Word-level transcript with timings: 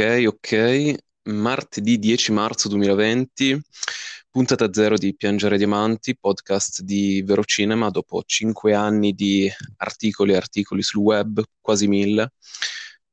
Ok, 0.00 0.24
ok. 0.28 0.94
Martedì 1.24 1.98
10 1.98 2.32
marzo 2.32 2.70
2020, 2.70 3.60
puntata 4.30 4.72
zero 4.72 4.96
di 4.96 5.14
Piangere 5.14 5.58
Diamanti, 5.58 6.16
podcast 6.16 6.80
di 6.80 7.20
Verocinema 7.20 7.90
dopo 7.90 8.22
cinque 8.24 8.72
anni 8.72 9.12
di 9.12 9.46
articoli 9.76 10.32
e 10.32 10.36
articoli 10.36 10.80
sul 10.82 11.02
web, 11.02 11.42
quasi 11.60 11.86
mille. 11.86 12.32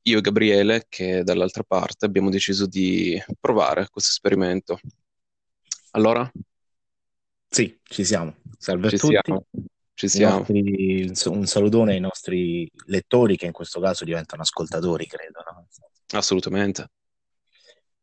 Io 0.04 0.16
e 0.16 0.20
Gabriele, 0.22 0.86
che 0.88 1.22
dall'altra 1.24 1.62
parte 1.62 2.06
abbiamo 2.06 2.30
deciso 2.30 2.64
di 2.64 3.22
provare 3.38 3.88
questo 3.90 4.12
esperimento. 4.12 4.80
Allora? 5.90 6.32
Sì, 7.50 7.78
ci 7.82 8.02
siamo. 8.02 8.36
Salve 8.56 8.88
Ci 8.88 8.94
a 8.94 8.98
tutti. 8.98 9.18
siamo, 9.22 9.46
ci 9.92 10.08
siamo. 10.08 10.38
nostri- 10.38 11.12
un 11.26 11.46
salutone 11.46 11.92
ai 11.92 12.00
nostri 12.00 12.66
lettori 12.86 13.36
che 13.36 13.44
in 13.44 13.52
questo 13.52 13.78
caso 13.78 14.06
diventano 14.06 14.40
ascoltatori, 14.40 15.06
credo, 15.06 15.42
no? 15.52 15.66
Assolutamente. 16.12 16.88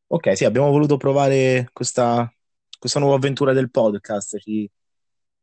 Ok, 0.08 0.38
sì, 0.38 0.46
abbiamo 0.46 0.70
voluto 0.70 0.98
provare 0.98 1.70
questa, 1.74 2.32
questa 2.78 3.00
nuova 3.00 3.16
avventura 3.16 3.54
del 3.54 3.72
podcast. 3.72 4.38
Ci, 4.38 4.70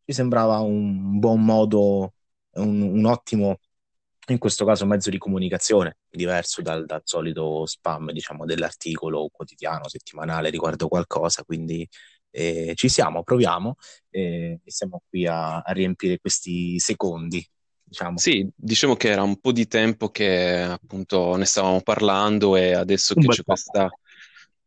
ci 0.05 0.13
sembrava 0.13 0.59
un 0.61 1.19
buon 1.19 1.45
modo, 1.45 2.15
un, 2.53 2.81
un 2.81 3.05
ottimo, 3.05 3.59
in 4.29 4.39
questo 4.39 4.65
caso, 4.65 4.87
mezzo 4.87 5.11
di 5.11 5.19
comunicazione, 5.19 5.99
diverso 6.09 6.63
dal, 6.63 6.87
dal 6.87 7.03
solito 7.05 7.67
spam, 7.67 8.13
diciamo, 8.13 8.45
dell'articolo 8.45 9.29
quotidiano, 9.33 9.89
settimanale 9.89 10.49
riguardo 10.51 10.87
qualcosa. 10.89 11.43
Quindi 11.45 11.87
eh, 12.31 12.73
ci 12.77 12.89
siamo, 12.89 13.23
proviamo 13.25 13.75
eh, 14.11 14.61
siamo 14.65 15.03
qui 15.09 15.27
a, 15.27 15.59
a 15.61 15.73
riempire 15.73 16.19
questi 16.19 16.79
secondi, 16.79 17.45
diciamo. 17.93 18.19
Sì, 18.19 18.49
diciamo 18.55 18.97
che 18.97 19.11
era 19.11 19.23
un 19.23 19.39
po' 19.39 19.53
di 19.53 19.67
tempo 19.67 20.09
che 20.09 20.63
appunto 20.63 21.37
ne 21.37 21.45
stavamo 21.45 21.83
parlando 21.83 22.57
e 22.57 22.73
adesso 22.73 23.13
Un 23.15 23.23
che 23.23 23.29
c'è 23.29 23.43
po'. 23.43 23.53
questa 23.53 23.91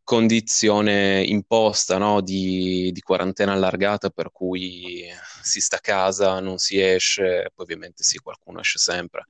condizione 0.04 1.24
imposta, 1.24 1.98
no, 1.98 2.20
di, 2.20 2.92
di 2.92 3.00
quarantena 3.00 3.52
allargata 3.52 4.10
per 4.10 4.30
cui 4.30 5.04
si 5.42 5.60
sta 5.60 5.76
a 5.76 5.80
casa, 5.80 6.38
non 6.38 6.58
si 6.58 6.80
esce, 6.80 7.50
poi 7.52 7.64
ovviamente 7.64 8.04
sì, 8.04 8.18
qualcuno 8.18 8.60
esce 8.60 8.78
sempre, 8.78 9.26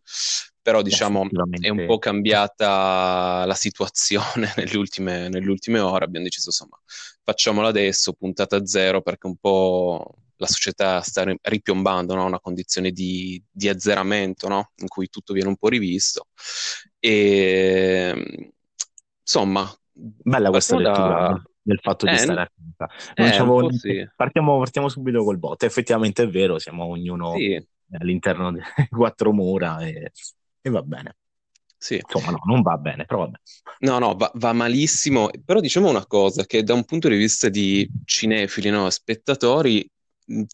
però 0.60 0.82
diciamo 0.82 1.26
è 1.58 1.70
un 1.70 1.86
po' 1.86 1.98
cambiata 1.98 3.44
la 3.46 3.54
situazione 3.54 4.52
nelle 4.56 4.76
ultime, 4.76 5.28
nelle 5.30 5.48
ultime 5.48 5.78
ore, 5.78 6.04
abbiamo 6.04 6.26
deciso 6.26 6.48
insomma 6.48 6.78
facciamolo 7.24 7.66
adesso, 7.66 8.12
puntata 8.12 8.66
zero, 8.66 9.00
perché 9.00 9.26
un 9.26 9.36
po' 9.36 10.16
la 10.36 10.46
società 10.46 11.00
sta 11.02 11.24
ri- 11.24 11.38
ripiombando, 11.42 12.14
no? 12.14 12.24
Una 12.26 12.40
condizione 12.40 12.90
di, 12.92 13.42
di 13.50 13.68
azzeramento, 13.68 14.48
no? 14.48 14.72
In 14.76 14.88
cui 14.88 15.08
tutto 15.08 15.32
viene 15.32 15.48
un 15.48 15.56
po' 15.56 15.68
rivisto. 15.68 16.28
E 16.98 18.52
insomma, 19.22 19.68
Bella 19.92 20.50
questa 20.50 20.76
lettura 20.76 21.22
da... 21.22 21.40
del, 21.62 21.78
fatto 21.80 22.06
di 22.06 22.16
Eh, 22.16 22.16
stare 22.16 22.42
a 22.42 22.50
casa. 22.76 22.92
Eh, 23.14 23.52
sì. 23.70 24.08
Partiamo, 24.14 24.58
partiamo 24.58 24.88
subito 24.88 25.24
col 25.24 25.38
botto. 25.38 25.64
Effettivamente 25.66 26.24
è 26.24 26.28
vero, 26.28 26.58
siamo 26.58 26.84
ognuno 26.84 27.32
Sì, 27.32 27.58
all'interno 27.92 28.50
delle 28.52 28.64
quattro 28.90 29.32
mura 29.32 29.78
e, 29.80 30.12
e 30.60 30.70
va 30.70 30.82
bene. 30.82 31.16
sì. 31.78 32.02
Insomma, 32.04 32.30
no, 32.32 32.40
non 32.44 32.62
va 32.62 32.76
bene, 32.78 33.04
però 33.06 33.20
vabbè. 33.20 33.38
No, 33.80 33.98
no, 33.98 34.14
va, 34.16 34.30
va 34.34 34.52
malissimo, 34.54 35.28
però 35.44 35.60
diciamo 35.60 35.88
una 35.90 36.06
cosa, 36.06 36.44
che 36.46 36.62
da 36.62 36.72
un 36.74 36.84
punto 36.84 37.08
di 37.08 37.16
vista 37.16 37.48
di 37.50 37.88
cinefili, 38.04 38.70
no, 38.70 38.88
spettatori, 38.90 39.86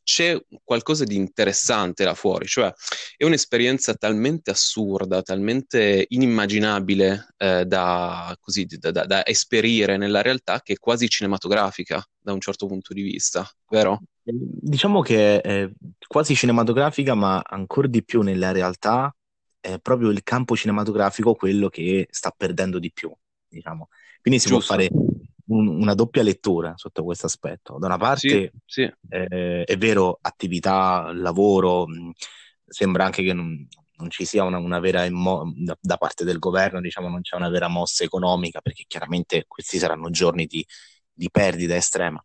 c'è 0.03 0.39
qualcosa 0.63 1.05
di 1.05 1.15
interessante 1.17 2.05
là 2.05 2.15
fuori, 2.15 2.47
cioè 2.47 2.73
è 3.17 3.25
un'esperienza 3.25 3.95
talmente 3.95 4.51
assurda, 4.51 5.23
talmente 5.23 6.05
inimmaginabile 6.09 7.29
eh, 7.39 7.65
da, 7.67 8.37
così, 8.41 8.67
da, 8.67 8.91
da- 8.91 9.07
da 9.07 9.27
esperire 9.27 9.97
nella 9.97 10.23
realtà 10.23 10.61
che 10.63 10.75
è 10.75 10.79
quasi 10.79 11.09
cinematografica 11.09 12.05
da 12.19 12.33
un 12.33 12.41
certo 12.41 12.67
punto 12.67 12.93
di 12.95 13.03
vista, 13.03 13.49
vero? 13.69 14.03
Eh, 14.25 14.33
Diciamo 14.35 15.01
che 15.03 15.41
è 15.41 15.69
quasi 16.07 16.35
cinematografica, 16.35 17.15
ma 17.15 17.41
ancora 17.45 17.89
di 17.89 18.05
più 18.05 18.23
nella 18.23 18.53
realtà 18.53 19.15
è 19.61 19.79
proprio 19.81 20.11
il 20.11 20.23
campo 20.23 20.57
cinematografico 20.57 21.35
quello 21.35 21.69
che 21.69 22.07
sta 22.11 22.33
perdendo 22.37 22.79
di 22.79 22.93
più, 22.93 23.13
diciamo. 23.49 23.89
Quindi 24.21 24.39
si 24.41 24.49
può 24.49 24.61
Giusto? 24.61 24.61
fare 24.61 24.89
un- 25.53 25.69
una 25.69 25.95
doppia 25.95 26.23
lettura 26.23 26.73
sotto 26.77 27.05
questo 27.05 27.27
aspetto. 27.27 27.79
Da 27.79 27.87
una 27.87 27.97
Sì, 28.13 28.29
parte 28.29 28.55
sì, 28.65 28.91
eh, 29.09 29.65
è 29.65 29.77
vero, 29.77 30.19
attività, 30.21 31.13
lavoro, 31.15 31.87
mh, 31.87 32.13
sembra 32.67 33.05
anche 33.05 33.23
che 33.23 33.33
non, 33.33 33.67
non 33.97 34.11
ci 34.11 34.25
sia 34.25 34.45
una, 34.45 34.59
una 34.59 34.79
vera 34.81 35.05
immo- 35.05 35.53
da, 35.57 35.77
da 35.81 35.97
parte 35.97 36.25
del 36.25 36.39
governo, 36.39 36.81
diciamo, 36.81 37.09
non 37.09 37.21
c'è 37.23 37.37
una 37.37 37.49
vera 37.51 37.69
mossa 37.69 38.05
economica, 38.05 38.61
perché 38.61 38.85
chiaramente 38.87 39.45
questi 39.47 39.79
saranno 39.79 40.11
giorni 40.11 40.47
di, 40.47 40.65
di 41.13 41.29
perdita 41.31 41.75
estrema. 41.77 42.23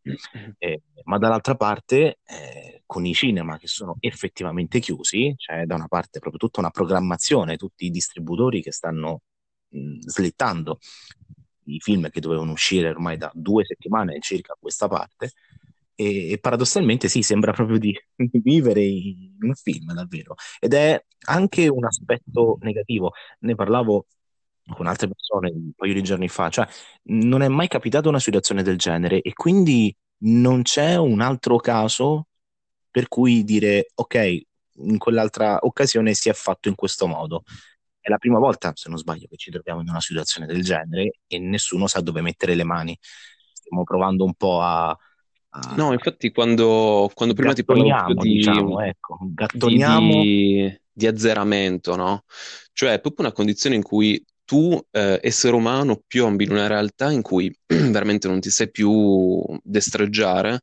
Eh, 0.60 0.82
ma 1.04 1.18
dall'altra 1.20 1.56
parte, 1.56 2.20
eh, 2.26 2.82
con 2.86 3.06
i 3.06 3.14
cinema 3.14 3.58
che 3.60 3.68
sono 3.68 3.98
effettivamente 4.00 4.80
chiusi, 4.80 5.34
c'è 5.38 5.66
da 5.66 5.76
una 5.76 5.88
parte 5.88 6.20
proprio 6.20 6.40
tutta 6.40 6.60
una 6.60 6.72
programmazione, 6.72 7.58
tutti 7.58 7.86
i 7.86 7.90
distributori 7.92 8.62
che 8.62 8.72
stanno 8.72 9.22
mh, 9.70 10.00
slittando 10.08 10.80
i 11.68 11.80
film 11.80 12.10
che 12.10 12.20
dovevano 12.20 12.52
uscire 12.52 12.90
ormai 12.90 13.18
da 13.18 13.32
due 13.34 13.66
settimane 13.66 14.20
circa 14.20 14.54
a 14.54 14.58
questa 14.60 14.88
parte. 14.88 15.32
E, 15.96 16.32
e 16.32 16.38
paradossalmente 16.40 17.08
sì, 17.08 17.22
sembra 17.24 17.54
proprio 17.54 17.80
di, 17.80 17.98
di 18.16 18.40
vivere 18.44 18.84
in 18.84 19.38
un 19.42 19.56
film, 19.56 19.94
davvero. 19.94 20.36
Ed 20.60 20.74
è 20.74 21.04
anche 21.28 21.68
un 21.68 21.86
aspetto 21.86 22.58
negativo. 22.62 23.14
Ne 23.40 23.56
parlavo 23.56 24.06
con 24.74 24.88
altre 24.88 25.08
persone 25.08 25.50
un 25.52 25.72
paio 25.76 25.94
di 25.94 26.04
giorni 26.04 26.28
fa, 26.28 26.50
cioè 26.50 26.68
non 27.04 27.42
è 27.42 27.48
mai 27.48 27.68
capitata 27.68 28.10
una 28.10 28.20
situazione 28.20 28.64
del 28.64 28.78
genere 28.78 29.22
e 29.22 29.34
quindi 29.34 29.96
non 30.20 30.64
c'è 30.64 30.96
un 30.96 31.22
altro 31.22 31.58
caso 31.58 32.28
per 32.90 33.08
cui 33.08 33.44
dire 33.44 33.92
ok, 33.96 34.42
in 34.80 34.98
quell'altra 34.98 35.60
occasione 35.62 36.14
si 36.14 36.30
è 36.30 36.34
fatto 36.34 36.68
in 36.68 36.76
questo 36.76 37.08
modo. 37.08 37.44
È 38.08 38.10
la 38.10 38.18
prima 38.18 38.40
volta, 38.40 38.72
se 38.74 38.88
non 38.90 38.98
sbaglio, 38.98 39.28
che 39.28 39.36
ci 39.36 39.52
troviamo 39.52 39.82
in 39.82 39.90
una 39.90 40.00
situazione 40.00 40.48
del 40.48 40.64
genere 40.64 41.20
e 41.28 41.40
nessuno 41.40 41.88
sa 41.88 42.00
dove 42.00 42.22
mettere 42.22 42.56
le 42.56 42.64
mani. 42.64 42.98
Stiamo 43.52 43.84
provando 43.84 44.24
un 44.24 44.34
po' 44.34 44.62
a, 44.62 44.90
a- 44.90 44.98
No, 45.76 45.92
infatti 45.94 46.32
quando, 46.32 47.12
quando 47.14 47.36
prima 47.36 47.54
ti 47.54 47.64
parlavo 47.66 48.14
di, 48.16 48.26
diciamo, 48.32 48.80
ecco, 48.82 49.18
gattoniamo. 49.34 50.24
di- 50.24 50.74
di 50.92 51.06
azzeramento, 51.08 51.96
no? 51.96 52.24
Cioè 52.74 52.94
è 52.94 53.00
proprio 53.02 53.26
una 53.28 53.36
condizione 53.36 53.76
in 53.76 53.84
cui 53.84 54.24
tu, 54.46 54.80
eh, 54.92 55.20
essere 55.22 55.56
umano, 55.56 56.02
piombi 56.08 56.46
in 56.46 56.52
una 56.52 56.68
realtà 56.68 57.12
in 57.12 57.22
cui 57.22 57.56
veramente 57.68 58.28
non 58.28 58.40
ti 58.40 58.50
sai 58.50 58.72
più 58.72 59.44
destreggiare 59.62 60.62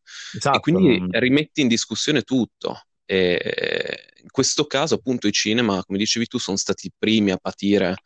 e 0.49 0.59
Esatto, 0.59 0.60
quindi 0.60 1.00
non- 1.00 1.10
rimetti 1.10 1.60
in 1.60 1.69
discussione 1.69 2.22
tutto. 2.22 2.81
E 3.04 4.12
in 4.22 4.31
questo 4.31 4.66
caso, 4.66 4.94
appunto, 4.94 5.26
i 5.26 5.32
cinema, 5.32 5.82
come 5.84 5.98
dicevi 5.98 6.26
tu, 6.26 6.38
sono 6.38 6.56
stati 6.56 6.87
i 6.87 6.92
primi 6.97 7.31
a 7.31 7.37
patire 7.37 7.97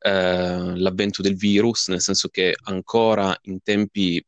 eh, 0.00 0.72
l'avvento 0.76 1.22
del 1.22 1.36
virus, 1.36 1.88
nel 1.88 2.00
senso 2.00 2.28
che 2.28 2.54
ancora 2.64 3.36
in 3.42 3.62
tempi 3.62 4.24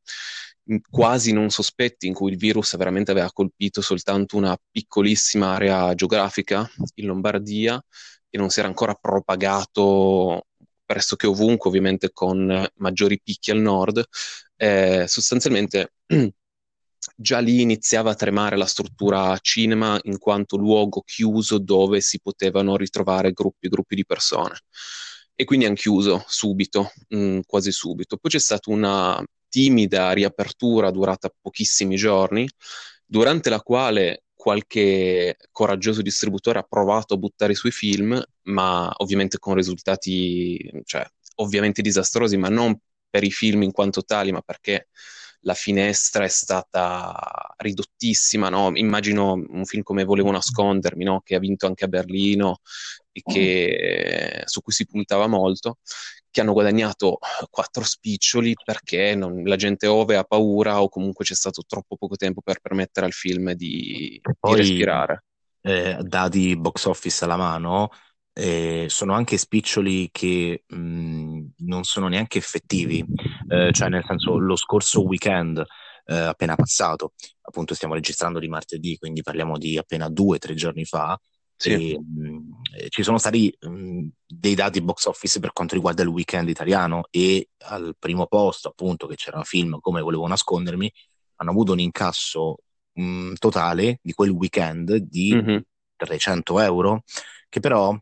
quasi 0.89 1.33
non 1.33 1.51
sospetti, 1.51 2.07
in 2.07 2.15
cui 2.15 2.31
il 2.33 2.39
virus 2.39 2.77
veramente 2.77 3.11
aveva 3.11 3.31
colpito 3.33 3.81
soltanto 3.83 4.37
una 4.37 4.57
piccolissima 4.71 5.55
area 5.55 5.95
geografica 5.95 6.69
in 6.95 7.07
Lombardia 7.07 7.83
e 8.31 8.39
non 8.39 8.49
si 8.51 8.61
era 8.61 8.69
ancora 8.69 8.95
propagato 8.95 10.47
pressoché 10.85 11.27
ovunque, 11.27 11.69
ovviamente 11.71 12.11
con 12.13 12.67
maggiori 12.77 13.21
picchi 13.23 13.51
al 13.51 13.59
nord, 13.59 14.03
eh, 14.57 15.05
sostanzialmente 15.07 15.95
già 17.17 17.39
lì 17.39 17.61
iniziava 17.61 18.11
a 18.13 18.15
tremare 18.15 18.57
la 18.57 18.67
struttura 18.67 19.37
cinema 19.39 19.99
in 20.05 20.19
quanto 20.19 20.57
luogo 20.57 21.03
chiuso 21.03 21.59
dove 21.59 22.01
si 22.01 22.21
potevano 22.21 22.77
ritrovare 22.77 23.33
gruppi 23.33 23.67
e 23.67 23.69
gruppi 23.71 23.95
di 23.95 24.07
persone. 24.07 24.59
E 25.35 25.45
quindi 25.45 25.67
hanno 25.67 25.75
chiuso 25.75 26.25
subito, 26.27 26.93
mh, 27.09 27.41
quasi 27.47 27.73
subito. 27.73 28.17
Poi 28.17 28.31
c'è 28.31 28.39
stata 28.39 28.71
una 28.71 29.23
timida 29.49 30.13
riapertura 30.13 30.91
durata 30.91 31.33
pochissimi 31.41 31.97
giorni, 31.97 32.49
durante 33.05 33.51
la 33.51 33.61
quale 33.61 34.25
qualche 34.35 35.37
coraggioso 35.51 36.03
distributore 36.03 36.59
ha 36.59 36.67
provato 36.69 37.15
a 37.15 37.17
buttare 37.17 37.53
i 37.53 37.57
suoi 37.57 37.73
film, 37.73 38.23
ma 38.43 38.93
ovviamente 38.99 39.39
con 39.39 39.55
risultati, 39.55 40.71
cioè, 40.85 41.07
ovviamente 41.37 41.83
disastrosi, 41.83 42.37
ma 42.37 42.49
non 42.49 42.79
per 43.09 43.25
i 43.25 43.31
film 43.31 43.63
in 43.63 43.73
quanto 43.73 44.03
tali, 44.05 44.33
ma 44.33 44.41
perché 44.41 44.89
la 45.45 45.55
finestra 45.55 46.25
è 46.25 46.29
stata 46.29 47.55
ridottissima, 47.59 48.49
no? 48.49 48.71
Immagino 48.75 49.33
un 49.35 49.65
film 49.65 49.83
come 49.83 50.05
Volevo 50.05 50.31
nascondermi, 50.31 51.05
no? 51.05 51.21
Che 51.23 51.35
ha 51.35 51.39
vinto 51.39 51.67
anche 51.67 51.85
a 51.85 51.89
Berlino 51.89 52.61
e 53.13 53.23
che, 53.25 54.43
su 54.47 54.61
cui 54.63 54.73
si 54.73 54.87
puntava 54.87 55.27
molto, 55.27 55.79
che 56.31 56.41
hanno 56.41 56.53
guadagnato 56.53 57.19
quattro 57.51 57.85
spiccioli 57.85 58.55
perché 58.65 59.15
non- 59.15 59.43
la 59.45 59.57
gente 59.57 59.87
ove 59.87 60.17
ha 60.17 60.25
paura 60.25 60.83
o 60.83 60.89
comunque 60.89 61.25
c'è 61.25 61.35
stato 61.35 61.63
troppo 61.67 61.97
poco 61.97 62.17
tempo 62.17 62.41
per 62.43 62.61
permettere 62.61 63.07
al 63.07 63.13
film 63.13 63.53
di, 63.53 64.21
E 64.29 64.33
di 64.43 64.55
poi, 64.55 64.63
respirare. 64.63 65.23
eh, 65.63 65.99
dati 66.03 66.57
box 66.57 66.85
office 66.87 67.25
alla 67.25 67.37
mano, 67.37 67.91
eh, 68.35 68.87
sono 68.89 69.15
anche 69.15 69.39
spiccioli 69.39 70.09
che 70.11 70.65
mh, 70.67 71.41
non 71.59 71.85
sono 71.85 72.09
neanche 72.09 72.39
effettivi, 72.39 73.05
eh, 73.49 73.71
cioè 73.73 73.89
nel 73.89 74.05
senso 74.07 74.37
lo 74.39 74.57
scorso 74.57 75.05
weekend 75.05 75.65
eh, 76.07 76.17
appena 76.17 76.57
passato, 76.57 77.13
appunto 77.43 77.75
stiamo 77.75 77.95
registrando 77.95 78.41
di 78.41 78.49
martedì, 78.49 78.99
quindi 78.99 79.23
parliamo 79.23 79.57
di 79.57 79.79
appena 79.79 80.09
due 80.09 80.37
o 80.37 80.39
tre 80.39 80.55
giorni 80.55 80.85
fa, 80.85 81.19
sì. 81.57 81.93
E, 81.93 81.99
mh, 81.99 82.89
ci 82.89 83.05
sono 83.05 83.19
stati 83.19 83.57
mh, 83.59 84.07
dei 84.27 84.57
dati 84.57 84.83
box 84.83 85.07
office 85.07 85.39
per 85.39 85.53
quanto 85.53 85.75
riguarda 85.75 86.03
il 86.03 86.09
weekend 86.09 86.49
italiano 86.49 87.07
e 87.11 87.51
al 87.67 87.95
primo 87.99 88.27
posto, 88.27 88.69
appunto, 88.69 89.07
che 89.07 89.15
c'era 89.15 89.39
un 89.39 89.45
film 89.45 89.79
come 89.81 90.01
volevo 90.01 90.27
nascondermi, 90.27 90.93
hanno 91.37 91.51
avuto 91.51 91.73
un 91.73 91.79
incasso 91.79 92.57
totale 93.39 93.99
di 94.03 94.13
quel 94.13 94.31
weekend 94.31 94.95
di 94.95 95.35
mm-hmm. 95.35 95.59
300 95.97 96.61
euro, 96.61 97.03
che 97.49 97.59
però 97.59 97.97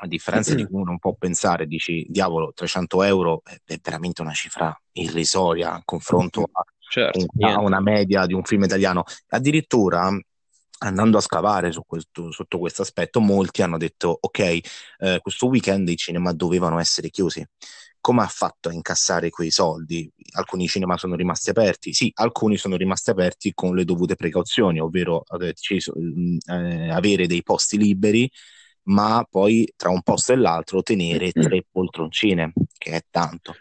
a 0.00 0.06
differenza 0.06 0.54
di 0.54 0.64
cui 0.64 0.76
uno 0.76 0.84
non 0.84 0.98
può 0.98 1.14
pensare, 1.14 1.66
dici, 1.66 2.06
diavolo, 2.08 2.52
300 2.54 3.02
euro 3.02 3.42
è 3.64 3.78
veramente 3.82 4.22
una 4.22 4.32
cifra 4.32 4.78
irrisoria 4.92 5.74
in 5.74 5.82
confronto 5.84 6.48
a, 6.52 6.64
certo, 6.88 7.26
a 7.40 7.60
una 7.60 7.80
media 7.80 8.26
di 8.26 8.34
un 8.34 8.44
film 8.44 8.64
italiano. 8.64 9.04
Addirittura 9.28 10.10
andando 10.80 11.18
a 11.18 11.20
scavare 11.20 11.72
su 11.72 11.82
questo, 11.84 12.30
sotto 12.30 12.58
questo 12.58 12.82
aspetto, 12.82 13.20
molti 13.20 13.62
hanno 13.62 13.76
detto: 13.76 14.16
Ok, 14.20 14.38
eh, 14.38 15.18
questo 15.20 15.48
weekend 15.48 15.88
i 15.88 15.96
cinema 15.96 16.32
dovevano 16.32 16.78
essere 16.78 17.10
chiusi. 17.10 17.44
Come 18.00 18.22
ha 18.22 18.28
fatto 18.28 18.68
a 18.68 18.72
incassare 18.72 19.30
quei 19.30 19.50
soldi? 19.50 20.08
Alcuni 20.36 20.68
cinema 20.68 20.96
sono 20.96 21.16
rimasti 21.16 21.50
aperti, 21.50 21.92
sì, 21.92 22.12
alcuni 22.14 22.56
sono 22.56 22.76
rimasti 22.76 23.10
aperti 23.10 23.52
con 23.52 23.74
le 23.74 23.84
dovute 23.84 24.14
precauzioni, 24.14 24.78
ovvero 24.78 25.24
eh, 25.40 25.54
eh 26.46 26.90
avere 26.90 27.26
dei 27.26 27.42
posti 27.42 27.76
liberi, 27.76 28.30
ma 28.88 29.26
poi 29.28 29.72
tra 29.76 29.90
un 29.90 30.02
posto 30.02 30.32
e 30.32 30.36
l'altro 30.36 30.82
tenere 30.82 31.32
tre 31.32 31.64
poltroncine, 31.70 32.52
che 32.76 32.92
è 32.92 33.02
tanto. 33.10 33.56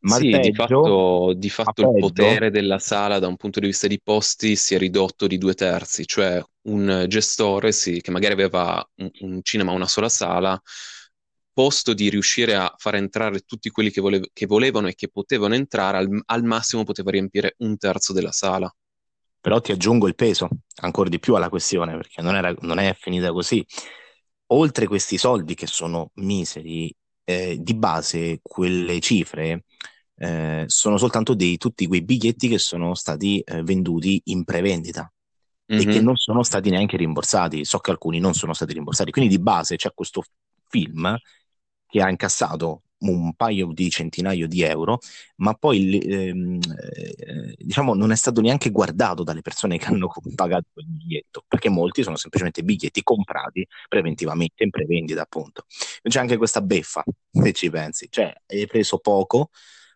Ma 0.00 0.16
sì, 0.16 0.30
peggio, 0.30 0.48
di 0.48 0.54
fatto, 0.54 1.32
di 1.36 1.48
fatto 1.48 1.82
il 1.82 1.96
potere 2.00 2.50
della 2.50 2.80
sala 2.80 3.20
da 3.20 3.28
un 3.28 3.36
punto 3.36 3.60
di 3.60 3.66
vista 3.66 3.86
di 3.86 4.00
posti 4.02 4.56
si 4.56 4.74
è 4.74 4.78
ridotto 4.78 5.28
di 5.28 5.38
due 5.38 5.54
terzi, 5.54 6.04
cioè 6.06 6.42
un 6.62 7.04
gestore 7.06 7.70
sì, 7.70 8.00
che 8.00 8.10
magari 8.10 8.32
aveva 8.32 8.84
un, 8.96 9.10
un 9.20 9.40
cinema, 9.42 9.70
una 9.70 9.86
sola 9.86 10.08
sala, 10.08 10.60
posto 11.52 11.92
di 11.92 12.08
riuscire 12.08 12.56
a 12.56 12.72
far 12.76 12.96
entrare 12.96 13.40
tutti 13.40 13.70
quelli 13.70 13.90
che, 13.90 14.00
volev- 14.00 14.30
che 14.32 14.46
volevano 14.46 14.88
e 14.88 14.94
che 14.94 15.08
potevano 15.08 15.54
entrare, 15.54 15.98
al, 15.98 16.22
al, 16.26 16.42
massimo 16.42 16.82
poteva 16.82 17.10
riempire 17.12 17.54
un 17.58 17.76
terzo 17.76 18.12
della 18.12 18.32
sala. 18.32 18.74
Però 19.40 19.60
ti 19.60 19.70
aggiungo 19.70 20.08
il 20.08 20.14
peso 20.16 20.48
ancora 20.80 21.08
di 21.08 21.20
più 21.20 21.34
alla 21.34 21.48
questione, 21.48 21.94
perché 21.94 22.22
non, 22.22 22.34
era, 22.34 22.52
non 22.60 22.78
è 22.78 22.94
finita 22.98 23.30
così. 23.30 23.64
Oltre 24.52 24.86
questi 24.86 25.16
soldi 25.18 25.54
che 25.54 25.66
sono 25.66 26.10
miseri, 26.14 26.94
eh, 27.24 27.56
di 27.58 27.74
base 27.74 28.40
quelle 28.42 29.00
cifre 29.00 29.64
eh, 30.16 30.64
sono 30.66 30.98
soltanto 30.98 31.34
dei, 31.34 31.56
tutti 31.56 31.86
quei 31.86 32.02
biglietti 32.02 32.48
che 32.48 32.58
sono 32.58 32.94
stati 32.94 33.40
eh, 33.40 33.62
venduti 33.62 34.20
in 34.26 34.44
prevendita 34.44 35.10
mm-hmm. 35.72 35.80
e 35.80 35.92
che 35.92 35.98
mhm. 35.98 36.04
non 36.04 36.16
sono 36.16 36.42
stati 36.42 36.70
neanche 36.70 36.96
rimborsati. 36.96 37.64
So 37.64 37.78
che 37.78 37.90
alcuni 37.90 38.18
non 38.18 38.34
sono 38.34 38.52
stati 38.52 38.72
rimborsati. 38.74 39.10
Quindi 39.10 39.36
di 39.36 39.42
base 39.42 39.76
c'è 39.76 39.92
questo 39.94 40.22
film 40.68 41.16
che 41.86 42.02
ha 42.02 42.08
incassato 42.08 42.82
un 43.10 43.34
paio 43.34 43.72
di 43.72 43.90
centinaio 43.90 44.46
di 44.46 44.62
euro, 44.62 44.98
ma 45.36 45.54
poi 45.54 45.98
ehm, 45.98 46.58
eh, 46.78 47.54
diciamo 47.58 47.94
non 47.94 48.12
è 48.12 48.16
stato 48.16 48.40
neanche 48.40 48.70
guardato 48.70 49.22
dalle 49.22 49.42
persone 49.42 49.78
che 49.78 49.86
hanno 49.86 50.10
pagato 50.34 50.66
quel 50.72 50.86
biglietto, 50.86 51.44
perché 51.46 51.68
molti 51.68 52.02
sono 52.02 52.16
semplicemente 52.16 52.62
biglietti 52.62 53.02
comprati 53.02 53.66
preventivamente 53.88 54.64
in 54.64 54.70
prevendita, 54.70 55.22
appunto. 55.22 55.64
C'è 56.02 56.20
anche 56.20 56.36
questa 56.36 56.60
beffa, 56.60 57.02
se 57.30 57.52
ci 57.52 57.70
pensi, 57.70 58.06
cioè 58.10 58.32
hai 58.46 58.66
preso 58.66 58.98
poco, 58.98 59.50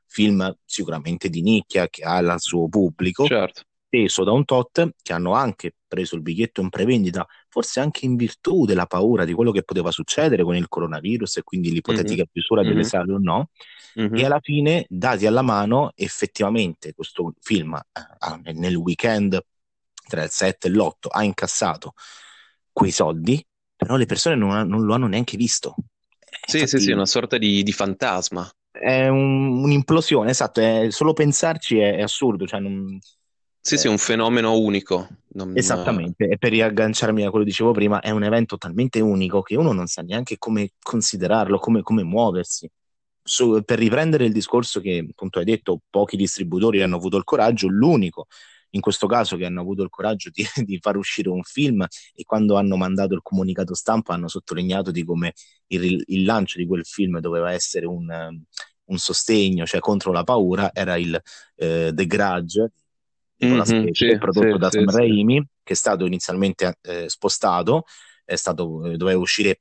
film 0.06 0.56
sicuramente 0.64 1.28
di 1.28 1.42
nicchia 1.42 1.88
che 1.88 2.02
ha 2.02 2.18
il 2.18 2.34
suo 2.38 2.68
pubblico, 2.68 3.26
certo. 3.26 3.62
Teso 3.88 4.24
da 4.24 4.32
un 4.32 4.44
tot 4.44 4.90
che 5.02 5.12
hanno 5.12 5.32
anche 5.32 5.74
preso 5.86 6.16
il 6.16 6.22
biglietto 6.22 6.60
in 6.60 6.68
prevendita, 6.68 7.26
forse 7.48 7.80
anche 7.80 8.04
in 8.04 8.16
virtù 8.16 8.64
della 8.64 8.86
paura 8.86 9.24
di 9.24 9.32
quello 9.32 9.52
che 9.52 9.62
poteva 9.62 9.90
succedere 9.90 10.42
con 10.42 10.56
il 10.56 10.68
coronavirus 10.68 11.38
e 11.38 11.42
quindi 11.42 11.70
l'ipotetica 11.70 12.14
mm-hmm. 12.14 12.30
chiusura 12.32 12.62
delle 12.62 12.74
mm-hmm. 12.74 12.82
sale 12.84 13.12
o 13.12 13.18
no. 13.18 13.50
Mm-hmm. 13.98 14.16
E 14.16 14.24
alla 14.24 14.40
fine, 14.40 14.84
dati 14.88 15.26
alla 15.26 15.42
mano, 15.42 15.92
effettivamente 15.94 16.92
questo 16.92 17.34
film 17.40 17.74
eh, 17.74 18.52
nel 18.52 18.74
weekend 18.74 19.40
tra 20.06 20.22
il 20.22 20.30
7 20.30 20.68
e 20.68 20.70
l'8 20.70 21.08
ha 21.10 21.24
incassato 21.24 21.94
quei 22.70 22.90
soldi, 22.90 23.44
però 23.74 23.96
le 23.96 24.06
persone 24.06 24.36
non, 24.36 24.68
non 24.68 24.84
lo 24.84 24.94
hanno 24.94 25.06
neanche 25.06 25.36
visto. 25.36 25.74
Sì, 26.46 26.58
Infatti, 26.58 26.78
sì, 26.78 26.84
sì, 26.84 26.92
una 26.92 27.06
sorta 27.06 27.38
di, 27.38 27.62
di 27.62 27.72
fantasma 27.72 28.48
è 28.70 29.08
un, 29.08 29.62
un'implosione, 29.62 30.30
esatto, 30.30 30.60
è, 30.60 30.88
solo 30.90 31.12
pensarci 31.12 31.78
è, 31.78 31.96
è 31.96 32.02
assurdo. 32.02 32.46
Cioè 32.46 32.60
non, 32.60 32.98
sì, 33.66 33.74
eh, 33.74 33.78
sì, 33.78 33.88
un 33.88 33.98
fenomeno 33.98 34.56
unico. 34.56 35.08
Non... 35.36 35.52
Esattamente, 35.56 36.28
e 36.28 36.38
per 36.38 36.50
riagganciarmi 36.50 37.24
a 37.24 37.30
quello 37.30 37.44
che 37.44 37.50
dicevo 37.50 37.72
prima, 37.72 38.00
è 38.00 38.10
un 38.10 38.22
evento 38.22 38.56
talmente 38.56 39.00
unico 39.00 39.42
che 39.42 39.56
uno 39.56 39.72
non 39.72 39.86
sa 39.86 40.02
neanche 40.02 40.38
come 40.38 40.70
considerarlo, 40.80 41.58
come, 41.58 41.82
come 41.82 42.04
muoversi. 42.04 42.70
Su, 43.22 43.60
per 43.64 43.78
riprendere 43.78 44.24
il 44.24 44.32
discorso 44.32 44.80
che 44.80 45.04
appunto 45.10 45.40
hai 45.40 45.44
detto, 45.44 45.80
pochi 45.90 46.16
distributori 46.16 46.80
hanno 46.80 46.94
avuto 46.94 47.16
il 47.16 47.24
coraggio, 47.24 47.66
l'unico 47.66 48.28
in 48.70 48.80
questo 48.80 49.06
caso 49.06 49.36
che 49.36 49.44
hanno 49.44 49.60
avuto 49.60 49.82
il 49.82 49.90
coraggio 49.90 50.30
di, 50.30 50.44
di, 50.64 50.78
far 50.80 50.96
uscire 50.96 51.28
un 51.28 51.42
film 51.42 51.84
e 52.14 52.24
quando 52.24 52.56
hanno 52.56 52.76
mandato 52.76 53.14
il 53.14 53.20
comunicato 53.22 53.74
stampa 53.74 54.14
hanno 54.14 54.28
sottolineato 54.28 54.92
di 54.92 55.04
come 55.04 55.32
il, 55.68 56.02
il 56.06 56.24
lancio 56.24 56.58
di 56.58 56.66
quel 56.66 56.84
film 56.84 57.18
doveva 57.18 57.52
essere 57.52 57.86
un, 57.86 58.08
un, 58.84 58.98
sostegno, 58.98 59.66
cioè 59.66 59.80
contro 59.80 60.12
la 60.12 60.22
paura, 60.22 60.70
era 60.72 60.96
il 60.96 61.20
eh, 61.56 61.90
The 61.92 62.06
Grudge, 62.06 62.70
mm-hmm, 63.44 63.60
Specie, 63.60 64.10
sì, 64.12 64.18
prodotto 64.18 64.52
sì, 64.52 64.58
da 64.58 64.70
Sam 64.70 64.86
sì, 64.88 64.96
Raimi, 64.96 65.46
che 65.62 65.72
è 65.72 65.76
stato 65.76 66.06
inizialmente 66.06 66.78
eh, 66.82 67.08
spostato, 67.08 67.84
è 68.24 68.36
stato, 68.36 68.84
eh, 68.84 68.96
doveva 68.96 69.18
uscire 69.18 69.60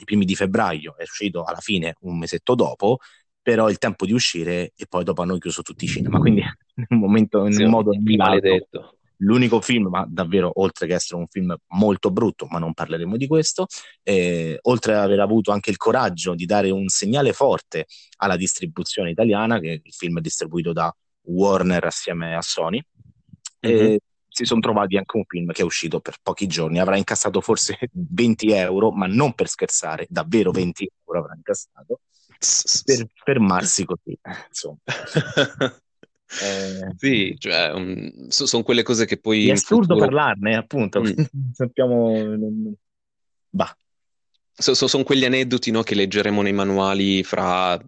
i 0.00 0.04
primi 0.04 0.24
di 0.24 0.34
febbraio, 0.34 0.96
è 0.96 1.02
uscito 1.02 1.44
alla 1.44 1.60
fine 1.60 1.94
un 2.00 2.18
mesetto 2.18 2.54
dopo, 2.54 2.98
però 3.40 3.70
il 3.70 3.78
tempo 3.78 4.06
di 4.06 4.12
uscire 4.12 4.72
e 4.74 4.86
poi 4.88 5.04
dopo 5.04 5.22
hanno 5.22 5.38
chiuso 5.38 5.62
tutti 5.62 5.84
i 5.84 5.88
cinema, 5.88 6.18
quindi 6.18 6.40
in 6.74 6.86
un 6.88 6.98
momento, 6.98 7.46
in 7.46 7.62
un 7.62 7.70
modo 7.70 7.92
maledetto. 8.16 8.98
L'unico 9.20 9.62
film, 9.62 9.86
ma 9.86 10.04
davvero 10.06 10.50
oltre 10.60 10.86
che 10.86 10.92
essere 10.92 11.18
un 11.18 11.26
film 11.28 11.56
molto 11.68 12.10
brutto, 12.10 12.46
ma 12.50 12.58
non 12.58 12.74
parleremo 12.74 13.16
di 13.16 13.26
questo, 13.26 13.66
eh, 14.02 14.58
oltre 14.62 14.94
ad 14.94 15.04
aver 15.04 15.20
avuto 15.20 15.52
anche 15.52 15.70
il 15.70 15.78
coraggio 15.78 16.34
di 16.34 16.44
dare 16.44 16.68
un 16.68 16.86
segnale 16.88 17.32
forte 17.32 17.86
alla 18.16 18.36
distribuzione 18.36 19.10
italiana, 19.10 19.58
che 19.58 19.80
il 19.82 19.92
film 19.92 20.18
è 20.18 20.20
distribuito 20.20 20.74
da 20.74 20.94
Warner 21.22 21.84
assieme 21.84 22.34
a 22.34 22.42
Sony, 22.42 22.84
mm-hmm. 23.66 23.92
eh, 23.92 23.98
si 24.28 24.44
sono 24.44 24.60
trovati 24.60 24.96
anche 24.96 25.16
un 25.16 25.24
film 25.26 25.50
che 25.52 25.62
è 25.62 25.64
uscito 25.64 26.00
per 26.00 26.16
pochi 26.22 26.46
giorni, 26.46 26.78
avrà 26.78 26.96
incassato 26.96 27.40
forse 27.40 27.78
20 27.92 28.52
euro, 28.52 28.92
ma 28.92 29.06
non 29.06 29.32
per 29.34 29.48
scherzare, 29.48 30.06
davvero 30.08 30.50
20 30.50 30.90
euro 31.06 31.20
avrà 31.20 31.34
incassato 31.34 32.00
per 32.84 33.06
fermarsi 33.24 33.84
così, 33.86 34.18
insomma. 34.48 34.78
Eh, 36.42 36.92
sì, 36.96 37.36
cioè, 37.38 37.72
um, 37.72 38.28
so, 38.28 38.46
sono 38.46 38.62
quelle 38.62 38.82
cose 38.82 39.06
che 39.06 39.16
poi... 39.16 39.48
È 39.48 39.52
assurdo 39.52 39.94
futuro... 39.94 40.06
parlarne, 40.06 40.56
appunto, 40.56 41.00
mm. 41.00 41.22
sappiamo... 41.54 42.74
Bah. 43.48 43.76
So, 44.58 44.72
so, 44.72 44.86
sono 44.88 45.04
quegli 45.04 45.26
aneddoti 45.26 45.70
no, 45.70 45.82
che 45.82 45.94
leggeremo 45.94 46.40
nei 46.40 46.54
manuali 46.54 47.22
fra 47.22 47.78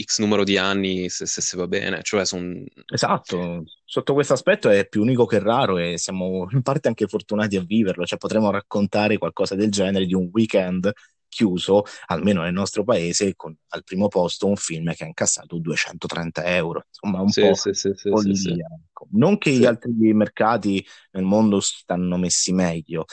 x 0.00 0.20
numero 0.20 0.44
di 0.44 0.56
anni, 0.56 1.08
se, 1.08 1.26
se, 1.26 1.40
se 1.40 1.56
va 1.56 1.66
bene. 1.66 2.00
Cioè, 2.02 2.24
son... 2.24 2.64
Esatto, 2.86 3.64
sotto 3.84 4.14
questo 4.14 4.32
aspetto 4.32 4.68
è 4.68 4.86
più 4.86 5.02
unico 5.02 5.26
che 5.26 5.40
raro 5.40 5.78
e 5.78 5.98
siamo 5.98 6.46
in 6.52 6.62
parte 6.62 6.86
anche 6.86 7.08
fortunati 7.08 7.56
a 7.56 7.62
viverlo, 7.62 8.04
cioè 8.04 8.18
potremmo 8.18 8.52
raccontare 8.52 9.18
qualcosa 9.18 9.56
del 9.56 9.72
genere 9.72 10.06
di 10.06 10.14
un 10.14 10.28
weekend 10.32 10.92
chiuso, 11.26 11.82
almeno 12.06 12.42
nel 12.42 12.52
nostro 12.52 12.84
paese, 12.84 13.34
con 13.34 13.56
al 13.70 13.82
primo 13.82 14.06
posto 14.06 14.46
un 14.46 14.56
film 14.56 14.94
che 14.94 15.02
ha 15.02 15.08
incassato 15.08 15.58
230 15.58 16.44
euro. 16.54 16.84
Insomma, 16.86 17.20
un 17.20 17.30
sì, 17.30 17.40
po' 17.40 17.54
sì, 17.54 17.72
sì, 17.72 17.92
follia. 17.96 18.66
Ecco. 18.86 19.08
Non 19.12 19.38
che 19.38 19.50
gli 19.50 19.64
altri 19.64 19.92
mercati 20.12 20.86
nel 21.12 21.24
mondo 21.24 21.58
stanno 21.58 22.16
messi 22.16 22.52
meglio, 22.52 23.06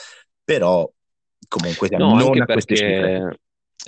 però 0.44 0.88
comunque 1.50 1.88
no, 1.90 2.14
non 2.14 2.40
a 2.40 2.46
queste 2.46 2.76
cifre. 2.76 3.40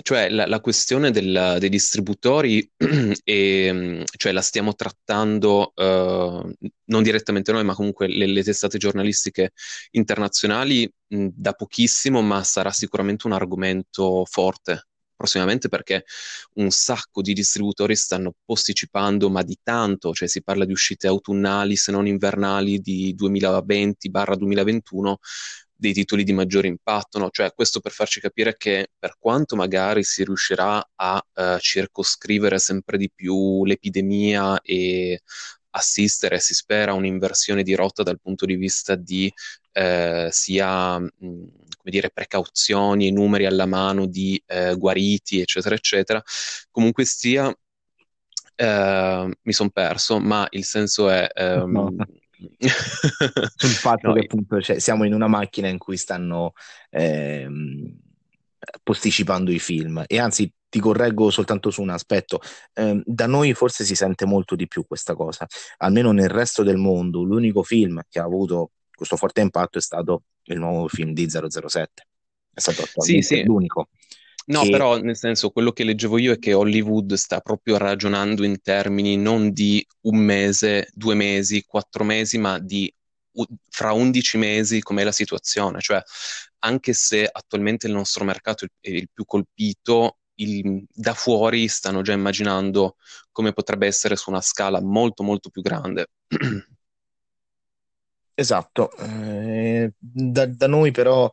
cioè 0.03 0.29
la, 0.29 0.45
la 0.45 0.59
questione 0.59 1.09
del, 1.11 1.55
dei 1.59 1.69
distributori, 1.69 2.69
e, 3.23 4.03
cioè 4.17 4.31
la 4.33 4.41
stiamo 4.41 4.75
trattando 4.75 5.71
uh, 5.73 6.53
non 6.85 7.03
direttamente 7.03 7.51
noi, 7.53 7.63
ma 7.63 7.73
comunque 7.73 8.07
le, 8.07 8.27
le 8.27 8.43
testate 8.43 8.77
giornalistiche 8.77 9.53
internazionali 9.91 10.91
mh, 11.07 11.27
da 11.33 11.53
pochissimo, 11.53 12.21
ma 12.21 12.43
sarà 12.43 12.71
sicuramente 12.71 13.25
un 13.25 13.33
argomento 13.33 14.25
forte 14.25 14.87
prossimamente 15.15 15.69
perché 15.69 16.03
un 16.55 16.69
sacco 16.69 17.21
di 17.21 17.31
distributori 17.31 17.95
stanno 17.95 18.33
posticipando, 18.43 19.29
ma 19.29 19.41
di 19.41 19.57
tanto, 19.63 20.11
cioè 20.11 20.27
si 20.27 20.43
parla 20.43 20.65
di 20.65 20.73
uscite 20.73 21.07
autunnali 21.07 21.77
se 21.77 21.93
non 21.93 22.07
invernali 22.07 22.79
di 22.79 23.15
2020-2021 23.17 25.13
dei 25.83 25.91
titoli 25.91 26.23
di 26.23 26.31
maggiore 26.31 26.69
impatto, 26.69 27.19
no? 27.19 27.29
Cioè, 27.29 27.53
questo 27.53 27.81
per 27.81 27.91
farci 27.91 28.21
capire 28.21 28.55
che 28.55 28.91
per 28.97 29.17
quanto 29.19 29.57
magari 29.57 30.03
si 30.03 30.23
riuscirà 30.23 30.81
a 30.95 31.21
uh, 31.33 31.57
circoscrivere 31.59 32.57
sempre 32.57 32.97
di 32.97 33.11
più 33.13 33.65
l'epidemia 33.65 34.61
e 34.61 35.21
assistere, 35.71 36.39
si 36.39 36.53
spera, 36.53 36.91
a 36.91 36.95
un'inversione 36.95 37.63
di 37.63 37.75
rotta 37.75 38.01
dal 38.01 38.21
punto 38.21 38.45
di 38.45 38.55
vista 38.55 38.95
di 38.95 39.29
eh, 39.73 40.29
sia 40.31 40.99
mh, 40.99 41.09
come 41.17 41.91
dire, 41.91 42.11
precauzioni 42.11 43.07
e 43.07 43.11
numeri 43.11 43.45
alla 43.45 43.65
mano 43.65 44.05
di 44.05 44.41
eh, 44.45 44.75
guariti, 44.77 45.41
eccetera, 45.41 45.75
eccetera. 45.75 46.23
Comunque 46.71 47.03
sia, 47.03 47.53
eh, 48.55 49.37
mi 49.41 49.53
sono 49.53 49.69
perso, 49.69 50.19
ma 50.19 50.47
il 50.51 50.63
senso 50.63 51.09
è... 51.09 51.27
Ehm, 51.33 51.71
no. 51.71 51.95
Sul 52.57 53.69
fatto 53.69 54.07
no, 54.07 54.13
che 54.13 54.21
appunto 54.21 54.61
cioè, 54.61 54.79
siamo 54.79 55.03
in 55.03 55.13
una 55.13 55.27
macchina 55.27 55.67
in 55.67 55.77
cui 55.77 55.97
stanno 55.97 56.53
ehm, 56.89 57.97
posticipando 58.81 59.51
i 59.51 59.59
film 59.59 60.03
e 60.07 60.19
anzi 60.19 60.51
ti 60.69 60.79
correggo 60.79 61.29
soltanto 61.29 61.69
su 61.69 61.83
un 61.83 61.89
aspetto, 61.89 62.39
eh, 62.73 62.99
da 63.05 63.27
noi 63.27 63.53
forse 63.53 63.83
si 63.83 63.93
sente 63.93 64.25
molto 64.25 64.55
di 64.55 64.67
più 64.67 64.87
questa 64.87 65.13
cosa, 65.13 65.45
almeno 65.77 66.11
nel 66.11 66.29
resto 66.29 66.63
del 66.63 66.77
mondo 66.77 67.21
l'unico 67.21 67.61
film 67.61 68.01
che 68.09 68.19
ha 68.19 68.23
avuto 68.23 68.71
questo 68.91 69.15
forte 69.15 69.41
impatto 69.41 69.77
è 69.77 69.81
stato 69.81 70.23
il 70.45 70.57
nuovo 70.57 70.87
film 70.87 71.13
di 71.13 71.29
007, 71.29 72.07
è 72.53 72.59
stato 72.59 72.83
sì, 73.01 73.21
sì. 73.21 73.43
l'unico. 73.43 73.89
No, 74.45 74.61
che... 74.63 74.69
però 74.69 74.97
nel 74.97 75.17
senso, 75.17 75.49
quello 75.51 75.71
che 75.71 75.83
leggevo 75.83 76.17
io 76.17 76.33
è 76.33 76.39
che 76.39 76.53
Hollywood 76.53 77.13
sta 77.13 77.39
proprio 77.39 77.77
ragionando 77.77 78.43
in 78.43 78.61
termini 78.61 79.17
non 79.17 79.51
di 79.51 79.85
un 80.01 80.17
mese, 80.17 80.89
due 80.93 81.15
mesi, 81.15 81.63
quattro 81.63 82.03
mesi, 82.03 82.37
ma 82.37 82.59
di 82.59 82.93
fra 83.69 83.93
11 83.93 84.37
mesi 84.37 84.81
com'è 84.81 85.03
la 85.03 85.11
situazione. 85.11 85.79
Cioè, 85.79 86.01
anche 86.59 86.93
se 86.93 87.27
attualmente 87.29 87.87
il 87.87 87.93
nostro 87.93 88.23
mercato 88.23 88.65
è 88.65 88.89
il 88.89 89.09
più 89.11 89.25
colpito, 89.25 90.17
il, 90.35 90.85
da 90.89 91.13
fuori 91.13 91.67
stanno 91.67 92.01
già 92.01 92.13
immaginando 92.13 92.95
come 93.31 93.53
potrebbe 93.53 93.87
essere 93.87 94.15
su 94.15 94.29
una 94.29 94.41
scala 94.41 94.81
molto 94.81 95.23
molto 95.23 95.49
più 95.49 95.61
grande. 95.61 96.07
Esatto, 98.35 98.91
eh, 98.97 99.93
da, 99.99 100.47
da, 100.47 100.65
noi 100.65 100.89
però 100.89 101.31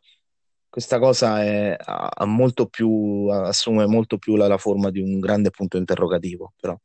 questa 0.70 1.00
cosa 1.00 1.42
è, 1.42 1.76
ha 1.76 2.24
molto 2.26 2.66
più, 2.66 3.26
assume 3.28 3.86
molto 3.86 4.18
più 4.18 4.36
la, 4.36 4.46
la, 4.46 4.56
forma 4.56 4.90
di 4.90 5.00
un 5.00 5.18
grande 5.18 5.50
punto 5.50 5.76
interrogativo, 5.76 6.54
però, 6.58 6.78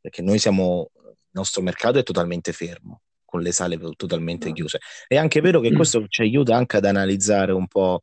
perché 0.00 0.20
noi 0.20 0.40
siamo, 0.40 0.90
il 1.06 1.14
nostro 1.30 1.62
mercato 1.62 1.98
è 1.98 2.02
totalmente 2.02 2.52
fermo, 2.52 3.02
con 3.24 3.40
le 3.40 3.52
sale 3.52 3.78
totalmente 3.96 4.52
chiuse. 4.52 4.80
È 5.06 5.16
anche 5.16 5.40
vero 5.40 5.60
che 5.60 5.72
questo 5.72 6.06
ci 6.08 6.22
aiuta 6.22 6.56
anche 6.56 6.76
ad 6.76 6.84
analizzare 6.86 7.52
un 7.52 7.68
po' 7.68 8.02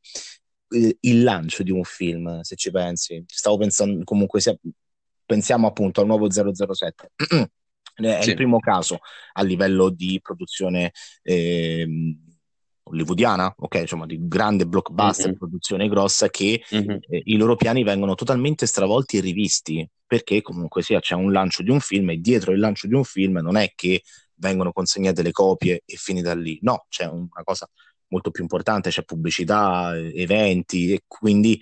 il 0.70 1.24
lancio 1.24 1.64
di 1.64 1.72
un 1.72 1.84
film, 1.84 2.40
se 2.42 2.56
ci 2.56 2.72
pensi. 2.72 3.22
Stavo 3.28 3.58
pensando 3.58 4.04
comunque, 4.06 4.40
se, 4.40 4.58
pensiamo 5.26 5.68
appunto 5.68 6.00
al 6.00 6.08
nuovo 6.08 6.30
007. 6.32 7.12
È 7.94 8.22
sì. 8.22 8.30
il 8.30 8.36
primo 8.36 8.60
caso 8.60 9.00
a 9.34 9.44
livello 9.44 9.90
di 9.90 10.20
produzione 10.22 10.92
eh, 11.22 11.86
hollywoodiana, 12.84 13.54
ok, 13.58 13.76
insomma 13.76 14.06
di 14.06 14.18
grande 14.28 14.66
blockbuster, 14.66 15.28
mm-hmm. 15.28 15.38
produzione 15.38 15.88
grossa, 15.88 16.30
che 16.30 16.64
mm-hmm. 16.74 16.98
eh, 17.10 17.22
i 17.26 17.38
loro 17.38 17.56
piani 17.56 17.84
vengono 17.84 18.16
totalmente 18.16 18.66
stravolti 18.66 19.18
e 19.18 19.22
rivisti, 19.22 19.88
perché 20.06 20.42
comunque 20.42 20.82
sia 20.82 21.00
c'è 21.00 21.16
un 21.16 21.32
lancio 21.32 21.64
di 21.64 21.70
un 21.70 21.80
film 21.80 22.10
e 22.10 22.18
dietro 22.18 22.52
il 22.52 22.60
lancio 22.60 22.88
di 22.88 22.94
un 22.94 23.04
film 23.04 23.38
non 23.38 23.56
è 23.56 23.72
che 23.76 24.02
vengono 24.36 24.72
consegnate 24.74 25.22
le 25.22 25.32
copie 25.32 25.84
e 25.86 25.96
finita 25.96 26.34
lì, 26.34 26.58
no, 26.62 26.86
c'è 26.90 27.06
una 27.06 27.44
cosa 27.44 27.70
molto 28.08 28.32
più 28.32 28.44
importante, 28.44 28.90
c'è 28.90 29.04
pubblicità, 29.04 29.96
eventi 29.96 30.92
e 30.94 31.04
quindi 31.08 31.62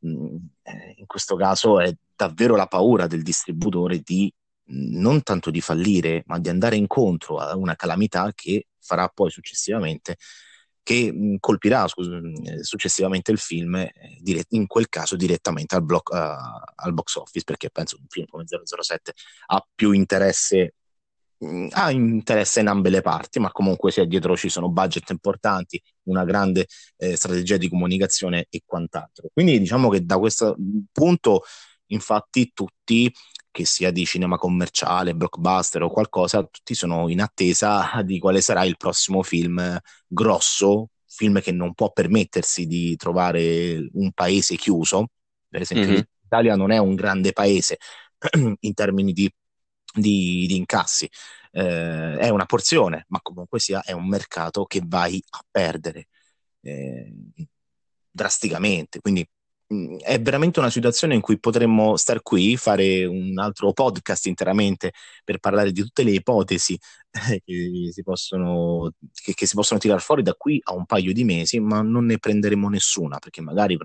mh, 0.00 0.10
mm, 0.10 0.36
eh, 0.62 0.94
in 0.96 1.06
questo 1.06 1.36
caso 1.36 1.80
è 1.80 1.94
davvero 2.14 2.56
la 2.56 2.66
paura 2.66 3.06
del 3.06 3.22
distributore 3.22 4.00
di 4.00 4.32
non 4.68 5.22
tanto 5.22 5.50
di 5.50 5.60
fallire, 5.60 6.24
ma 6.26 6.38
di 6.38 6.48
andare 6.48 6.76
incontro 6.76 7.38
a 7.38 7.56
una 7.56 7.76
calamità 7.76 8.32
che 8.34 8.66
farà 8.80 9.08
poi 9.08 9.30
successivamente 9.30 10.16
che 10.86 11.36
colpirà 11.40 11.84
successivamente 12.60 13.32
il 13.32 13.38
film, 13.38 13.74
eh, 13.74 14.44
in 14.50 14.68
quel 14.68 14.88
caso 14.88 15.16
direttamente 15.16 15.74
al, 15.74 15.82
block, 15.82 16.12
uh, 16.12 16.16
al 16.76 16.94
box 16.94 17.16
office, 17.16 17.42
perché 17.44 17.70
penso 17.70 17.96
un 17.98 18.06
film 18.08 18.26
come 18.26 18.44
007 18.46 19.12
ha 19.46 19.66
più 19.74 19.90
interesse 19.90 20.74
ha 21.70 21.90
interesse 21.90 22.60
in 22.60 22.68
ambe 22.68 22.88
le 22.88 23.02
parti, 23.02 23.40
ma 23.40 23.50
comunque 23.50 23.90
sia 23.90 24.06
dietro 24.06 24.36
ci 24.36 24.48
sono 24.48 24.70
budget 24.70 25.10
importanti, 25.10 25.82
una 26.04 26.24
grande 26.24 26.66
eh, 26.98 27.16
strategia 27.16 27.56
di 27.56 27.68
comunicazione 27.68 28.46
e 28.48 28.62
quant'altro. 28.64 29.28
Quindi 29.32 29.58
diciamo 29.58 29.88
che 29.90 30.04
da 30.04 30.18
questo 30.18 30.56
punto, 30.92 31.42
infatti, 31.86 32.52
tutti 32.54 33.12
che 33.56 33.64
sia 33.64 33.90
di 33.90 34.04
cinema 34.04 34.36
commerciale, 34.36 35.14
blockbuster 35.14 35.82
o 35.82 35.88
qualcosa, 35.88 36.42
tutti 36.44 36.74
sono 36.74 37.08
in 37.08 37.22
attesa 37.22 38.02
di 38.04 38.18
quale 38.18 38.42
sarà 38.42 38.64
il 38.64 38.76
prossimo 38.76 39.22
film 39.22 39.78
grosso, 40.06 40.90
film 41.06 41.40
che 41.40 41.52
non 41.52 41.72
può 41.72 41.90
permettersi 41.90 42.66
di 42.66 42.94
trovare 42.96 43.88
un 43.94 44.12
paese 44.12 44.56
chiuso. 44.56 45.06
Per 45.48 45.62
esempio, 45.62 45.88
mm-hmm. 45.88 46.00
l'Italia 46.20 46.54
non 46.54 46.70
è 46.70 46.76
un 46.76 46.94
grande 46.94 47.32
paese 47.32 47.78
in 48.60 48.74
termini 48.74 49.14
di, 49.14 49.32
di, 49.94 50.44
di 50.46 50.56
incassi, 50.56 51.08
eh, 51.52 52.18
è 52.18 52.28
una 52.28 52.44
porzione, 52.44 53.06
ma 53.08 53.20
comunque 53.22 53.58
sia 53.58 53.82
è 53.82 53.92
un 53.92 54.06
mercato 54.06 54.66
che 54.66 54.82
vai 54.84 55.18
a 55.30 55.42
perdere 55.50 56.08
eh, 56.60 57.10
drasticamente. 58.10 59.00
Quindi 59.00 59.26
è 59.66 60.20
veramente 60.20 60.60
una 60.60 60.70
situazione 60.70 61.14
in 61.14 61.20
cui 61.20 61.38
potremmo 61.40 61.96
star 61.96 62.22
qui, 62.22 62.56
fare 62.56 63.04
un 63.04 63.36
altro 63.38 63.72
podcast 63.72 64.26
interamente 64.26 64.92
per 65.24 65.38
parlare 65.38 65.72
di 65.72 65.82
tutte 65.82 66.04
le 66.04 66.12
ipotesi 66.12 66.78
che 67.44 67.88
si 67.90 68.02
possono, 68.02 68.92
che, 69.12 69.34
che 69.34 69.46
si 69.46 69.54
possono 69.54 69.80
tirare 69.80 70.00
fuori 70.00 70.22
da 70.22 70.34
qui 70.34 70.60
a 70.62 70.72
un 70.74 70.86
paio 70.86 71.12
di 71.12 71.24
mesi, 71.24 71.58
ma 71.58 71.82
non 71.82 72.06
ne 72.06 72.18
prenderemo 72.18 72.68
nessuna, 72.68 73.18
perché 73.18 73.40
magari 73.40 73.76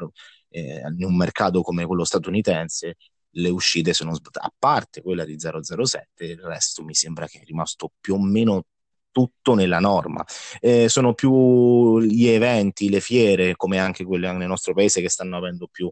eh, 0.49 0.81
in 0.97 1.03
un 1.03 1.15
mercato 1.15 1.61
come 1.61 1.85
quello 1.85 2.03
statunitense 2.03 2.95
le 3.35 3.49
uscite 3.49 3.93
sono 3.93 4.11
a 4.11 4.53
parte 4.57 5.01
quella 5.01 5.25
di 5.25 5.37
007, 5.39 6.25
il 6.25 6.41
resto 6.41 6.83
mi 6.83 6.93
sembra 6.93 7.27
che 7.27 7.39
è 7.39 7.43
rimasto 7.43 7.91
più 7.99 8.15
o 8.15 8.21
meno 8.21 8.65
tutto 9.11 9.53
nella 9.53 9.79
norma. 9.79 10.23
Eh, 10.59 10.89
sono 10.89 11.13
più 11.13 11.99
gli 11.99 12.27
eventi, 12.27 12.89
le 12.89 12.99
fiere, 12.99 13.55
come 13.55 13.79
anche 13.79 14.03
quelle 14.03 14.31
nel 14.31 14.47
nostro 14.47 14.73
paese, 14.73 15.01
che 15.01 15.09
stanno 15.09 15.37
avendo 15.37 15.67
più 15.71 15.91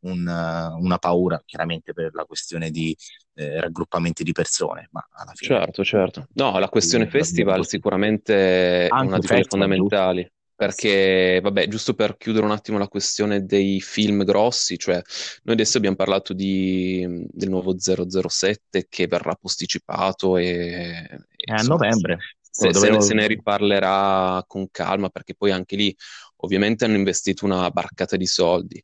una, 0.00 0.74
una 0.76 0.98
paura, 0.98 1.42
chiaramente 1.44 1.92
per 1.92 2.14
la 2.14 2.24
questione 2.24 2.70
di 2.70 2.96
eh, 3.34 3.60
raggruppamenti 3.60 4.22
di 4.22 4.32
persone. 4.32 4.88
Ma 4.90 5.06
alla 5.12 5.32
fine, 5.34 5.58
certo, 5.58 5.84
certo. 5.84 6.28
No, 6.34 6.58
la 6.58 6.68
questione 6.68 7.08
festival 7.08 7.66
sicuramente 7.66 8.88
è 8.88 8.92
una 8.92 9.18
di 9.18 9.26
quelle 9.26 9.44
fondamentali. 9.44 10.20
Giusto 10.20 10.34
perché, 10.56 11.38
vabbè, 11.42 11.68
giusto 11.68 11.92
per 11.92 12.16
chiudere 12.16 12.46
un 12.46 12.50
attimo 12.50 12.78
la 12.78 12.88
questione 12.88 13.44
dei 13.44 13.78
film 13.82 14.24
grossi, 14.24 14.78
cioè 14.78 14.94
noi 15.42 15.54
adesso 15.54 15.76
abbiamo 15.76 15.96
parlato 15.96 16.32
di, 16.32 17.06
del 17.30 17.50
nuovo 17.50 17.76
007 17.78 18.86
che 18.88 19.06
verrà 19.06 19.34
posticipato 19.34 20.38
e, 20.38 21.06
e 21.36 21.52
a 21.52 21.62
novembre 21.62 22.16
se, 22.56 22.70
dovevo... 22.70 23.00
se, 23.00 23.14
ne, 23.14 23.26
riparlerà 23.26 24.42
con 24.46 24.68
calma, 24.70 25.10
perché 25.10 25.34
poi 25.34 25.50
anche 25.50 25.76
lì 25.76 25.94
ovviamente 26.36 26.84
hanno 26.84 26.96
investito 26.96 27.44
una 27.44 27.70
barcata 27.70 28.16
di 28.16 28.26
soldi. 28.26 28.82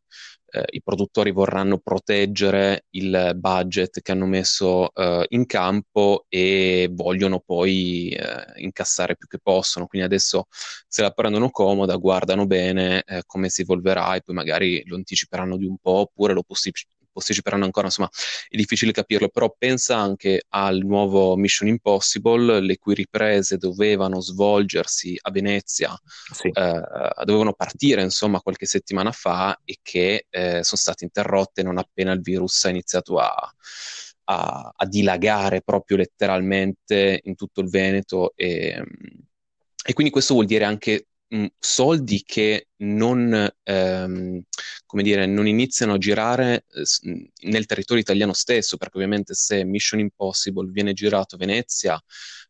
Eh, 0.54 0.64
I 0.72 0.82
produttori 0.82 1.30
vorranno 1.30 1.78
proteggere 1.78 2.84
il 2.90 3.32
budget 3.36 4.02
che 4.02 4.12
hanno 4.12 4.26
messo 4.26 4.92
eh, 4.92 5.24
in 5.30 5.46
campo 5.46 6.26
e 6.28 6.90
vogliono 6.92 7.40
poi 7.40 8.10
eh, 8.10 8.60
incassare 8.62 9.16
più 9.16 9.26
che 9.28 9.38
possono. 9.42 9.86
Quindi 9.86 10.06
adesso 10.06 10.44
se 10.86 11.00
la 11.00 11.10
prendono 11.10 11.48
comoda, 11.50 11.96
guardano 11.96 12.46
bene 12.46 13.02
eh, 13.06 13.22
come 13.24 13.48
si 13.48 13.62
evolverà 13.62 14.14
e 14.14 14.20
poi 14.20 14.34
magari 14.34 14.82
lo 14.84 14.96
anticiperanno 14.96 15.56
di 15.56 15.64
un 15.64 15.78
po' 15.78 16.00
oppure 16.00 16.34
lo 16.34 16.42
possi- 16.42 16.70
posticiperanno 17.12 17.64
ancora, 17.64 17.86
insomma 17.86 18.08
è 18.48 18.56
difficile 18.56 18.92
capirlo, 18.92 19.28
però 19.28 19.54
pensa 19.56 19.96
anche 19.96 20.44
al 20.48 20.78
nuovo 20.78 21.36
Mission 21.36 21.68
Impossible, 21.68 22.60
le 22.60 22.78
cui 22.78 22.94
riprese 22.94 23.56
dovevano 23.56 24.20
svolgersi 24.20 25.18
a 25.20 25.30
Venezia, 25.30 25.98
sì. 26.32 26.48
eh, 26.48 26.80
dovevano 27.24 27.52
partire 27.52 28.02
insomma 28.02 28.40
qualche 28.40 28.66
settimana 28.66 29.12
fa 29.12 29.58
e 29.64 29.78
che 29.82 30.26
eh, 30.30 30.62
sono 30.62 30.80
state 30.80 31.04
interrotte 31.04 31.62
non 31.62 31.78
appena 31.78 32.12
il 32.12 32.20
virus 32.20 32.64
ha 32.64 32.70
iniziato 32.70 33.18
a, 33.18 33.54
a, 34.24 34.72
a 34.74 34.86
dilagare 34.86 35.62
proprio 35.62 35.96
letteralmente 35.96 37.20
in 37.24 37.34
tutto 37.34 37.60
il 37.60 37.68
Veneto 37.68 38.32
e, 38.34 38.82
e 39.84 39.92
quindi 39.92 40.12
questo 40.12 40.34
vuol 40.34 40.46
dire 40.46 40.64
anche 40.64 41.06
mh, 41.32 41.46
soldi 41.58 42.22
che 42.24 42.68
non, 42.78 43.48
ehm, 43.62 44.42
come 44.86 45.02
dire, 45.02 45.26
non 45.26 45.46
iniziano 45.46 45.94
a 45.94 45.98
girare 45.98 46.66
eh, 46.72 47.30
nel 47.48 47.66
territorio 47.66 48.02
italiano 48.02 48.32
stesso, 48.32 48.76
perché 48.76 48.96
ovviamente 48.96 49.34
se 49.34 49.64
Mission 49.64 50.00
Impossible 50.00 50.70
viene 50.70 50.92
girato 50.92 51.34
a 51.36 51.38
Venezia, 51.38 52.02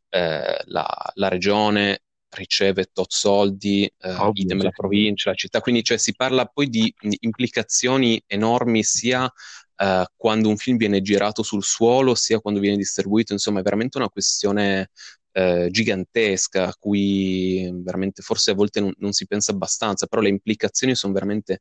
eh, 0.09 0.63
la, 0.65 1.11
la 1.15 1.29
regione 1.29 2.03
riceve 2.35 2.87
tot 2.93 3.13
soldi, 3.13 3.85
eh, 3.85 4.31
idem 4.33 4.63
la 4.63 4.71
sì. 4.71 4.75
provincia, 4.77 5.31
la 5.31 5.37
città, 5.37 5.61
quindi 5.61 5.85
cioè, 5.85 5.99
si 5.99 6.15
parla 6.15 6.47
poi 6.47 6.69
di 6.69 6.93
implicazioni 7.21 8.23
enormi 8.27 8.83
sia 8.83 9.31
eh, 9.77 10.07
quando 10.17 10.49
un 10.49 10.57
film 10.57 10.77
viene 10.79 11.03
girato 11.03 11.43
sul 11.43 11.63
suolo, 11.63 12.15
sia 12.15 12.41
quando 12.41 12.59
viene 12.61 12.77
distribuito, 12.77 13.33
insomma 13.33 13.61
è 13.61 13.63
veramente 13.63 13.99
una 13.99 14.09
questione 14.09 14.91
eh, 15.33 15.69
gigantesca 15.71 16.69
a 16.69 16.75
cui 16.79 17.71
veramente 17.83 18.23
forse 18.23 18.51
a 18.53 18.55
volte 18.55 18.81
non, 18.81 18.93
non 18.99 19.13
si 19.13 19.27
pensa 19.27 19.53
abbastanza, 19.53 20.07
però 20.07 20.23
le 20.23 20.29
implicazioni 20.31 20.95
sono 20.95 21.13
veramente 21.13 21.61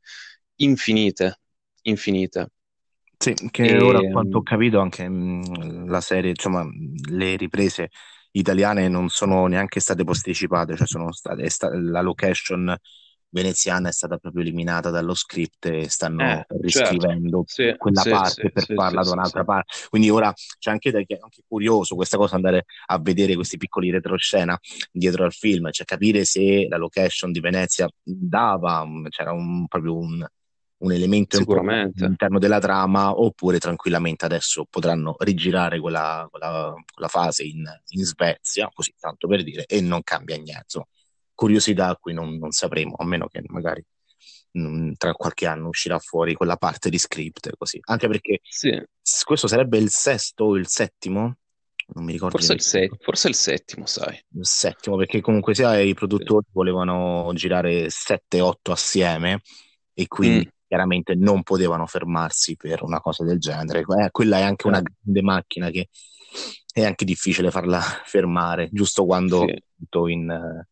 infinite, 0.57 1.39
infinite. 1.83 2.49
Sì, 3.17 3.35
che 3.51 3.77
E, 3.77 3.79
ora 3.79 3.99
a 3.99 4.03
quanto 4.03 4.39
ho 4.39 4.41
capito 4.41 4.79
anche 4.79 5.07
mh, 5.07 5.87
la 5.87 6.01
serie, 6.01 6.31
insomma, 6.31 6.65
le 7.09 7.35
riprese 7.35 7.89
italiane 8.31 8.87
non 8.87 9.09
sono 9.09 9.45
neanche 9.45 9.79
state 9.79 10.03
posticipate, 10.03 10.75
cioè 10.75 10.87
sono 10.87 11.11
state, 11.11 11.47
sta- 11.49 11.69
la 11.71 12.01
location 12.01 12.75
veneziana 13.31 13.89
è 13.89 13.91
stata 13.91 14.17
proprio 14.17 14.41
eliminata 14.43 14.89
dallo 14.89 15.13
script 15.13 15.65
e 15.65 15.89
stanno 15.89 16.21
eh, 16.21 16.45
certo, 16.45 16.61
riscrivendo 16.61 17.43
sì, 17.47 17.73
quella 17.77 18.01
sì, 18.01 18.09
parte 18.09 18.41
sì, 18.43 18.51
per 18.51 18.65
farla 18.75 19.01
da 19.03 19.11
un'altra 19.11 19.43
parte. 19.43 19.73
Quindi 19.89 20.09
ora 20.09 20.33
c'è 20.59 20.69
anche, 20.71 20.89
anche 20.89 21.43
curioso 21.47 21.95
questa 21.95 22.17
cosa, 22.17 22.35
andare 22.35 22.65
a 22.87 22.99
vedere 22.99 23.35
questi 23.35 23.57
piccoli 23.57 23.89
retroscena 23.89 24.57
dietro 24.91 25.23
al 25.23 25.33
film, 25.33 25.71
cioè 25.71 25.85
capire 25.85 26.25
se 26.25 26.67
la 26.69 26.77
location 26.77 27.31
di 27.31 27.39
Venezia 27.39 27.89
dava, 28.03 28.85
c'era 29.09 29.31
un, 29.31 29.67
proprio 29.67 29.97
un 29.97 30.25
un 30.81 30.91
elemento 30.91 31.37
all'interno 31.37 32.39
della 32.39 32.59
trama, 32.59 33.19
oppure 33.19 33.59
tranquillamente 33.59 34.25
adesso 34.25 34.65
potranno 34.69 35.15
rigirare 35.19 35.79
quella, 35.79 36.27
quella- 36.29 36.73
quella 36.91 37.07
fase 37.07 37.43
in, 37.43 37.63
in 37.89 38.03
Svezia, 38.03 38.69
così 38.73 38.93
tanto 38.99 39.27
per 39.27 39.43
dire, 39.43 39.65
e 39.65 39.81
non 39.81 40.01
cambia 40.03 40.37
niente. 40.37 40.87
Curiosità 41.41 41.87
a 41.87 41.95
cui 41.97 42.13
non, 42.13 42.37
non 42.37 42.51
sapremo, 42.51 42.93
a 42.99 43.03
meno 43.03 43.25
che 43.27 43.41
magari 43.47 43.83
mm, 44.59 44.91
tra 44.95 45.11
qualche 45.13 45.47
anno 45.47 45.69
uscirà 45.69 45.97
fuori 45.97 46.35
quella 46.35 46.55
parte 46.55 46.91
di 46.91 46.99
script, 46.99 47.49
così. 47.57 47.79
Anche 47.85 48.07
perché 48.07 48.41
Sì, 48.47 48.79
questo 49.23 49.47
sarebbe 49.47 49.79
il 49.79 49.89
sesto 49.89 50.43
o 50.43 50.55
il 50.55 50.67
settimo, 50.67 51.37
non 51.95 52.03
mi 52.05 52.11
ricordo 52.11 52.37
forse 52.37 52.53
il, 52.53 52.61
se- 52.61 52.77
nemmeno. 52.81 52.97
forse 53.01 53.27
il 53.29 53.33
settimo, 53.33 53.87
sai. 53.87 54.23
Il 54.35 54.45
settimo, 54.45 54.97
perché 54.97 55.19
comunque 55.19 55.55
sia 55.55 55.79
i 55.79 55.87
Sì. 55.87 55.93
produttori 55.95 56.45
volevano 56.51 57.31
girare 57.33 57.89
7-8 57.89 58.71
assieme 58.71 59.41
e 59.95 60.05
quindi 60.07 60.45
Mm, 60.45 60.49
chiaramente 60.67 61.15
non 61.15 61.41
potevano 61.41 61.87
fermarsi 61.87 62.55
per 62.55 62.83
una 62.83 62.99
cosa 63.01 63.23
del 63.23 63.39
genere. 63.39 63.79
Eh, 63.79 64.11
quella 64.11 64.37
è 64.37 64.43
anche 64.43 64.67
una 64.67 64.77
certo. 64.77 64.93
grande 65.01 65.21
macchina 65.23 65.69
che 65.71 65.89
è 66.71 66.85
anche 66.85 67.03
difficile 67.03 67.49
farla 67.49 67.81
fermare, 68.05 68.69
giusto 68.71 69.05
quando 69.05 69.47
Sì. 69.47 69.63
in 70.11 70.63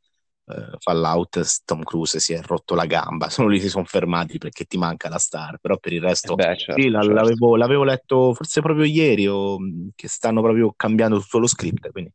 eh, 0.50 0.78
eh, 0.78 0.78
Fallout 0.80 1.62
Tom 1.66 1.84
Cruise 1.84 2.20
si 2.20 2.34
è 2.34 2.42
rotto 2.42 2.76
la 2.76 2.86
gamba, 2.86 3.30
solo 3.30 3.48
lì 3.50 3.60
si 3.60 3.70
sono 3.70 3.86
fermati 3.86 4.38
perché 4.38 4.66
ti 4.66 4.78
manca 4.78 5.10
la 5.10 5.18
star, 5.20 5.58
però 5.60 5.78
per 5.78 5.94
il 5.94 6.02
Eh 6.22 6.32
resto 6.32 6.38
beh, 6.38 6.56
sì, 6.68 6.88
certo, 6.88 6.90
la- 6.90 7.02
certo. 7.02 7.30
l'avevo, 7.30 7.56
l'avevo 7.56 7.84
letto 7.84 8.34
forse 8.34 8.62
proprio 8.62 8.86
ieri 8.86 9.28
o, 9.28 9.58
che 9.96 10.08
stanno 10.08 10.42
proprio 10.42 10.74
cambiando 10.76 11.20
tutto 11.20 11.40
lo 11.40 11.48
script, 11.48 11.92
quindi 11.92 12.12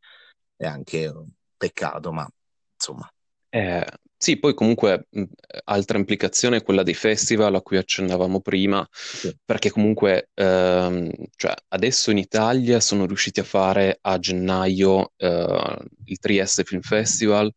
è 0.56 0.66
anche 0.66 1.06
un 1.08 1.28
peccato, 1.56 2.12
ma 2.12 2.28
insomma. 2.74 3.08
Eh, 3.52 3.84
sì, 4.24 4.38
poi 4.38 4.54
comunque 4.54 5.06
mh, 5.10 5.22
altra 5.64 5.98
implicazione 5.98 6.56
è 6.56 6.62
quella 6.62 6.82
dei 6.82 6.94
festival 6.94 7.54
a 7.56 7.60
cui 7.60 7.76
accennavamo 7.76 8.40
prima, 8.40 8.86
Sì. 8.90 9.36
perché 9.44 9.70
comunque 9.70 10.30
ehm, 10.32 11.10
cioè, 11.36 11.52
adesso 11.68 12.10
in 12.10 12.16
Italia 12.16 12.80
sono 12.80 13.04
riusciti 13.04 13.40
a 13.40 13.44
fare 13.44 13.98
a 14.00 14.18
gennaio 14.18 15.12
eh, 15.18 15.76
il 16.06 16.18
Trieste 16.18 16.64
Film 16.64 16.80
Festival, 16.80 17.52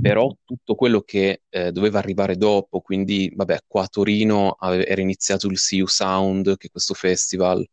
però 0.00 0.28
tutto 0.44 0.74
quello 0.74 1.02
che 1.02 1.42
eh, 1.48 1.70
doveva 1.70 2.00
arrivare 2.00 2.36
dopo, 2.36 2.80
quindi 2.80 3.30
vabbè, 3.32 3.60
qua 3.68 3.84
a 3.84 3.88
Torino 3.88 4.56
ave- 4.58 4.84
era 4.88 5.00
iniziato 5.00 5.46
il 5.46 5.56
You 5.70 5.86
Sound, 5.86 6.56
che 6.56 6.66
è 6.66 6.70
questo 6.70 6.94
festival 6.94 7.64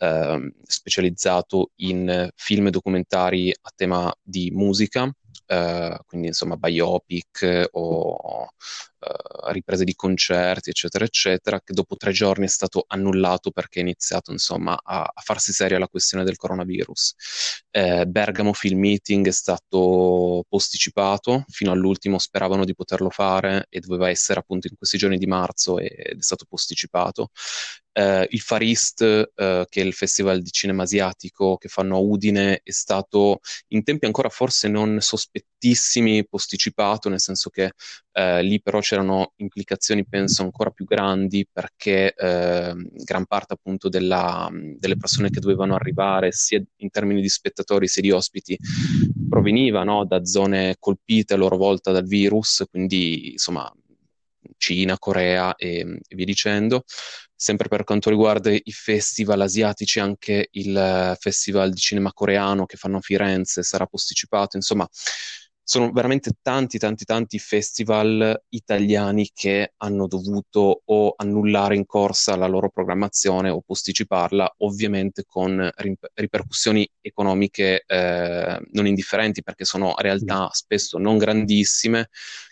ehm, 0.00 0.52
specializzato 0.64 1.70
in 1.76 2.08
eh, 2.10 2.30
film 2.34 2.66
e 2.66 2.70
documentari 2.70 3.50
a 3.50 3.70
tema 3.74 4.12
di 4.22 4.50
musica 4.52 5.10
eh, 5.50 5.98
quindi 6.06 6.28
insomma 6.28 6.56
biopic 6.56 7.68
o 7.72 8.48
eh, 9.00 9.52
riprese 9.52 9.84
di 9.84 9.94
concerti, 9.94 10.70
eccetera, 10.70 11.04
eccetera, 11.04 11.60
che 11.60 11.72
dopo 11.72 11.96
tre 11.96 12.12
giorni 12.12 12.44
è 12.44 12.48
stato 12.48 12.84
annullato 12.86 13.50
perché 13.50 13.80
è 13.80 13.82
iniziato 13.82 14.30
insomma 14.30 14.78
a, 14.82 15.02
a 15.02 15.20
farsi 15.22 15.52
seria 15.52 15.78
la 15.78 15.88
questione 15.88 16.24
del 16.24 16.36
coronavirus. 16.36 17.14
Eh, 17.70 18.06
Bergamo 18.06 18.52
Film 18.52 18.80
Meeting 18.80 19.26
è 19.26 19.30
stato 19.32 20.44
posticipato, 20.48 21.44
fino 21.48 21.72
all'ultimo 21.72 22.18
speravano 22.18 22.64
di 22.64 22.74
poterlo 22.74 23.10
fare 23.10 23.66
e 23.70 23.80
doveva 23.80 24.10
essere 24.10 24.40
appunto 24.40 24.68
in 24.68 24.76
questi 24.76 24.98
giorni 24.98 25.18
di 25.18 25.26
marzo 25.26 25.78
ed 25.78 26.18
è 26.18 26.22
stato 26.22 26.44
posticipato. 26.48 27.30
Eh, 27.92 28.26
il 28.30 28.40
Far 28.40 28.62
East, 28.62 29.02
eh, 29.02 29.66
che 29.68 29.80
è 29.80 29.84
il 29.84 29.92
festival 29.92 30.40
di 30.42 30.50
cinema 30.50 30.84
asiatico 30.84 31.56
che 31.56 31.68
fanno 31.68 31.96
a 31.96 31.98
Udine, 32.00 32.60
è 32.62 32.70
stato 32.70 33.40
in 33.68 33.82
tempi 33.82 34.06
ancora 34.06 34.28
forse 34.28 34.68
non 34.68 35.00
sospettissimi 35.00 36.26
posticipato, 36.26 37.08
nel 37.08 37.20
senso 37.20 37.50
che 37.50 37.72
eh, 38.12 38.42
lì 38.42 38.60
però 38.60 38.80
c'erano 38.90 39.34
implicazioni, 39.36 40.04
penso, 40.04 40.42
ancora 40.42 40.70
più 40.70 40.84
grandi 40.84 41.46
perché 41.50 42.12
eh, 42.12 42.74
gran 43.04 43.24
parte 43.24 43.54
appunto 43.54 43.88
della, 43.88 44.50
delle 44.50 44.96
persone 44.96 45.30
che 45.30 45.38
dovevano 45.38 45.76
arrivare, 45.76 46.32
sia 46.32 46.60
in 46.78 46.90
termini 46.90 47.20
di 47.20 47.28
spettatori 47.28 47.86
sia 47.86 48.02
di 48.02 48.10
ospiti, 48.10 48.58
proveniva 49.28 49.84
no, 49.84 50.04
da 50.04 50.24
zone 50.24 50.74
colpite 50.80 51.34
a 51.34 51.36
loro 51.36 51.56
volta 51.56 51.92
dal 51.92 52.04
virus, 52.04 52.64
quindi 52.68 53.30
insomma 53.30 53.72
Cina, 54.56 54.98
Corea 54.98 55.54
e, 55.54 56.00
e 56.08 56.16
via 56.16 56.24
dicendo. 56.24 56.82
Sempre 57.32 57.68
per 57.68 57.84
quanto 57.84 58.10
riguarda 58.10 58.50
i 58.50 58.72
festival 58.72 59.40
asiatici, 59.40 60.00
anche 60.00 60.48
il 60.50 61.16
festival 61.18 61.70
di 61.70 61.78
cinema 61.78 62.12
coreano 62.12 62.66
che 62.66 62.76
fanno 62.76 62.96
a 62.98 63.00
Firenze 63.00 63.62
sarà 63.62 63.86
posticipato. 63.86 64.56
Insomma, 64.56 64.86
sono 65.70 65.92
veramente 65.92 66.32
tanti, 66.42 66.78
tanti, 66.78 67.04
tanti 67.04 67.38
festival 67.38 68.42
italiani 68.48 69.30
che 69.32 69.74
hanno 69.76 70.08
dovuto 70.08 70.82
o 70.84 71.14
annullare 71.16 71.76
in 71.76 71.86
corsa 71.86 72.34
la 72.34 72.48
loro 72.48 72.70
programmazione 72.70 73.50
o 73.50 73.62
posticiparla, 73.64 74.56
ovviamente 74.58 75.22
con 75.24 75.70
ripercussioni 76.14 76.90
economiche 77.00 77.84
eh, 77.86 78.60
non 78.72 78.86
indifferenti, 78.88 79.44
perché 79.44 79.64
sono 79.64 79.94
realtà 79.96 80.48
spesso 80.50 80.98
non 80.98 81.18
grandissime 81.18 82.08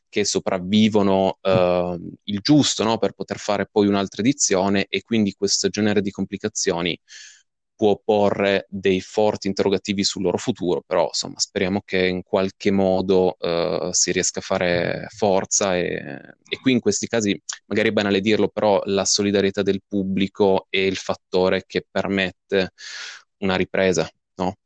che 0.08 0.24
sopravvivono 0.24 1.38
eh, 1.42 1.98
il 2.22 2.38
giusto 2.40 2.84
no, 2.84 2.98
per 2.98 3.14
poter 3.14 3.38
fare 3.38 3.66
poi 3.68 3.88
un'altra 3.88 4.22
edizione 4.22 4.86
e 4.88 5.02
quindi 5.02 5.32
questo 5.32 5.68
genere 5.68 6.02
di 6.02 6.12
complicazioni 6.12 6.96
può 7.78 7.96
porre 8.04 8.66
dei 8.68 9.00
forti 9.00 9.46
interrogativi 9.46 10.02
sul 10.02 10.22
loro 10.22 10.36
futuro, 10.36 10.82
però 10.84 11.06
insomma 11.06 11.38
speriamo 11.38 11.82
che 11.84 12.06
in 12.06 12.24
qualche 12.24 12.72
modo 12.72 13.36
eh, 13.38 13.90
si 13.92 14.10
riesca 14.10 14.40
a 14.40 14.42
fare 14.42 15.06
forza 15.10 15.76
e, 15.76 15.94
e 16.48 16.58
qui 16.60 16.72
in 16.72 16.80
questi 16.80 17.06
casi, 17.06 17.40
magari 17.66 17.90
è 17.90 17.92
banale 17.92 18.20
dirlo, 18.20 18.48
però 18.48 18.82
la 18.86 19.04
solidarietà 19.04 19.62
del 19.62 19.80
pubblico 19.86 20.66
è 20.68 20.78
il 20.78 20.96
fattore 20.96 21.66
che 21.68 21.86
permette 21.88 22.72
una 23.38 23.54
ripresa, 23.54 24.10
no? 24.34 24.56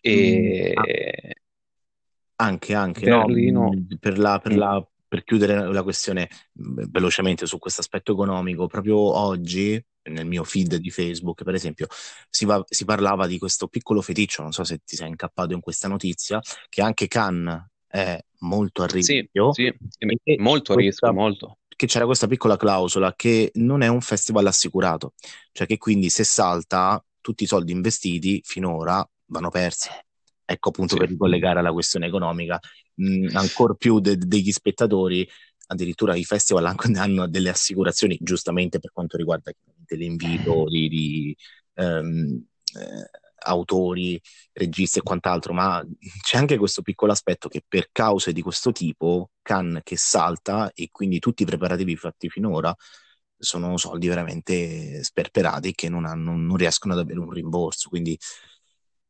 E, 0.00 0.72
Mm, 0.74 0.78
ah. 0.78 2.44
Anche, 2.44 2.74
anche, 2.74 3.04
Berlino. 3.04 3.70
no, 3.72 3.86
per, 4.00 4.18
la, 4.18 4.38
per, 4.40 4.56
la, 4.56 4.84
per 5.12 5.24
chiudere 5.24 5.70
la 5.70 5.82
questione 5.82 6.26
mh, 6.52 6.84
velocemente 6.88 7.44
su 7.44 7.58
questo 7.58 7.82
aspetto 7.82 8.12
economico, 8.12 8.66
proprio 8.66 8.96
oggi 8.96 9.78
nel 10.04 10.24
mio 10.24 10.42
feed 10.42 10.76
di 10.76 10.90
Facebook, 10.90 11.44
per 11.44 11.52
esempio, 11.52 11.86
si, 12.30 12.46
va- 12.46 12.64
si 12.66 12.86
parlava 12.86 13.26
di 13.26 13.36
questo 13.36 13.68
piccolo 13.68 14.00
feticcio, 14.00 14.40
non 14.40 14.52
so 14.52 14.64
se 14.64 14.80
ti 14.82 14.96
sei 14.96 15.08
incappato 15.08 15.52
in 15.52 15.60
questa 15.60 15.86
notizia, 15.86 16.40
che 16.70 16.80
anche 16.80 17.08
Cannes 17.08 17.62
è 17.86 18.18
molto 18.38 18.82
a 18.82 18.88
Sì, 18.88 18.96
rischio 18.96 19.52
sì, 19.52 19.66
e 19.66 20.36
molto 20.38 20.72
a 20.72 20.76
rischio, 20.76 21.12
molto. 21.12 21.58
che 21.76 21.86
c'era 21.86 22.06
questa 22.06 22.26
piccola 22.26 22.56
clausola 22.56 23.12
che 23.14 23.50
non 23.56 23.82
è 23.82 23.88
un 23.88 24.00
festival 24.00 24.46
assicurato, 24.46 25.12
cioè 25.52 25.66
che 25.66 25.76
quindi 25.76 26.08
se 26.08 26.24
salta 26.24 27.04
tutti 27.20 27.44
i 27.44 27.46
soldi 27.46 27.72
investiti 27.72 28.40
finora 28.42 29.06
vanno 29.26 29.50
persi. 29.50 29.90
Ecco 30.44 30.70
appunto 30.70 30.94
Sì. 30.94 31.00
per 31.00 31.08
ricollegare 31.10 31.58
alla 31.60 31.72
questione 31.72 32.06
economica, 32.06 32.58
mh, 32.94 33.36
ancor 33.36 33.76
più 33.76 34.00
de- 34.00 34.16
degli 34.16 34.52
spettatori, 34.52 35.28
addirittura 35.68 36.14
i 36.16 36.24
festival 36.24 36.74
hanno 36.96 37.28
delle 37.28 37.50
assicurazioni, 37.50 38.18
giustamente 38.20 38.78
per 38.78 38.92
quanto 38.92 39.16
riguarda 39.16 39.52
l'invito 39.88 40.64
di, 40.68 40.88
di, 40.88 41.36
ehm, 41.74 42.44
eh, 42.78 43.10
autori, 43.44 44.20
registi 44.52 44.98
e 44.98 45.02
quant'altro, 45.02 45.52
ma 45.52 45.84
c'è 46.22 46.38
anche 46.38 46.56
questo 46.58 46.82
piccolo 46.82 47.12
aspetto 47.12 47.48
che 47.48 47.62
per 47.66 47.88
cause 47.92 48.32
di 48.32 48.40
questo 48.40 48.72
tipo, 48.72 49.30
Cannes 49.42 49.82
che 49.84 49.96
salta 49.96 50.70
e 50.74 50.88
quindi 50.92 51.18
tutti 51.18 51.42
i 51.42 51.46
preparativi 51.46 51.96
fatti 51.96 52.28
finora 52.28 52.74
sono 53.36 53.76
soldi 53.76 54.06
veramente 54.06 55.02
sperperati 55.02 55.72
che 55.74 55.88
non, 55.88 56.04
hanno, 56.06 56.36
non 56.36 56.56
riescono 56.56 56.92
ad 56.94 57.00
avere 57.00 57.18
un 57.18 57.30
rimborso. 57.30 57.88
Quindi 57.88 58.16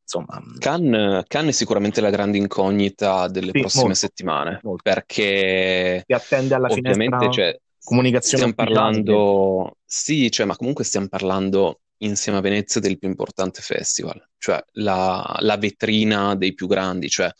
insomma... 0.03 0.41
Cannes, 0.59 1.23
Cannes 1.27 1.53
è 1.53 1.57
sicuramente 1.57 2.01
la 2.01 2.09
grande 2.09 2.37
incognita 2.37 3.27
delle 3.27 3.51
Sì, 3.51 3.59
prossime 3.59 3.83
molto, 3.83 3.97
settimane, 3.97 4.59
molto. 4.61 4.81
perché 4.83 6.03
Si 6.05 6.13
attende 6.13 6.55
alla 6.55 6.67
ovviamente, 6.67 7.17
finestra 7.17 7.29
cioè, 7.29 7.59
comunicazione 7.83 8.51
stiamo 8.51 8.53
parlando, 8.53 9.77
sì, 9.85 10.29
cioè, 10.31 10.45
ma 10.45 10.55
comunque 10.55 10.83
stiamo 10.83 11.07
parlando 11.07 11.79
insieme 11.97 12.37
a 12.37 12.41
Venezia 12.41 12.81
del 12.81 12.99
più 12.99 13.07
importante 13.07 13.61
festival, 13.61 14.21
cioè 14.37 14.61
la, 14.73 15.37
la 15.39 15.57
vetrina 15.57 16.35
dei 16.35 16.53
più 16.53 16.67
grandi, 16.67 17.09
cioè 17.09 17.31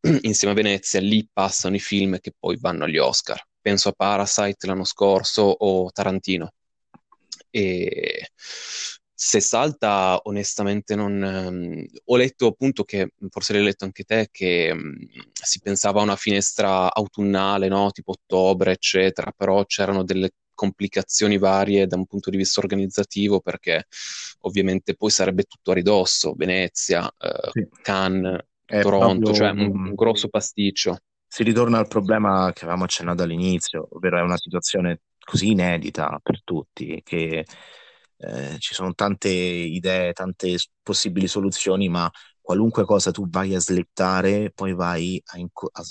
insieme 0.22 0.52
a 0.52 0.56
Venezia 0.56 1.00
lì 1.00 1.28
passano 1.32 1.76
i 1.76 1.80
film 1.80 2.18
che 2.20 2.32
poi 2.38 2.56
vanno 2.58 2.84
agli 2.84 2.98
Oscar. 2.98 3.40
Penso 3.60 3.90
a 3.90 3.92
Parasite 3.92 4.66
l'anno 4.66 4.84
scorso 4.84 5.42
o 5.42 5.90
Tarantino. 5.92 6.52
E 7.50 8.30
se 9.22 9.40
salta, 9.40 10.18
onestamente 10.24 10.94
non... 10.94 11.22
ehm, 11.22 11.84
ho 12.06 12.16
letto 12.16 12.46
appunto 12.46 12.84
che, 12.84 13.12
forse 13.28 13.52
l'hai 13.52 13.62
letto 13.64 13.84
anche 13.84 14.04
te, 14.04 14.28
che 14.30 14.72
mm, 14.74 14.94
si 15.32 15.60
pensava 15.60 16.00
a 16.00 16.04
una 16.04 16.16
finestra 16.16 16.92
autunnale, 16.92 17.68
no? 17.68 17.90
Tipo 17.90 18.12
ottobre, 18.12 18.72
eccetera, 18.72 19.30
però 19.36 19.64
c'erano 19.66 20.04
delle 20.04 20.30
complicazioni 20.54 21.36
varie 21.38 21.86
da 21.86 21.96
un 21.96 22.06
punto 22.06 22.30
di 22.30 22.36
vista 22.38 22.60
organizzativo 22.60 23.40
perché 23.40 23.86
ovviamente 24.40 24.94
poi 24.94 25.10
sarebbe 25.10 25.44
tutto 25.44 25.70
a 25.72 25.74
ridosso, 25.74 26.32
Venezia, 26.34 27.06
eh, 27.18 27.52
Sì. 27.52 27.68
Cannes, 27.82 28.40
È 28.64 28.86
Toronto, 28.88 29.32
proprio, 29.32 29.34
cioè 29.34 29.50
un, 29.50 29.70
un 29.88 29.94
grosso 29.94 30.28
pasticcio. 30.28 30.96
si 31.26 31.42
ritorna 31.44 31.78
al 31.78 31.88
problema 31.88 32.52
che 32.52 32.60
avevamo 32.64 32.84
accennato 32.84 33.22
all'inizio, 33.22 33.88
ovvero 33.92 34.18
è 34.18 34.22
una 34.22 34.36
situazione 34.36 35.00
così 35.18 35.50
inedita 35.50 36.18
per 36.22 36.42
tutti 36.42 37.00
che 37.04 37.44
eh, 38.20 38.56
ci 38.58 38.74
sono 38.74 38.94
tante 38.94 39.28
idee, 39.28 40.12
tante 40.12 40.56
possibili 40.82 41.26
soluzioni, 41.28 41.88
ma 41.88 42.10
qualunque 42.40 42.84
cosa 42.84 43.10
tu 43.10 43.28
vai 43.28 43.54
a 43.54 43.60
slittare, 43.60 44.50
poi 44.54 44.74
vai 44.74 45.20
a, 45.26 45.38
inco- 45.38 45.70
a 45.72 45.82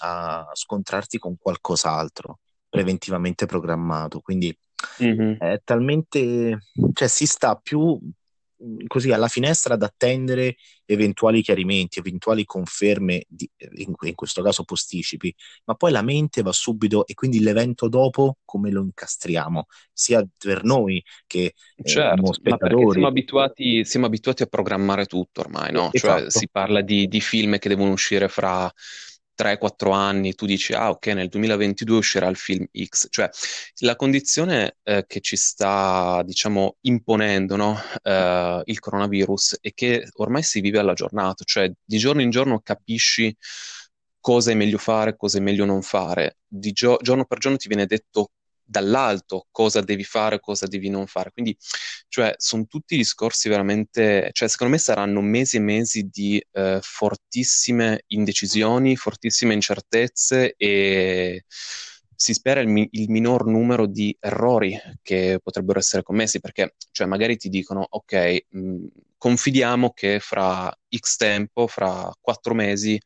a 0.00 0.50
scontrarti 0.52 1.18
con 1.18 1.36
qualcos'altro 1.38 2.40
preventivamente 2.68 3.46
programmato. 3.46 4.20
Quindi 4.20 4.56
Mhm. 4.98 5.38
è 5.38 5.60
talmente, 5.64 6.58
cioè 6.92 7.08
si 7.08 7.26
sta 7.26 7.54
più 7.56 7.98
così 8.86 9.12
alla 9.12 9.28
finestra 9.28 9.74
ad 9.74 9.82
attendere 9.82 10.56
eventuali 10.86 11.42
chiarimenti, 11.42 11.98
eventuali 11.98 12.44
conferme, 12.44 13.24
di- 13.28 13.48
in, 13.76 13.94
in 14.02 14.14
questo 14.14 14.42
caso 14.42 14.64
posticipi, 14.64 15.34
ma 15.64 15.74
poi 15.74 15.92
la 15.92 16.02
mente 16.02 16.42
va 16.42 16.52
subito 16.52 17.06
e 17.06 17.14
quindi 17.14 17.40
l'evento 17.40 17.88
dopo 17.88 18.38
come 18.44 18.70
lo 18.70 18.82
incastriamo, 18.82 19.66
sia 19.92 20.26
per 20.38 20.64
noi 20.64 21.02
che 21.26 21.54
eh, 21.82 21.82
Certo, 21.82 22.40
ma 22.42 22.56
perché 22.56 22.86
siamo 22.88 23.06
spettatori. 23.06 23.06
abituati, 23.06 23.84
siamo 23.84 24.06
abituati 24.06 24.42
a 24.42 24.46
programmare 24.46 25.06
tutto 25.06 25.40
ormai, 25.40 25.70
no? 25.72 25.92
Cioè 25.92 26.24
Esatto, 26.24 26.30
si 26.30 26.48
parla 26.48 26.80
di, 26.82 27.08
di 27.08 27.20
film 27.20 27.58
che 27.58 27.68
devono 27.68 27.92
uscire 27.92 28.28
fra 28.28 28.70
3-4 29.36 29.92
anni, 29.92 30.34
tu 30.34 30.46
dici, 30.46 30.72
ah 30.72 30.90
ok, 30.90 31.06
nel 31.08 31.28
2022 31.28 31.96
uscirà 31.96 32.28
il 32.28 32.36
film 32.36 32.66
X. 32.72 33.08
Cioè 33.10 33.28
la 33.80 33.96
condizione 33.96 34.76
eh, 34.82 35.04
che 35.06 35.20
ci 35.20 35.36
sta, 35.36 36.22
diciamo, 36.24 36.76
imponendo, 36.82 37.56
no? 37.56 37.78
Eh, 38.02 38.62
il 38.64 38.78
coronavirus 38.78 39.58
è 39.60 39.72
che 39.72 40.08
ormai 40.16 40.42
si 40.42 40.60
vive 40.60 40.78
alla 40.78 40.94
giornata, 40.94 41.44
cioè 41.44 41.70
di 41.84 41.98
giorno 41.98 42.22
in 42.22 42.30
giorno 42.30 42.60
capisci 42.60 43.34
cosa 44.20 44.50
è 44.52 44.54
meglio 44.54 44.78
fare, 44.78 45.16
cosa 45.16 45.38
è 45.38 45.40
meglio 45.40 45.64
non 45.64 45.82
fare. 45.82 46.38
Di 46.46 46.72
gio- 46.72 46.98
giorno 47.02 47.24
per 47.26 47.38
giorno 47.38 47.58
ti 47.58 47.68
viene 47.68 47.86
detto 47.86 48.30
dall'alto 48.64 49.46
cosa 49.50 49.80
devi 49.80 50.04
fare, 50.04 50.40
cosa 50.40 50.66
devi 50.66 50.88
non 50.88 51.06
fare. 51.06 51.30
Quindi, 51.32 51.56
cioè, 52.08 52.34
sono 52.38 52.66
tutti 52.66 52.96
discorsi 52.96 53.48
veramente, 53.48 54.30
cioè, 54.32 54.48
secondo 54.48 54.72
me 54.74 54.78
saranno 54.78 55.20
mesi 55.20 55.56
e 55.56 55.60
mesi 55.60 56.08
di 56.10 56.44
eh, 56.52 56.78
fortissime 56.82 58.04
indecisioni, 58.08 58.96
fortissime 58.96 59.54
incertezze 59.54 60.54
e 60.56 61.44
si 62.16 62.32
spera 62.32 62.60
il, 62.60 62.68
mi- 62.68 62.88
il 62.92 63.10
minor 63.10 63.46
numero 63.46 63.86
di 63.86 64.16
errori 64.20 64.78
che 65.02 65.40
potrebbero 65.42 65.78
essere 65.78 66.02
commessi, 66.02 66.40
perché, 66.40 66.74
cioè, 66.92 67.06
magari 67.06 67.36
ti 67.36 67.48
dicono, 67.48 67.84
ok, 67.88 68.44
mh, 68.50 68.86
confidiamo 69.18 69.92
che 69.92 70.20
fra 70.20 70.72
X 70.96 71.16
tempo, 71.16 71.66
fra 71.66 72.10
quattro 72.20 72.54
mesi, 72.54 73.00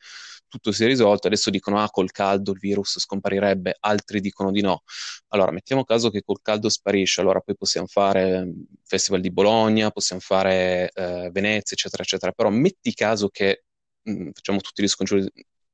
tutto 0.48 0.72
si 0.72 0.84
è 0.84 0.86
risolto, 0.86 1.26
adesso 1.26 1.50
dicono, 1.50 1.80
ah, 1.82 1.90
col 1.90 2.10
caldo 2.10 2.52
il 2.52 2.58
virus 2.58 2.98
scomparirebbe, 2.98 3.76
altri 3.80 4.20
dicono 4.20 4.50
di 4.50 4.60
no. 4.62 4.82
Allora, 5.28 5.50
mettiamo 5.52 5.84
caso 5.84 6.10
che 6.10 6.22
col 6.22 6.40
caldo 6.42 6.68
sparisce, 6.68 7.20
allora 7.20 7.40
poi 7.40 7.56
possiamo 7.56 7.86
fare 7.86 8.44
mm, 8.44 8.50
Festival 8.84 9.20
di 9.20 9.30
Bologna, 9.30 9.90
possiamo 9.90 10.20
fare 10.20 10.90
eh, 10.94 11.30
Venezia, 11.32 11.76
eccetera, 11.76 12.02
eccetera. 12.02 12.32
Però 12.32 12.48
metti 12.50 12.94
caso 12.94 13.28
che 13.28 13.64
mh, 14.02 14.30
facciamo 14.32 14.60
tutti 14.60 14.82
gli 14.82 14.88
scongiuri, 14.88 15.30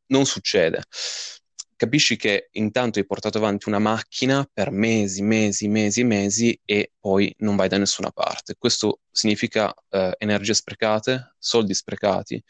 non 0.07 0.27
succede. 0.27 0.83
Capisci 1.77 2.17
che 2.17 2.49
intanto 2.53 2.99
hai 2.99 3.07
portato 3.07 3.39
avanti 3.39 3.69
una 3.69 3.79
macchina 3.79 4.49
per 4.53 4.71
mesi, 4.71 5.23
mesi, 5.23 5.69
mesi 5.69 6.05
mesi 6.05 6.59
e 6.65 6.93
poi 7.01 7.35
non 7.39 7.57
vai 7.57 7.69
da 7.69 7.79
nessuna 7.79 8.11
parte. 8.11 8.55
Questo 8.57 9.01
significa 9.11 9.75
eh, 9.91 10.15
energie 10.19 10.55
sprecate, 10.55 11.35
soldi 11.39 11.75
sprecati, 11.75 12.43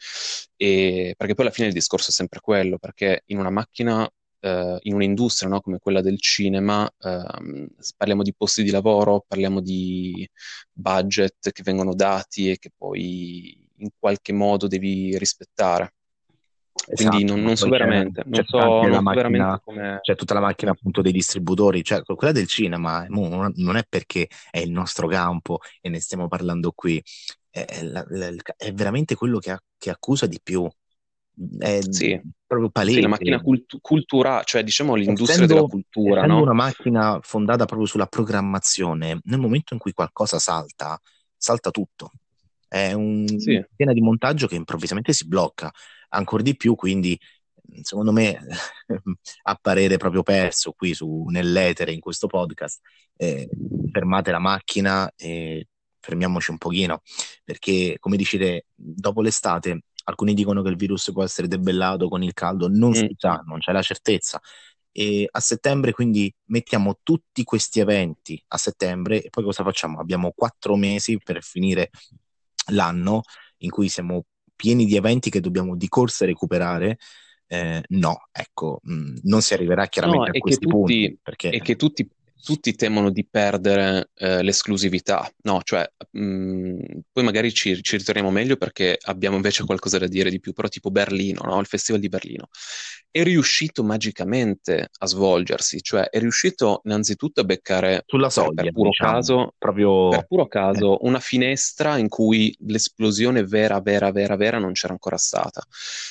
e... 0.55 1.15
perché 1.17 1.33
poi 1.33 1.45
alla 1.45 1.53
fine 1.53 1.67
il 1.67 1.73
discorso 1.73 2.09
è 2.11 2.13
sempre 2.13 2.39
quello, 2.39 2.77
perché 2.77 3.23
in 3.27 3.39
una 3.39 3.49
macchina 3.49 4.07
eh, 4.45 4.77
in 4.81 4.93
un'industria 4.93 5.49
no, 5.49 5.59
come 5.61 5.79
quella 5.79 6.01
del 6.01 6.19
cinema, 6.19 6.89
ehm, 6.99 7.67
parliamo 7.97 8.21
di 8.23 8.33
posti 8.35 8.63
di 8.63 8.69
lavoro, 8.69 9.25
parliamo 9.27 9.59
di 9.59 10.27
budget 10.71 11.51
che 11.51 11.63
vengono 11.63 11.95
dati 11.95 12.51
e 12.51 12.57
che 12.59 12.71
poi 12.75 13.67
in 13.77 13.89
qualche 13.97 14.33
modo 14.33 14.67
devi 14.67 15.17
rispettare. 15.17 15.93
Quindi 16.91 17.23
esatto, 17.23 17.25
non, 17.25 17.41
ma 17.41 17.43
non 17.43 17.55
so 17.55 17.67
veramente, 17.69 18.23
non 18.27 18.43
so, 18.45 18.87
non 18.87 19.01
so 19.01 19.09
veramente 19.13 19.59
macchina, 19.59 19.59
come... 19.59 20.01
c'è 20.01 20.15
tutta 20.15 20.33
la 20.33 20.39
macchina 20.39 20.71
appunto 20.71 21.01
dei 21.01 21.11
distributori, 21.11 21.83
cioè 21.83 22.03
quella 22.03 22.31
del 22.33 22.47
cinema, 22.47 23.05
non 23.09 23.75
è 23.77 23.83
perché 23.87 24.27
è 24.51 24.59
il 24.59 24.71
nostro 24.71 25.07
campo 25.07 25.59
e 25.81 25.89
ne 25.89 25.99
stiamo 25.99 26.27
parlando 26.27 26.71
qui, 26.73 27.01
è, 27.49 27.65
è 27.65 28.35
è 28.57 28.73
veramente 28.73 29.15
quello 29.15 29.39
che, 29.39 29.57
che 29.77 29.89
accusa 29.89 30.27
di 30.27 30.39
più, 30.41 30.67
è 31.59 31.81
Sì, 31.89 32.19
proprio 32.45 32.69
sì, 32.81 33.01
la 33.01 33.07
palese. 33.07 33.07
macchina 33.07 33.39
cult- 33.41 33.79
culturale, 33.81 34.43
cioè 34.45 34.63
diciamo 34.63 34.95
l'industria 34.95 35.47
della 35.47 35.63
Essendo, 35.63 35.63
cultura, 35.63 36.23
essendo 36.23 36.41
no? 36.41 36.41
una 36.41 36.53
macchina 36.53 37.19
fondata 37.21 37.65
proprio 37.65 37.87
sulla 37.87 38.07
programmazione, 38.07 39.19
nel 39.23 39.39
momento 39.39 39.73
in 39.73 39.79
cui 39.79 39.91
qualcosa 39.93 40.39
salta, 40.39 40.99
salta 41.37 41.69
tutto. 41.71 42.11
È 42.67 42.91
un- 42.93 43.25
Sì, 43.35 43.53
una 43.53 43.65
catena 43.69 43.93
di 43.93 44.01
montaggio 44.01 44.47
che 44.47 44.55
improvvisamente 44.55 45.13
si 45.13 45.27
blocca, 45.27 45.71
ancora 46.15 46.43
di 46.43 46.55
più, 46.55 46.75
quindi 46.75 47.19
secondo 47.81 48.11
me, 48.11 48.39
a 49.43 49.55
parere 49.61 49.97
proprio 49.97 50.23
perso 50.23 50.71
qui 50.73 50.93
su, 50.93 51.25
nell'etere 51.29 51.91
in 51.91 51.99
questo 51.99 52.27
podcast, 52.27 52.79
eh, 53.17 53.49
fermate 53.91 54.31
la 54.31 54.39
macchina 54.39 55.11
e 55.15 55.67
fermiamoci 55.99 56.51
un 56.51 56.57
pochino, 56.57 57.01
perché 57.43 57.97
come 57.99 58.17
dicete, 58.17 58.67
dopo 58.75 59.21
l'estate 59.21 59.81
alcuni 60.07 60.35
dicono 60.35 60.61
che 60.61 60.69
il 60.69 60.75
virus 60.75 61.11
può 61.11 61.23
essere 61.23 61.47
debellato 61.47 62.07
con 62.07 62.21
il 62.21 62.33
caldo, 62.33 62.67
non 62.67 62.93
si 62.93 63.05
Mm. 63.05 63.17
sa, 63.17 63.43
non 63.45 63.59
c'è 63.59 63.71
la 63.71 63.81
certezza. 63.81 64.39
E 64.91 65.27
a 65.29 65.39
settembre 65.39 65.91
quindi 65.91 66.33
mettiamo 66.45 66.99
tutti 67.03 67.43
questi 67.43 67.79
eventi 67.81 68.41
a 68.49 68.57
settembre 68.57 69.21
e 69.21 69.29
poi 69.29 69.43
cosa 69.43 69.63
facciamo? 69.63 69.99
Abbiamo 69.99 70.31
quattro 70.33 70.75
mesi 70.77 71.17
per 71.17 71.43
finire 71.43 71.89
l'anno 72.71 73.23
in 73.57 73.69
cui 73.71 73.89
siamo 73.89 74.25
pieni 74.55 74.85
di 74.85 74.95
eventi 74.95 75.29
che 75.29 75.41
dobbiamo 75.41 75.75
di 75.75 75.87
corsa 75.87 76.25
recuperare. 76.25 76.97
Eh, 77.47 77.83
no, 77.89 78.27
ecco, 78.31 78.79
mh, 78.81 79.19
non 79.23 79.41
si 79.41 79.53
arriverà 79.53 79.83
No, 79.83 79.87
chiaramente 79.89 80.25
a 80.25 80.29
è 80.29 80.31
che 80.33 80.39
questi 80.39 80.67
punti 80.67 81.01
tutti, 81.07 81.19
perché 81.21 81.49
è 81.49 81.61
che 81.61 81.75
tutti, 81.75 82.09
tutti 82.45 82.75
temono 82.75 83.09
di 83.09 83.25
perdere 83.27 84.11
eh, 84.13 84.43
l'esclusività, 84.43 85.27
no? 85.43 85.61
Cioè, 85.63 85.89
mh, 86.11 86.99
poi 87.11 87.23
magari 87.23 87.51
ci, 87.51 87.81
ci 87.81 87.97
ritorniamo 87.97 88.29
meglio 88.29 88.55
perché 88.55 88.97
abbiamo 89.05 89.35
invece 89.35 89.65
qualcosa 89.65 89.97
da 89.97 90.07
dire 90.07 90.29
di 90.29 90.39
più, 90.39 90.53
però 90.53 90.67
tipo 90.67 90.91
Berlino, 90.91 91.41
no? 91.43 91.59
Il 91.59 91.65
Festival 91.65 91.99
di 91.99 92.07
Berlino 92.07 92.47
è 93.15 93.23
riuscito 93.23 93.81
magicamente 93.81 94.89
a 94.97 95.07
svolgersi, 95.07 95.81
cioè 95.81 96.09
è 96.09 96.19
riuscito 96.19 96.81
innanzitutto 96.83 97.39
a 97.39 97.45
beccare 97.45 98.03
sulla 98.05 98.29
soglia, 98.29 98.63
per 98.63 98.73
puro 98.73 98.89
diciamo, 98.89 99.11
caso, 99.11 99.53
proprio 99.57 100.09
per 100.09 100.27
puro 100.27 100.43
eh, 100.43 100.49
caso, 100.49 100.97
una 101.03 101.21
finestra 101.21 101.97
in 101.97 102.09
cui 102.09 102.53
l'esplosione 102.67 103.45
vera, 103.45 103.79
vera, 103.79 104.11
vera, 104.11 104.35
vera 104.35 104.59
non 104.59 104.73
c'era 104.73 104.91
ancora 104.91 105.15
stata. 105.15 105.63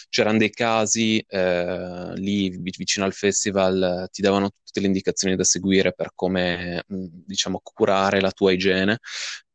C'erano 0.09 0.39
dei 0.39 0.51
casi 0.51 1.23
eh, 1.29 2.13
lì 2.15 2.49
vi- 2.49 2.73
vicino 2.75 3.05
al 3.05 3.13
festival, 3.13 4.05
eh, 4.05 4.09
ti 4.11 4.23
davano 4.23 4.53
tutte 4.65 4.81
le 4.81 4.87
indicazioni 4.87 5.37
da 5.37 5.45
seguire 5.45 5.93
per 5.93 6.13
come, 6.25 6.83
mh, 6.87 7.07
diciamo, 7.27 7.61
curare 7.63 8.21
la 8.21 8.31
tua 8.33 8.53
igiene, 8.53 8.99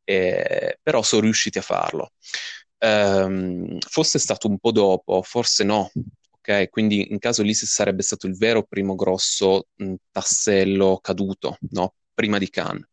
eh, 0.04 0.78
però 0.82 1.02
sono 1.02 1.22
riusciti 1.22 1.58
a 1.58 1.62
farlo. 1.62 2.12
Ehm, 2.78 3.78
fosse 3.80 4.18
stato 4.18 4.48
un 4.48 4.58
po' 4.58 4.72
dopo, 4.72 5.22
forse 5.22 5.64
no. 5.64 5.90
Ok, 6.30 6.70
quindi 6.70 7.10
in 7.12 7.18
caso 7.18 7.42
lì 7.42 7.52
sarebbe 7.54 8.02
stato 8.02 8.26
il 8.26 8.36
vero 8.36 8.62
primo 8.64 8.94
grosso 8.94 9.66
mh, 9.76 9.94
tassello 10.10 10.98
caduto, 11.02 11.58
no? 11.70 11.94
Prima 12.14 12.38
di 12.38 12.48
Cannes. 12.50 12.86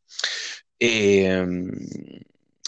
E, 0.77 1.43
mm, 1.45 1.69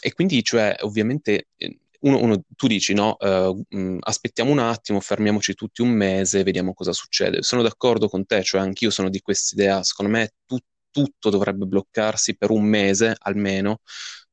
e 0.02 0.14
quindi, 0.14 0.44
cioè, 0.44 0.76
ovviamente, 0.82 1.48
eh, 1.58 1.80
uno, 2.02 2.22
uno, 2.22 2.44
tu 2.56 2.68
dici 2.68 2.94
no, 2.94 3.18
uh, 3.20 3.98
aspettiamo 4.00 4.52
un 4.52 4.60
attimo, 4.60 5.00
fermiamoci 5.02 5.54
tutti 5.54 5.82
un 5.82 5.90
mese, 5.90 6.44
vediamo 6.44 6.74
cosa 6.74 6.94
succede. 6.94 7.42
Sono 7.44 7.62
d'accordo 7.62 8.08
con 8.08 8.26
te, 8.26 8.42
cioè 8.44 8.62
anch'io 8.62 8.90
sono 8.90 9.10
di 9.10 9.20
quest'idea, 9.20 9.84
secondo 9.84 10.12
me 10.14 10.30
tu, 10.46 10.58
tutto 10.92 11.30
dovrebbe 11.30 11.66
bloccarsi 11.66 12.38
per 12.38 12.50
un 12.52 12.64
mese 12.64 13.16
almeno, 13.20 13.82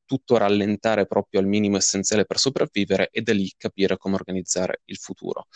tutto 0.05 0.37
rallentare 0.37 1.05
proprio 1.05 1.41
al 1.41 1.47
minimo 1.47 1.77
essenziale 1.77 2.25
per 2.25 2.39
sopravvivere 2.39 3.09
e 3.11 3.21
da 3.21 3.33
lì 3.33 3.51
capire 3.57 3.97
come 3.97 4.15
organizzare 4.15 4.81
il 4.85 4.97
futuro. 4.97 5.47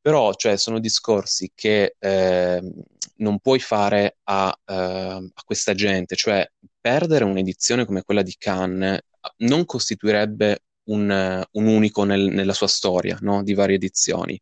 Però, 0.00 0.32
cioè, 0.32 0.56
sono 0.56 0.78
discorsi 0.78 1.52
che 1.54 1.96
eh, 1.98 2.72
non 3.16 3.38
puoi 3.40 3.58
fare 3.58 4.16
a, 4.24 4.46
uh, 4.46 4.72
a, 4.72 5.42
questa 5.44 5.74
gente, 5.74 6.16
cioè 6.16 6.48
perdere 6.80 7.24
un'edizione 7.24 7.84
come 7.84 8.02
quella 8.02 8.22
di 8.22 8.34
Cannes 8.38 9.00
non 9.38 9.66
costituirebbe 9.66 10.62
un, 10.84 11.44
un 11.50 11.66
unico 11.66 12.04
nel, 12.04 12.22
nella 12.22 12.54
sua 12.54 12.66
storia 12.66 13.18
no? 13.20 13.42
di 13.42 13.52
varie 13.52 13.76
edizioni. 13.76 14.40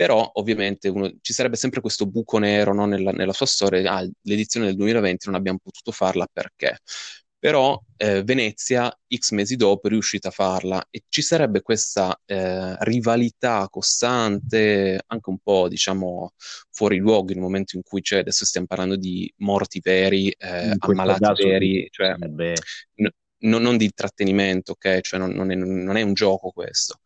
Però 0.00 0.30
ovviamente 0.36 0.88
uno, 0.88 1.12
ci 1.20 1.34
sarebbe 1.34 1.56
sempre 1.56 1.82
questo 1.82 2.06
buco 2.06 2.38
nero 2.38 2.72
no? 2.72 2.86
nella, 2.86 3.10
nella, 3.10 3.34
sua 3.34 3.44
storia, 3.44 3.92
ah, 3.92 4.10
l'edizione 4.22 4.64
del 4.64 4.76
2020 4.76 5.26
non 5.26 5.34
abbiamo 5.34 5.58
potuto 5.62 5.92
farla 5.92 6.26
perché? 6.32 6.78
Però 7.38 7.78
eh, 7.98 8.22
Venezia, 8.22 8.90
X 9.14 9.32
mesi 9.32 9.56
dopo, 9.56 9.88
è 9.88 9.90
riuscita 9.90 10.28
a 10.28 10.30
farla 10.30 10.82
e 10.88 11.02
ci 11.06 11.20
sarebbe 11.20 11.60
questa 11.60 12.18
eh, 12.24 12.82
rivalità 12.82 13.68
costante, 13.68 15.02
anche 15.06 15.28
un 15.28 15.38
po', 15.38 15.68
diciamo, 15.68 16.32
fuori 16.70 16.96
luogo 16.96 17.34
nel 17.34 17.42
momento 17.42 17.76
in 17.76 17.82
cui 17.82 18.00
c'è, 18.00 18.20
adesso 18.20 18.46
stiamo 18.46 18.68
parlando 18.68 18.96
di 18.96 19.30
morti 19.40 19.80
veri, 19.82 20.30
eh, 20.30 20.76
ammalati 20.78 21.42
veri, 21.44 21.86
cioè, 21.90 22.14
sarebbe... 22.18 22.54
n- 22.94 23.10
non, 23.40 23.60
non 23.60 23.76
di 23.76 23.84
intrattenimento, 23.84 24.72
ok? 24.72 25.00
Cioè 25.00 25.20
non, 25.20 25.30
non, 25.32 25.50
è, 25.50 25.54
non, 25.54 25.96
è, 25.96 26.02
un 26.02 26.14
gioco 26.14 26.52
questo. 26.52 27.00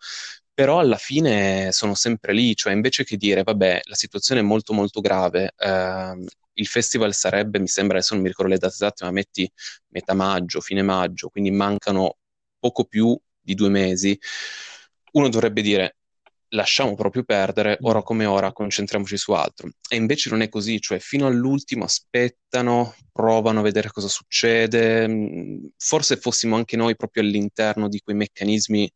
Però 0.55 0.79
alla 0.79 0.97
fine 0.97 1.73
sono 1.73 1.95
sempre 1.95 2.33
lì, 2.33 2.55
cioè 2.55 2.73
invece 2.73 3.03
che 3.05 3.17
dire, 3.17 3.43
vabbè, 3.43 3.81
la 3.85 3.95
situazione 3.97 4.41
è 4.41 4.45
molto 4.45 4.73
molto 4.73 5.01
grave, 5.01 5.53
ehm, 5.57 6.25
il 6.55 6.67
festival 6.69 7.13
sarebbe, 7.15 7.59
mi 7.59 7.67
sembra, 7.67 7.97
adesso 7.99 8.15
non 8.15 8.23
mi 8.23 8.29
ricordo 8.29 8.53
le 8.53 8.59
date 8.59 8.73
esatte, 8.75 9.05
ma 9.05 9.11
metti 9.11 9.51
metà 9.89 10.15
maggio, 10.15 10.61
fine 10.61 10.83
maggio, 10.83 11.29
quindi 11.29 11.51
mancano 11.51 12.19
poco 12.61 12.85
più 12.85 13.19
di 13.41 13.55
due 13.55 13.69
mesi, 13.69 14.17
uno 15.13 15.29
dovrebbe 15.29 15.63
dire 15.63 15.97
lasciamo 16.55 16.95
proprio 16.95 17.25
perdere, 17.25 17.79
ora 17.81 18.03
come 18.03 18.25
ora 18.27 18.53
concentriamoci 18.53 19.17
su 19.17 19.33
altro. 19.33 19.69
E 19.89 19.97
invece 19.97 20.31
non 20.31 20.41
è 20.41 20.49
così, 20.49 20.81
cioè 20.81 21.01
fino 21.01 21.27
all'ultimo 21.27 21.83
aspettano, 21.85 22.95
provano 23.13 23.59
a 23.61 23.63
vedere 23.63 23.91
cosa 23.91 24.07
succede. 24.09 25.09
Mm, 25.09 25.67
forse 25.77 26.17
fossimo 26.17 26.55
anche 26.57 26.77
noi 26.77 26.95
proprio 26.97 27.23
all'interno 27.25 27.89
di 27.89 27.99
quei 28.01 28.15
meccanismi, 28.17 28.89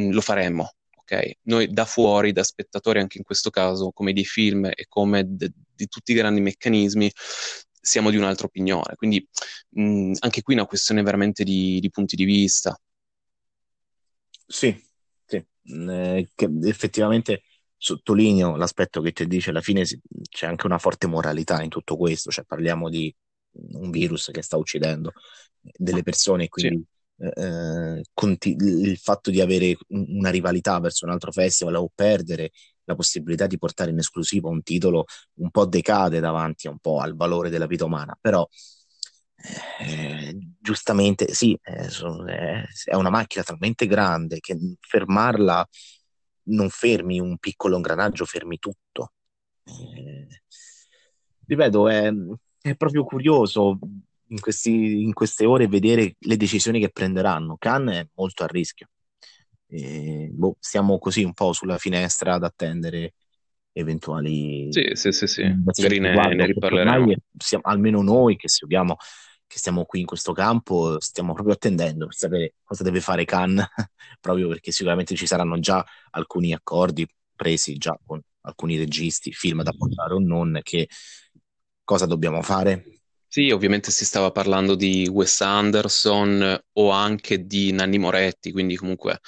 mm, 0.00 0.10
lo 0.12 0.20
faremmo. 0.22 0.72
Ok? 1.08 1.38
Noi 1.42 1.68
da 1.72 1.84
fuori, 1.84 2.32
da 2.32 2.42
spettatori 2.42 2.98
anche 2.98 3.18
in 3.18 3.24
questo 3.24 3.50
caso, 3.50 3.90
come 3.92 4.12
dei 4.12 4.24
film 4.24 4.66
e 4.66 4.86
come 4.88 5.24
de- 5.26 5.52
di 5.74 5.86
tutti 5.86 6.12
i 6.12 6.14
grandi 6.14 6.40
meccanismi, 6.40 7.10
siamo 7.80 8.10
di 8.10 8.16
un'altra 8.16 8.46
opinione. 8.46 8.94
Quindi 8.96 9.26
mh, 9.70 9.82
mm, 9.82 10.12
anche 10.20 10.42
qui 10.42 10.54
è 10.54 10.58
una 10.58 10.66
questione 10.66 11.02
veramente 11.02 11.44
di, 11.44 11.78
di 11.80 11.90
punti 11.90 12.16
di 12.16 12.24
vista. 12.24 12.78
Sì, 14.48 14.76
eh, 15.28 16.28
che 16.34 16.48
effettivamente 16.62 17.42
sottolineo 17.76 18.56
l'aspetto 18.56 19.00
che 19.00 19.12
ti 19.12 19.26
dice, 19.26 19.50
alla 19.50 19.60
fine 19.60 19.84
c'è 20.28 20.46
anche 20.46 20.66
una 20.66 20.78
forte 20.78 21.06
moralità 21.06 21.62
in 21.62 21.68
tutto 21.68 21.96
questo, 21.96 22.30
cioè 22.30 22.44
parliamo 22.44 22.88
di 22.88 23.14
un 23.72 23.90
virus 23.90 24.30
che 24.32 24.42
sta 24.42 24.56
uccidendo 24.56 25.12
delle 25.60 26.02
persone, 26.02 26.48
quindi 26.48 26.76
sì. 26.76 26.95
Eh, 27.18 28.02
conti- 28.12 28.56
il 28.58 28.96
fatto 28.98 29.30
di 29.30 29.40
avere 29.40 29.76
una 29.88 30.30
rivalità 30.30 30.78
verso 30.80 31.06
un 31.06 31.12
altro 31.12 31.32
festival 31.32 31.76
o 31.76 31.90
perdere 31.94 32.50
la 32.84 32.94
possibilità 32.94 33.46
di 33.46 33.58
portare 33.58 33.90
in 33.90 33.98
esclusiva 33.98 34.48
un 34.48 34.62
titolo 34.62 35.06
un 35.34 35.50
po' 35.50 35.66
decade 35.66 36.20
davanti 36.20 36.68
un 36.68 36.78
po' 36.78 37.00
al 37.00 37.16
valore 37.16 37.50
della 37.50 37.66
vita 37.66 37.84
umana, 37.84 38.16
però 38.20 38.46
eh, 39.80 40.36
giustamente 40.58 41.32
sì, 41.34 41.58
eh, 41.62 41.88
è 42.84 42.94
una 42.94 43.10
macchina 43.10 43.44
talmente 43.44 43.86
grande 43.86 44.40
che 44.40 44.56
fermarla 44.80 45.66
non 46.48 46.68
fermi 46.70 47.20
un 47.20 47.38
piccolo 47.38 47.76
ingranaggio, 47.76 48.24
fermi 48.24 48.58
tutto. 48.58 49.12
Eh, 49.64 50.26
ripeto, 51.46 51.88
è, 51.88 52.12
è, 52.60 52.76
proprio 52.76 53.04
curioso 53.04 53.78
in, 54.28 54.40
questi, 54.40 55.02
in, 55.02 55.12
queste 55.12 55.44
ore 55.44 55.68
vedere 55.68 56.16
le 56.18 56.36
decisioni 56.36 56.80
che 56.80 56.90
prenderanno. 56.90 57.56
Khan 57.58 57.88
è 57.88 58.06
molto 58.14 58.44
a 58.44 58.46
rischio. 58.46 58.88
Eh, 59.68 60.28
boh, 60.32 60.56
siamo 60.60 60.98
così 60.98 61.24
un 61.24 61.32
po' 61.32 61.52
sulla 61.52 61.78
finestra 61.78 62.34
ad 62.34 62.44
attendere 62.44 63.14
eventuali 63.72 64.68
sì, 64.72 64.90
sì, 64.94 65.12
sì, 65.12 65.26
sì. 65.26 65.42
magari 65.42 65.98
ne, 65.98 66.14
ne 66.34 66.46
riparleremo 66.46 67.12
siamo, 67.36 67.64
almeno 67.66 68.00
noi 68.00 68.36
che 68.36 68.48
seguiamo 68.48 68.96
che 69.46 69.58
stiamo 69.58 69.84
qui 69.84 70.00
in 70.00 70.06
questo 70.06 70.32
campo 70.32 70.98
stiamo 71.00 71.34
proprio 71.34 71.54
attendendo 71.54 72.06
per 72.06 72.14
sapere 72.14 72.54
cosa 72.64 72.82
deve 72.82 73.00
fare 73.00 73.24
Khan, 73.24 73.62
proprio 74.20 74.48
perché 74.48 74.72
sicuramente 74.72 75.14
ci 75.14 75.26
saranno 75.26 75.58
già 75.58 75.84
alcuni 76.10 76.52
accordi 76.52 77.06
presi 77.34 77.76
già 77.76 77.96
con 78.04 78.20
alcuni 78.40 78.76
registi, 78.76 79.32
film 79.32 79.62
da 79.62 79.72
portare 79.72 80.14
o 80.14 80.18
non, 80.18 80.60
che 80.62 80.88
cosa 81.84 82.06
dobbiamo 82.06 82.42
fare. 82.42 82.95
Sì, 83.28 83.50
ovviamente 83.50 83.90
si 83.90 84.04
stava 84.04 84.30
parlando 84.30 84.74
di 84.74 85.08
Wes 85.08 85.40
Anderson 85.40 86.58
o 86.72 86.90
anche 86.90 87.44
di 87.44 87.72
Nanni 87.72 87.98
Moretti, 87.98 88.52
quindi 88.52 88.76
comunque 88.76 89.20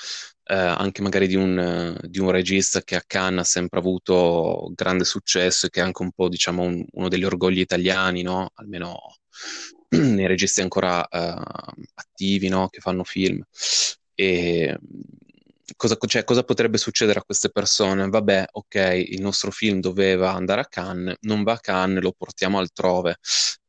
eh, 0.44 0.54
anche 0.54 1.02
magari 1.02 1.26
di 1.26 1.34
un, 1.34 1.98
di 2.02 2.18
un, 2.18 2.30
regista 2.30 2.80
che 2.82 2.96
a 2.96 3.02
Cannes 3.06 3.40
ha 3.40 3.44
sempre 3.44 3.80
avuto 3.80 4.70
grande 4.74 5.04
successo 5.04 5.66
e 5.66 5.68
che 5.68 5.80
è 5.80 5.82
anche 5.82 6.02
un 6.02 6.10
po', 6.12 6.28
diciamo, 6.28 6.62
un, 6.62 6.82
uno 6.92 7.08
degli 7.08 7.24
orgogli 7.24 7.60
italiani, 7.60 8.22
no? 8.22 8.50
Almeno 8.54 8.98
nei 9.90 10.26
registi 10.26 10.60
ancora 10.62 11.00
uh, 11.00 11.82
attivi, 11.94 12.48
no? 12.48 12.68
che 12.68 12.80
fanno 12.80 13.04
film. 13.04 13.42
E 14.14 14.78
cosa, 15.76 15.96
cioè, 16.06 16.24
cosa, 16.24 16.42
potrebbe 16.42 16.78
succedere 16.78 17.18
a 17.18 17.24
queste 17.24 17.50
persone? 17.50 18.08
Vabbè, 18.08 18.46
ok, 18.52 19.04
il 19.08 19.20
nostro 19.20 19.50
film 19.50 19.80
doveva 19.80 20.32
andare 20.32 20.60
a 20.60 20.66
Cannes, 20.66 21.16
non 21.22 21.42
va 21.42 21.52
a 21.52 21.58
Cannes, 21.58 22.02
lo 22.02 22.12
portiamo 22.12 22.58
altrove. 22.58 23.16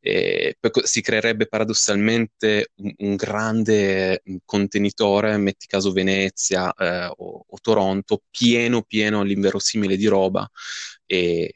E 0.01 0.55
poi 0.59 0.71
si 0.85 1.01
creerebbe 1.01 1.47
paradossalmente 1.47 2.71
un, 2.77 2.93
un 2.97 3.15
grande 3.15 4.23
contenitore, 4.45 5.37
metti 5.37 5.67
caso 5.67 5.91
Venezia 5.91 6.71
eh, 6.73 7.07
o, 7.17 7.45
o, 7.47 7.57
Toronto, 7.61 8.21
pieno, 8.29 8.81
pieno 8.83 9.19
all'inverosimile 9.19 9.97
di 9.97 10.05
roba. 10.07 10.49
E, 11.05 11.51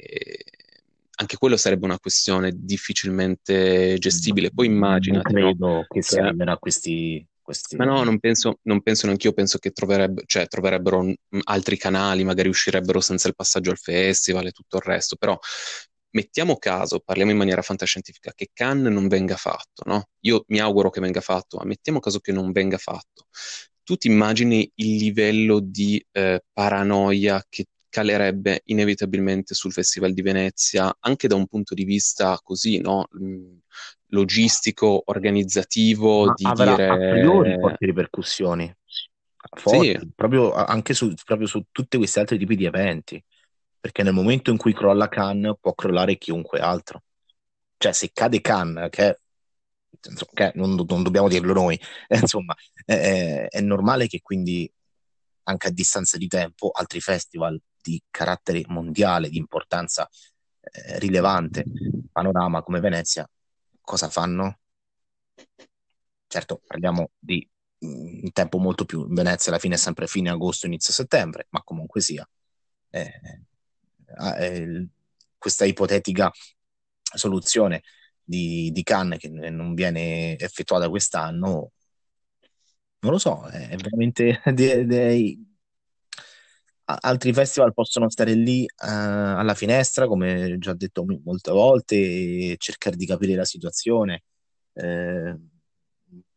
anche 1.16 1.38
quello 1.38 1.58
sarebbe 1.58 1.86
una 1.86 2.00
questione 2.00 2.52
difficilmente 2.54 3.98
gestibile. 4.00 4.52
Poi 4.52 4.68
immaginati. 4.68 5.34
Non 5.34 5.42
credo 5.42 5.68
no? 5.68 5.86
che 5.88 6.02
si 6.02 6.18
arriverà 6.18 6.54
a 6.54 6.58
questi, 6.58 7.26
questi... 7.44 7.76
Ma 7.76 7.86
no, 7.86 8.04
non 8.04 8.18
penso, 8.20 8.60
non 8.64 8.82
penso 8.82 9.06
neanche 9.06 9.28
io, 9.28 9.34
penso 9.34 9.60
che 9.60 9.72
troverebbe, 9.72 10.24
cioè, 10.26 10.48
troverebbero 10.48 11.14
altri 11.44 11.78
canali, 11.78 12.24
magari 12.24 12.50
uscirebbero 12.50 13.00
senza 13.02 13.28
il 13.28 13.36
passaggio 13.36 13.70
al 13.70 13.78
festival 13.78 14.48
e 14.48 14.52
tutto 14.52 14.78
il 14.78 14.84
resto, 14.84 15.16
però 15.16 15.38
mettiamo 16.12 16.58
caso, 16.58 17.00
parliamo 17.00 17.32
in 17.32 17.38
maniera 17.38 17.62
fantascientifica, 17.62 18.32
che 18.34 18.50
Cannes 18.54 18.92
non 18.92 19.08
venga 19.08 19.36
fatto, 19.36 19.84
no? 19.86 20.10
Io 20.22 20.46
mi 20.48 20.60
auguro 20.60 20.90
che 20.90 21.02
venga 21.02 21.22
fatto, 21.22 21.58
ma 21.58 21.66
mettiamo 21.66 22.00
caso 22.00 22.20
che 22.20 22.32
non 22.32 22.52
venga 22.52 22.78
fatto. 22.78 23.28
Tu 23.84 23.98
ti 23.98 24.08
immagini 24.08 24.72
il 24.76 24.96
livello 24.96 25.60
di 25.60 26.04
eh, 26.12 26.42
paranoia 26.54 27.44
che 27.50 27.66
calerebbe 27.94 28.64
inevitabilmente 28.66 29.54
sul 29.54 29.72
Festival 29.72 30.14
di 30.14 30.24
Venezia, 30.24 30.92
anche 31.00 31.28
da 31.28 31.36
un 31.36 31.46
punto 31.46 31.76
di 31.76 31.84
vista 31.84 32.40
così, 32.42 32.80
no? 32.80 33.08
Mm, 33.16 33.58
logistico, 34.08 35.04
organizzativo, 35.06 36.26
Ma 36.26 36.34
di 36.36 36.44
avrà 36.44 36.76
dire... 36.76 36.88
a 36.88 36.96
priori 36.96 37.56
forti 37.60 37.86
ripercussioni, 37.86 38.76
forti, 39.58 39.96
sì. 40.00 40.12
proprio, 40.16 40.54
anche 40.54 40.96
su, 40.96 41.14
proprio 41.24 41.46
su 41.46 41.66
tutti 41.72 41.98
questi 41.98 42.18
altri 42.18 42.40
tipi 42.40 42.56
di 42.56 42.66
eventi, 42.66 43.24
perché 43.80 44.02
nel 44.02 44.14
momento 44.14 44.50
in 44.50 44.58
cui 44.58 44.74
crolla 44.74 45.08
Cannes 45.08 45.58
può 45.62 45.76
crollare 45.76 46.18
chiunque 46.18 46.60
altro. 46.60 47.04
Cioè, 47.78 47.92
se 47.92 48.10
cade 48.12 48.42
Cannes, 48.42 48.90
che 48.90 49.20
che 50.34 50.52
non, 50.56 50.74
non, 50.74 51.04
dobbiamo 51.04 51.30
dirlo 51.30 51.54
noi, 51.54 51.80
eh, 52.10 52.18
insomma, 52.18 52.56
è, 52.84 53.46
è, 53.50 53.62
normale 53.62 54.08
che 54.08 54.20
quindi 54.20 54.70
anche 55.44 55.68
a 55.68 55.72
distanza 55.72 56.18
di 56.18 56.28
tempo 56.28 56.72
altri 56.72 57.00
festival 57.00 57.62
di 57.84 58.02
carattere 58.10 58.64
mondiale, 58.68 59.30
di 59.30 59.38
importanza 59.38 60.10
eh, 60.62 60.98
rilevante, 61.00 61.66
panorama 62.12 62.64
come 62.64 62.80
Venezia, 62.80 63.30
cosa 63.82 64.10
fanno? 64.10 64.60
Certo, 66.28 66.62
parliamo 66.66 67.12
di 67.20 67.48
mm, 67.86 68.24
un 68.24 68.32
tempo 68.32 68.58
molto 68.58 68.86
più, 68.86 69.06
in 69.08 69.14
Venezia 69.14 69.52
alla 69.52 69.60
fine 69.60 69.76
è 69.76 69.78
sempre 69.78 70.08
fine 70.08 70.30
agosto, 70.30 70.66
inizio 70.66 70.94
settembre, 70.94 71.48
ma 71.50 71.62
comunque 71.64 72.02
sia, 72.02 72.28
eh, 72.90 73.12
eh, 74.40 74.88
questa 75.38 75.66
ipotetica 75.66 76.32
soluzione 77.16 77.84
di, 78.24 78.72
di 78.72 78.84
Cannes 78.84 79.20
che 79.20 79.30
non 79.30 79.74
viene 79.74 80.38
effettuata 80.38 80.90
quest'anno 80.90 81.72
non 83.04 83.12
lo 83.12 83.18
so, 83.18 83.46
è 83.48 83.76
veramente... 83.76 84.42
de- 84.54 84.86
de- 84.86 85.38
altri 86.86 87.34
festival 87.34 87.74
possono 87.74 88.10
stare 88.10 88.34
lì 88.34 88.64
uh, 88.64 88.68
alla 88.78 89.54
finestra, 89.54 90.08
come 90.08 90.58
già 90.58 90.74
detto 90.74 91.06
molte 91.24 91.52
volte, 91.52 91.96
e 91.96 92.56
cercare 92.58 92.96
di 92.96 93.06
capire 93.06 93.36
la 93.36 93.46
situazione. 93.46 94.24
Eh, 94.74 95.38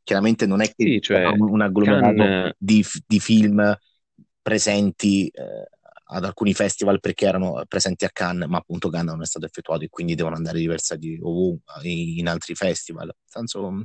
chiaramente 0.03 0.47
non 0.47 0.61
è 0.61 0.67
che 0.67 0.85
sì, 0.85 1.01
cioè, 1.01 1.27
un 1.27 1.61
agglomerato 1.61 2.15
Can... 2.15 2.53
di, 2.59 2.85
di, 3.07 3.19
film 3.19 3.77
presenti 4.41 5.27
eh, 5.29 5.69
ad 6.09 6.25
alcuni 6.25 6.55
festival 6.55 7.01
perché 7.01 7.27
erano 7.27 7.65
presenti 7.67 8.05
a 8.05 8.11
Cannes, 8.11 8.49
ma 8.49 8.59
appunto 8.59 8.89
Cannes 8.89 9.13
non 9.13 9.23
è 9.23 9.27
stato 9.27 9.47
effettuato 9.47 9.83
e 9.83 9.89
quindi 9.89 10.15
devono 10.15 10.37
andare 10.37 10.59
diversati 10.59 11.19
ovunque 11.21 11.83
in 11.83 12.29
altri 12.29 12.55
festival. 12.55 13.07
Nel 13.07 13.15
senso, 13.25 13.83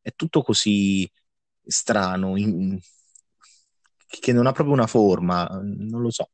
è 0.00 0.10
tutto 0.14 0.42
così 0.42 1.10
strano, 1.64 2.36
in, 2.36 2.78
che 4.18 4.32
non 4.32 4.46
ha 4.46 4.52
proprio 4.52 4.74
una 4.74 4.86
forma, 4.86 5.46
non 5.62 6.00
lo 6.00 6.10
so. 6.10 6.30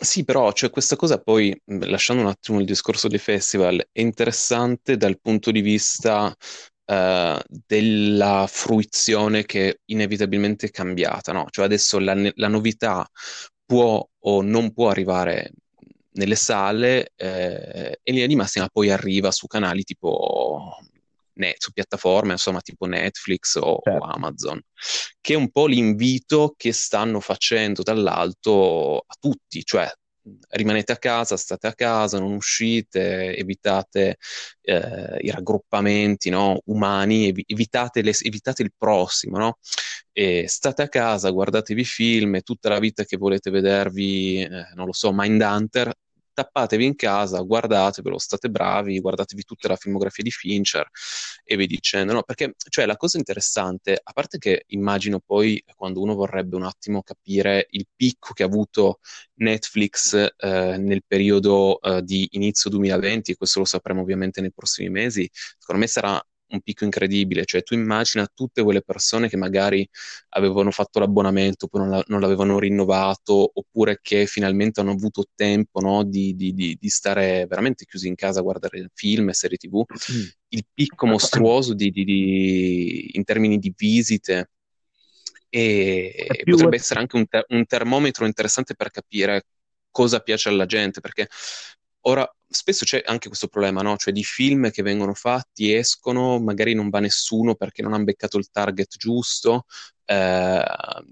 Sì, 0.00 0.24
però 0.24 0.52
cioè, 0.52 0.70
questa 0.70 0.96
cosa 0.96 1.20
poi, 1.20 1.56
lasciando 1.64 2.22
un 2.22 2.28
attimo 2.28 2.58
il 2.58 2.66
discorso 2.66 3.08
dei 3.08 3.18
festival, 3.18 3.78
è 3.92 4.00
interessante 4.00 4.96
dal 4.96 5.20
punto 5.20 5.50
di 5.50 5.60
vista 5.60 6.26
uh, 6.86 7.38
della 7.66 8.46
fruizione 8.48 9.44
che 9.44 9.80
inevitabilmente 9.86 10.66
è 10.66 10.70
cambiata, 10.70 11.32
no? 11.32 11.46
Cioè 11.48 11.64
adesso 11.64 11.98
la, 11.98 12.14
la 12.34 12.48
novità 12.48 13.08
può 13.64 14.06
o 14.26 14.42
non 14.42 14.72
può 14.72 14.88
arrivare 14.88 15.52
nelle 16.14 16.36
sale 16.36 17.12
eh, 17.16 17.98
e 18.02 18.10
in 18.10 18.14
linea 18.14 18.26
di 18.26 18.36
massima 18.36 18.68
poi 18.68 18.90
arriva 18.90 19.30
su 19.30 19.46
canali 19.46 19.82
tipo 19.82 20.76
net, 21.34 21.60
su 21.60 21.72
piattaforme 21.72 22.32
insomma 22.32 22.60
tipo 22.60 22.86
Netflix 22.86 23.56
o, 23.56 23.80
certo. 23.82 24.04
o, 24.04 24.08
Amazon, 24.08 24.60
che 25.20 25.34
è 25.34 25.36
un 25.36 25.50
po' 25.50 25.66
l'invito 25.66 26.54
che 26.56 26.72
stanno 26.72 27.20
facendo 27.20 27.82
dall'alto 27.82 29.04
a 29.06 29.14
tutti, 29.18 29.64
cioè 29.64 29.90
rimanete 30.50 30.92
a 30.92 30.96
casa, 30.96 31.36
state 31.36 31.66
a 31.66 31.74
casa, 31.74 32.18
non 32.18 32.32
uscite, 32.32 33.36
evitate 33.36 34.16
eh, 34.62 35.18
i 35.20 35.30
raggruppamenti 35.30 36.30
no, 36.30 36.60
umani, 36.66 37.28
ev- 37.28 37.42
evitate, 37.46 38.02
le, 38.02 38.14
evitate, 38.22 38.62
il 38.62 38.72
prossimo, 38.76 39.38
no? 39.38 39.58
State 40.46 40.82
a 40.82 40.88
casa, 40.88 41.30
guardatevi 41.30 41.84
film, 41.84 42.40
tutta 42.42 42.68
la 42.68 42.78
vita 42.78 43.04
che 43.04 43.16
volete 43.16 43.50
vedervi, 43.50 44.42
eh, 44.42 44.48
non 44.74 44.86
lo 44.86 44.92
so, 44.92 45.12
Mindhunter, 45.12 45.92
tappatevi 46.34 46.84
in 46.84 46.94
casa, 46.96 47.40
guardatevelo, 47.40 48.18
state 48.18 48.50
bravi, 48.50 49.00
guardatevi 49.00 49.44
tutta 49.44 49.68
la 49.68 49.76
filmografia 49.76 50.22
di 50.24 50.30
Fincher 50.30 50.86
e 51.44 51.56
vi 51.56 51.66
dicendo, 51.66 52.12
no? 52.12 52.22
Perché, 52.22 52.54
cioè, 52.68 52.86
la 52.86 52.96
cosa 52.96 53.18
interessante, 53.18 53.98
a 54.02 54.12
parte 54.12 54.38
che 54.38 54.64
immagino 54.68 55.20
poi 55.24 55.62
quando 55.74 56.00
uno 56.02 56.14
vorrebbe 56.14 56.56
un 56.56 56.64
attimo 56.64 57.02
capire 57.02 57.66
il 57.70 57.86
picco 57.94 58.32
che 58.34 58.42
ha 58.42 58.46
avuto 58.46 58.98
Netflix 59.36 60.14
eh, 60.14 60.76
nel 60.78 61.02
periodo 61.06 61.80
eh, 61.80 62.02
di 62.02 62.28
inizio 62.32 62.70
2020, 62.70 63.32
e 63.32 63.36
questo 63.36 63.60
lo 63.60 63.64
sapremo 63.64 64.02
ovviamente 64.02 64.40
nei 64.40 64.52
prossimi 64.52 64.90
mesi, 64.90 65.28
secondo 65.32 65.80
me 65.80 65.88
sarà 65.88 66.24
un 66.48 66.60
picco 66.60 66.84
incredibile, 66.84 67.44
cioè 67.44 67.62
tu 67.62 67.74
immagina 67.74 68.28
tutte 68.32 68.62
quelle 68.62 68.82
persone 68.82 69.28
che 69.28 69.36
magari 69.36 69.88
avevano 70.30 70.70
fatto 70.70 70.98
l'abbonamento, 70.98 71.66
poi 71.66 71.80
non, 71.80 71.90
la, 71.90 72.04
non 72.08 72.20
l'avevano 72.20 72.58
rinnovato, 72.58 73.50
oppure 73.54 73.98
che 74.00 74.26
finalmente 74.26 74.80
hanno 74.80 74.92
avuto 74.92 75.24
tempo 75.34 75.80
no, 75.80 76.04
di, 76.04 76.34
di, 76.34 76.52
di, 76.54 76.76
di, 76.78 76.88
stare 76.88 77.46
veramente 77.46 77.84
chiusi 77.86 78.08
in 78.08 78.14
casa 78.14 78.40
a 78.40 78.42
guardare 78.42 78.90
film 78.94 79.30
e 79.30 79.34
serie 79.34 79.56
tv, 79.56 79.84
mm. 79.84 80.24
il 80.48 80.66
picco 80.72 81.06
mostruoso 81.06 81.74
in 81.76 83.24
termini 83.24 83.58
di 83.58 83.72
visite 83.76 84.50
e 85.48 86.42
potrebbe 86.44 86.76
essere 86.76 86.98
anche 86.98 87.16
un, 87.16 87.28
ter- 87.28 87.46
un 87.50 87.64
termometro 87.64 88.26
interessante 88.26 88.74
per 88.74 88.90
capire 88.90 89.46
cosa 89.90 90.18
piace 90.18 90.48
alla 90.48 90.66
gente, 90.66 91.00
perché 91.00 91.28
ora 92.06 92.28
spesso 92.48 92.84
c'è 92.84 93.02
anche 93.04 93.28
questo 93.28 93.48
problema, 93.48 93.82
no? 93.82 93.96
Cioè 93.96 94.12
di 94.12 94.22
film 94.24 94.70
che 94.70 94.82
vengono 94.82 95.14
fatti, 95.14 95.72
escono, 95.74 96.38
magari 96.40 96.74
non 96.74 96.88
va 96.90 97.00
nessuno 97.00 97.54
perché 97.54 97.82
non 97.82 97.92
hanno 97.94 98.04
beccato 98.04 98.38
il 98.38 98.50
target 98.50 98.96
giusto. 98.96 99.64
Eh, 100.04 100.62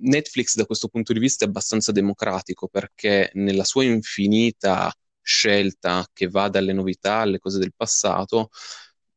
Netflix 0.01 0.55
da 0.55 0.67
questo 0.67 0.89
punto 0.89 1.13
di 1.13 1.19
vista 1.19 1.45
è 1.45 1.49
abbastanza 1.49 1.93
democratico 1.93 2.69
perché 2.69 3.31
nella 3.35 3.65
sua 3.65 3.85
infinita 3.85 4.93
scelta 5.21 6.07
che 6.13 6.29
va 6.29 6.49
dalle 6.49 6.73
novità 6.73 7.19
alle 7.19 7.39
cose 7.39 7.59
del 7.59 7.73
passato, 7.75 8.51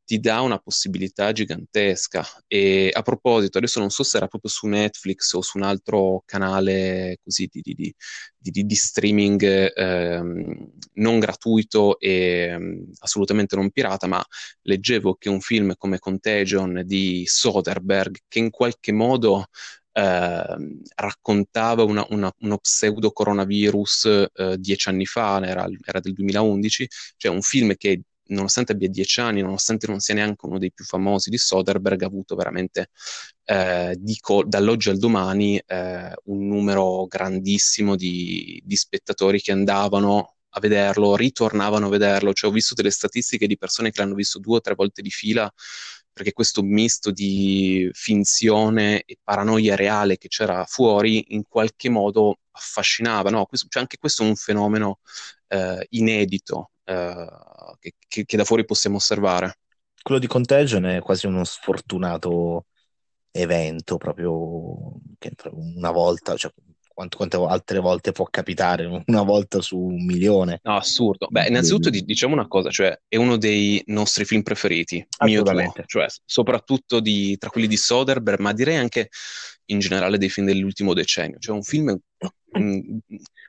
ti 0.06 0.20
dà 0.20 0.42
una 0.42 0.60
possibilità 0.60 1.32
gigantesca. 1.32 2.24
E 2.48 2.90
a 2.94 3.02
proposito, 3.02 3.58
adesso 3.58 3.80
non 3.80 3.90
so 3.90 4.04
se 4.04 4.18
era 4.18 4.28
proprio 4.28 4.52
su 4.52 4.68
Netflix 4.68 5.34
o 5.34 5.42
su 5.42 5.58
un 5.58 5.64
altro 5.64 6.24
canale 6.26 7.18
così 7.24 7.50
di, 7.52 7.62
di, 7.62 7.94
di, 8.38 8.66
di 8.66 8.76
streaming 8.76 9.72
ehm, 9.76 10.72
non 10.94 11.20
gratuito 11.20 12.00
e 12.00 12.48
ehm, 12.52 12.86
assolutamente 13.00 13.56
non 13.56 13.72
pirata, 13.72 14.08
ma 14.08 14.24
leggevo 14.62 15.16
che 15.16 15.30
un 15.30 15.42
film 15.42 15.74
come 15.78 16.00
Contagion 16.00 16.84
di 16.86 17.24
Soderbergh, 17.26 18.18
che 18.28 18.40
in 18.40 18.52
qualche 18.52 18.92
modo 18.92 19.48
eh, 19.92 20.56
raccontava 20.96 21.84
una, 21.84 22.06
una, 22.10 22.32
uno 22.40 22.58
pseudo 22.60 23.12
coronavirus 23.12 24.28
eh, 24.34 24.58
dieci 24.60 24.90
anni 24.90 25.06
fa, 25.06 25.42
era, 25.46 25.68
era, 25.86 26.00
del 26.00 26.14
2011, 26.14 26.88
cioè 27.18 27.32
un 27.32 27.42
film 27.42 27.74
che 27.78 28.02
nonostante 28.28 28.72
abbia 28.72 28.90
dieci 28.90 29.20
anni, 29.20 29.42
nonostante 29.42 29.88
non 29.88 30.00
sia 30.00 30.16
neanche 30.16 30.46
uno 30.46 30.58
dei 30.58 30.72
più 30.72 30.86
famosi 30.86 31.30
di 31.30 31.38
Soderbergh, 31.38 32.02
ha 32.04 32.08
avuto 32.08 32.36
veramente 32.36 32.90
eh, 33.46 33.96
dico, 34.00 34.44
dall'oggi 34.46 34.90
al 34.90 34.98
domani 34.98 35.62
eh, 35.66 36.14
un 36.26 36.48
numero 36.48 37.06
grandissimo 37.08 37.96
di, 37.96 38.62
di, 38.66 38.76
spettatori 38.76 39.40
che 39.42 39.52
andavano 39.52 40.36
a 40.50 40.60
vederlo, 40.60 41.16
ritornavano 41.16 41.88
a 41.88 41.90
vederlo. 41.90 42.34
Cioè, 42.34 42.50
ho 42.50 42.54
visto 42.54 42.74
delle 42.74 42.92
statistiche 42.92 43.48
di 43.48 43.58
persone 43.58 43.92
che 43.92 44.02
l'hanno 44.02 44.16
visto 44.16 44.40
due 44.40 44.58
o 44.58 44.62
tre 44.62 44.74
volte 44.76 45.02
di 45.02 45.10
fila 45.10 45.52
perché 46.16 46.32
questo 46.32 46.64
misto 46.64 47.12
di 47.12 47.90
finzione 47.92 49.04
e 49.04 49.18
paranoia 49.22 49.76
reale 49.76 50.18
che 50.18 50.30
c'era 50.30 50.64
fuori 50.66 51.34
in 51.36 51.44
qualche 51.46 51.90
modo 51.90 52.40
affascinava. 52.52 53.30
No? 53.30 53.46
Questo, 53.46 53.68
cioè 53.70 53.82
anche 53.82 53.98
questo 53.98 54.24
è 54.24 54.28
un 54.28 54.36
fenomeno 54.38 55.00
eh, 55.50 55.86
inedito 55.90 56.72
eh, 56.86 57.28
che, 58.08 58.26
che, 58.26 58.38
da 58.38 58.44
fuori 58.44 58.66
possiamo 58.66 58.98
osservare. 58.98 59.60
Quello 60.02 60.20
di 60.20 60.28
Contagion 60.28 60.86
è 60.86 61.02
quasi 61.02 61.26
uno 61.26 61.44
sfortunato 61.44 62.68
evento, 63.32 63.98
proprio 63.98 65.00
che 65.18 65.34
una 65.52 65.92
volta, 65.92 66.36
cioè 66.36 66.52
quante, 66.96 67.18
quante, 67.18 67.36
altre 67.36 67.80
volte 67.80 68.12
può 68.14 68.26
capitare, 68.26 68.86
una 69.06 69.22
volta 69.24 69.62
su 69.62 69.78
un 69.78 70.06
milione. 70.06 70.62
No, 70.64 70.78
assurdo. 70.78 71.28
Beh, 71.30 71.48
innanzitutto 71.48 71.90
diciamo 71.90 72.34
una 72.34 72.48
cosa, 72.48 72.70
cioè 72.70 72.98
è 73.08 73.18
uno 73.18 73.38
dei 73.38 73.84
nostri 73.88 74.24
film 74.26 74.42
preferiti, 74.42 75.06
mio 75.26 75.44
tuo, 75.44 75.74
cioè 75.86 76.08
soprattutto 76.24 77.00
di, 77.00 77.38
tra 77.38 77.50
quelli 77.50 77.68
di 77.68 77.78
Soderbergh, 77.78 78.40
ma 78.40 78.54
direi 78.54 78.78
anche 78.78 79.10
in 79.66 79.80
generale 79.80 80.18
dei 80.18 80.30
film 80.30 80.48
dell'ultimo 80.48 80.94
decennio. 80.94 81.38
Cioè 81.38 81.56
un 81.56 81.64
film 81.64 82.00
mh, 82.54 82.98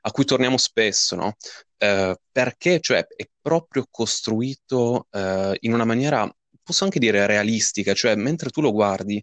a 0.03 0.11
cui 0.11 0.25
torniamo 0.25 0.57
spesso, 0.57 1.15
no? 1.15 1.37
Eh, 1.79 2.17
perché 2.33 2.81
cioè, 2.81 3.07
è 3.07 3.29
proprio 3.41 3.87
costruito 3.91 5.09
eh, 5.11 5.57
in 5.61 5.73
una 5.75 5.85
maniera, 5.85 6.29
posso 6.63 6.85
anche 6.85 6.99
dire 6.99 7.27
realistica, 7.27 7.95
cioè 7.95 8.15
mentre 8.17 8.51
tu 8.51 8.61
lo 8.61 8.73
guardi, 8.73 9.23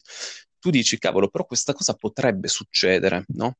tu 0.59 0.69
dici, 0.69 0.97
cavolo, 0.97 1.29
però 1.29 1.45
questa 1.45 1.73
cosa 1.73 1.93
potrebbe 1.95 2.47
succedere, 2.47 3.25
no? 3.29 3.55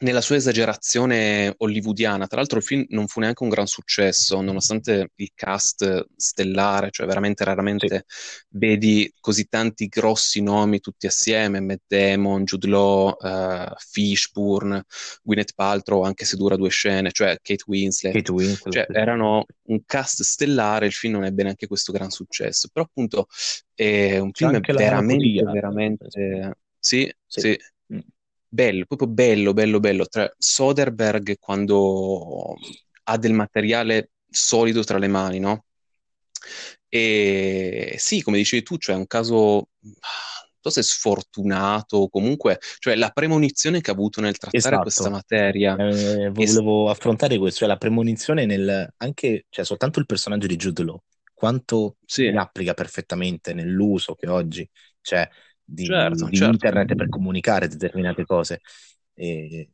Nella 0.00 0.20
sua 0.20 0.36
esagerazione 0.36 1.54
hollywoodiana. 1.56 2.26
Tra 2.26 2.38
l'altro 2.38 2.58
il 2.58 2.64
film 2.64 2.84
non 2.88 3.06
fu 3.06 3.20
neanche 3.20 3.42
un 3.42 3.48
gran 3.48 3.66
successo, 3.66 4.40
nonostante 4.40 5.10
il 5.14 5.30
cast 5.34 6.06
stellare, 6.16 6.90
cioè 6.90 7.06
veramente 7.06 7.44
raramente 7.44 8.04
sì. 8.06 8.46
vedi 8.50 9.12
così 9.20 9.46
tanti 9.48 9.86
grossi 9.86 10.42
nomi 10.42 10.80
tutti 10.80 11.06
assieme, 11.06 11.60
Matt 11.60 11.82
Damon, 11.86 12.44
Jude 12.44 12.66
Law, 12.66 13.16
uh, 13.18 13.72
Fishburne, 13.76 14.84
Gwyneth 15.22 15.52
Paltrow, 15.54 16.02
anche 16.02 16.24
se 16.24 16.36
dura 16.36 16.56
due 16.56 16.70
scene, 16.70 17.12
cioè 17.12 17.38
Kate 17.40 17.64
Winslet. 17.66 18.14
Kate 18.14 18.32
Winslet. 18.32 18.72
Cioè, 18.72 18.86
erano 18.98 19.46
un 19.66 19.80
cast 19.86 20.22
stellare, 20.22 20.86
il 20.86 20.92
film 20.92 21.14
non 21.14 21.24
ebbe 21.24 21.44
neanche 21.44 21.66
questo 21.66 21.92
gran 21.92 22.10
successo, 22.10 22.68
però 22.72 22.84
appunto 22.84 23.28
è 23.74 24.18
un 24.18 24.32
C'è 24.32 24.48
film 24.48 24.60
veramente, 24.60 25.42
veramente... 25.44 26.56
Sì, 26.78 27.10
sì, 27.26 27.40
sì 27.40 27.58
bello, 28.54 28.84
proprio 28.86 29.08
bello, 29.08 29.52
bello, 29.52 29.80
bello. 29.80 30.06
Tra 30.06 30.32
Soderbergh 30.36 31.38
quando 31.40 32.54
ha 33.04 33.18
del 33.18 33.32
materiale 33.32 34.10
solido 34.28 34.84
tra 34.84 34.98
le 34.98 35.08
mani, 35.08 35.40
no? 35.40 35.64
E 36.88 37.96
sì, 37.98 38.22
come 38.22 38.36
dicevi 38.36 38.62
tu, 38.62 38.76
cioè 38.76 38.94
è 38.94 38.98
un 38.98 39.06
caso 39.06 39.68
non 39.80 40.72
so 40.72 40.80
se 40.80 40.82
sfortunato, 40.82 42.08
comunque, 42.08 42.58
cioè 42.78 42.94
la 42.94 43.10
premonizione 43.10 43.80
che 43.80 43.90
ha 43.90 43.92
avuto 43.92 44.20
nel 44.20 44.38
trattare 44.38 44.56
esatto. 44.56 44.82
questa 44.82 45.10
materia. 45.10 45.76
Eh, 45.76 46.30
volevo 46.30 46.88
es- 46.88 46.96
affrontare 46.96 47.36
questo, 47.36 47.58
cioè 47.58 47.68
la 47.68 47.76
premonizione 47.76 48.46
nel 48.46 48.88
anche, 48.96 49.46
cioè 49.50 49.64
soltanto 49.64 49.98
il 49.98 50.06
personaggio 50.06 50.46
di 50.46 50.56
Jude 50.56 50.84
Law, 50.84 51.02
quanto 51.34 51.96
sì. 52.06 52.28
si 52.30 52.36
applica 52.36 52.72
perfettamente 52.72 53.52
nell'uso 53.52 54.14
che 54.14 54.28
oggi, 54.28 54.66
cioè 55.02 55.28
di, 55.64 55.84
certo, 55.84 56.26
di 56.26 56.36
certo. 56.36 56.52
internet 56.52 56.94
per 56.94 57.08
comunicare 57.08 57.68
determinate 57.68 58.24
cose. 58.26 58.60
E, 59.14 59.68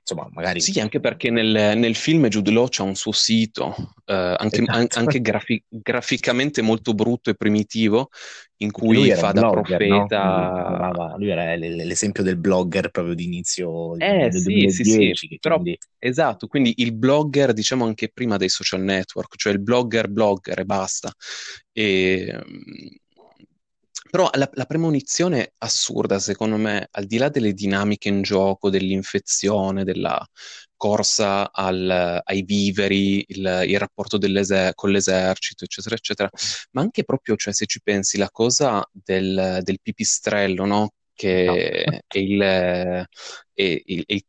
insomma, 0.00 0.28
magari... 0.30 0.60
Sì, 0.60 0.78
anche 0.78 1.00
perché 1.00 1.30
nel, 1.30 1.76
nel 1.76 1.94
film 1.96 2.28
Jude 2.28 2.52
Law 2.52 2.68
c'ha 2.68 2.84
un 2.84 2.94
suo 2.94 3.10
sito, 3.12 3.74
eh, 4.04 4.36
anche, 4.38 4.62
esatto. 4.62 4.98
anche 4.98 5.20
grafi- 5.20 5.64
graficamente 5.68 6.62
molto 6.62 6.94
brutto 6.94 7.30
e 7.30 7.34
primitivo, 7.34 8.10
in 8.58 8.70
cui 8.70 9.10
fa 9.12 9.32
da 9.32 9.48
blogger, 9.48 9.76
profeta... 9.76 10.92
No? 10.94 11.16
Lui 11.18 11.30
era 11.30 11.56
l'esempio 11.56 12.22
del 12.22 12.36
blogger 12.36 12.90
proprio 12.90 13.14
di 13.14 13.24
inizio 13.24 13.96
eh, 13.96 14.28
del 14.28 14.40
sì, 14.40 14.52
2010. 14.52 14.84
Sì, 14.84 15.26
sì. 15.28 15.38
Però, 15.40 15.56
quindi... 15.56 15.78
Esatto, 15.98 16.46
quindi 16.46 16.74
il 16.76 16.94
blogger 16.94 17.52
diciamo 17.52 17.84
anche 17.84 18.10
prima 18.12 18.36
dei 18.36 18.48
social 18.48 18.82
network, 18.82 19.36
cioè 19.36 19.52
il 19.52 19.60
blogger 19.60 20.08
blogger 20.08 20.60
e 20.60 20.64
basta. 20.64 21.12
E 21.72 22.42
però 24.16 24.30
la, 24.32 24.48
la 24.54 24.64
premonizione 24.64 25.52
assurda, 25.58 26.18
secondo 26.18 26.56
me, 26.56 26.88
al 26.90 27.04
di 27.04 27.18
là 27.18 27.28
delle 27.28 27.52
dinamiche 27.52 28.08
in 28.08 28.22
gioco, 28.22 28.70
dell'infezione, 28.70 29.84
della 29.84 30.26
corsa 30.74 31.52
al, 31.52 32.22
ai 32.24 32.42
viveri, 32.42 33.22
il, 33.28 33.64
il 33.66 33.78
rapporto 33.78 34.16
con 34.74 34.90
l'esercito, 34.90 35.64
eccetera, 35.64 35.96
eccetera, 35.96 36.30
ma 36.70 36.80
anche 36.80 37.04
proprio, 37.04 37.36
cioè, 37.36 37.52
se 37.52 37.66
ci 37.66 37.82
pensi, 37.82 38.16
la 38.16 38.30
cosa 38.30 38.82
del, 38.90 39.58
del 39.62 39.80
pipistrello, 39.82 40.64
no? 40.64 40.92
Che 41.16 41.84
no. 41.86 42.00
è 42.06 42.18
il, 42.18 42.40
è 42.40 43.06
il, 43.62 44.04
il, 44.06 44.24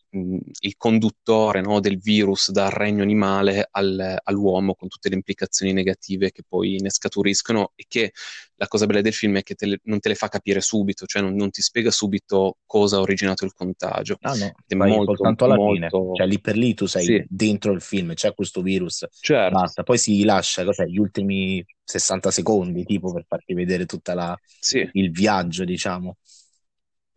il 0.61 0.77
conduttore 0.77 1.59
no, 1.59 1.81
del 1.81 1.99
virus 1.99 2.49
dal 2.49 2.71
regno 2.71 3.03
animale 3.03 3.67
al, 3.69 4.17
all'uomo 4.23 4.73
con 4.73 4.87
tutte 4.87 5.09
le 5.09 5.15
implicazioni 5.15 5.73
negative 5.73 6.31
che 6.31 6.43
poi 6.47 6.77
ne 6.79 6.89
scaturiscono 6.89 7.73
e 7.75 7.83
che 7.89 8.13
la 8.55 8.67
cosa 8.67 8.85
bella 8.85 9.01
del 9.01 9.13
film 9.13 9.37
è 9.37 9.43
che 9.43 9.55
te 9.55 9.65
le, 9.65 9.79
non 9.83 9.99
te 9.99 10.07
le 10.07 10.15
fa 10.15 10.29
capire 10.29 10.61
subito, 10.61 11.05
cioè 11.05 11.21
non, 11.21 11.35
non, 11.35 11.51
ti 11.51 11.61
spiega 11.61 11.91
subito 11.91 12.59
cosa 12.65 12.97
ha 12.97 13.01
originato 13.01 13.43
il 13.43 13.53
contagio. 13.53 14.17
Ah 14.21 14.33
no, 14.35 14.53
è 14.65 14.75
molto, 14.75 15.13
soltanto 15.13 15.43
alla 15.43 15.55
molto... 15.55 15.73
fine, 15.73 16.15
cioè 16.15 16.25
lì 16.25 16.39
per 16.39 16.55
lì 16.55 16.73
tu 16.73 16.85
sei 16.85 17.03
sì. 17.03 17.25
dentro 17.27 17.73
il 17.73 17.81
film, 17.81 18.13
c'è 18.13 18.33
questo 18.33 18.61
virus, 18.61 19.05
certo. 19.19 19.59
basta, 19.59 19.83
poi 19.83 19.97
si 19.97 20.23
lascia 20.23 20.63
cos'è, 20.63 20.85
gli 20.85 20.97
ultimi 20.97 21.63
60 21.83 22.31
secondi 22.31 22.85
tipo 22.85 23.11
per 23.11 23.25
farti 23.27 23.53
vedere 23.53 23.85
tutta 23.85 24.13
la, 24.13 24.35
sì. 24.59 24.87
il 24.93 25.11
viaggio, 25.11 25.65
diciamo. 25.65 26.15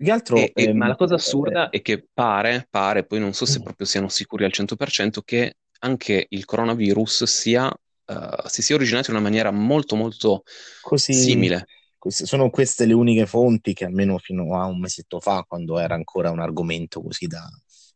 Altro, 0.09 0.37
e, 0.37 0.53
ehm, 0.55 0.77
ma 0.77 0.87
la 0.87 0.97
cosa 0.97 1.17
assurda 1.17 1.69
eh, 1.69 1.79
è 1.79 1.83
che 1.83 2.07
pare, 2.13 2.67
pare, 2.71 3.05
poi 3.05 3.21
non 3.21 3.35
so 3.35 3.45
se 3.45 3.59
mm. 3.59 3.63
proprio 3.63 3.87
siano 3.87 4.09
sicuri 4.09 4.45
al 4.45 4.53
100%, 4.55 5.19
che 5.25 5.57
anche 5.81 6.27
il 6.31 6.45
coronavirus 6.45 7.25
sia, 7.25 7.67
uh, 7.67 8.47
si 8.47 8.63
sia 8.63 8.77
originato 8.77 9.11
in 9.11 9.17
una 9.17 9.25
maniera 9.25 9.51
molto 9.51 9.97
molto 9.97 10.45
così, 10.81 11.13
simile. 11.13 11.67
Così, 11.99 12.25
sono 12.25 12.49
queste 12.49 12.87
le 12.87 12.95
uniche 12.95 13.27
fonti 13.27 13.75
che 13.75 13.85
almeno 13.85 14.17
fino 14.17 14.59
a 14.59 14.65
un 14.65 14.81
mesetto 14.81 15.21
fa, 15.21 15.45
quando 15.47 15.79
era 15.79 15.95
ancora 15.95 16.31
un 16.31 16.41
argomento 16.41 17.03
così 17.03 17.27
da, 17.27 17.47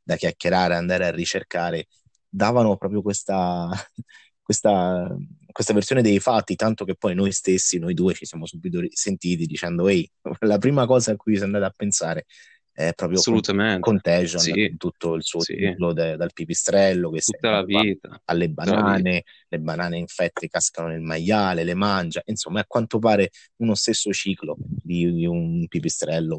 da 0.02 0.16
chiacchierare, 0.16 0.74
andare 0.74 1.06
a 1.06 1.10
ricercare, 1.10 1.86
davano 2.28 2.76
proprio 2.76 3.00
questa, 3.00 3.70
questa, 4.42 5.16
questa, 5.54 5.72
versione 5.72 6.02
dei 6.02 6.18
fatti, 6.18 6.56
tanto 6.56 6.84
che 6.84 6.96
poi 6.96 7.14
noi 7.14 7.30
stessi, 7.30 7.78
noi 7.78 7.94
due, 7.94 8.12
ci 8.12 8.26
siamo 8.26 8.44
subito 8.44 8.80
sentiti 8.90 9.46
dicendo, 9.46 9.86
ehi, 9.86 10.10
la 10.40 10.58
prima 10.58 10.84
cosa 10.84 11.12
a 11.12 11.16
cui 11.16 11.36
si 11.36 11.42
è 11.42 11.44
andata 11.44 11.66
a 11.66 11.74
pensare 11.74 12.26
è 12.72 12.92
proprio 12.92 13.20
Assolutamente. 13.20 13.78
Contagion, 13.78 14.40
sì. 14.40 14.74
tutto 14.76 15.14
il 15.14 15.22
suo 15.22 15.38
sì. 15.40 15.54
ciclo 15.56 15.92
de, 15.92 16.16
dal 16.16 16.32
pipistrello 16.32 17.08
che 17.10 17.20
Tutta 17.20 17.50
la 17.50 17.62
vita. 17.62 18.20
alle 18.24 18.48
banane, 18.48 19.22
le 19.46 19.58
banane 19.60 19.96
infette 19.96 20.48
cascano 20.48 20.88
nel 20.88 21.00
maiale, 21.00 21.62
le 21.62 21.74
mangia, 21.74 22.20
insomma 22.24 22.60
a 22.60 22.64
quanto 22.66 22.98
pare 22.98 23.30
uno 23.58 23.76
stesso 23.76 24.12
ciclo 24.12 24.56
di, 24.58 25.12
di 25.12 25.24
un 25.24 25.68
pipistrello 25.68 26.36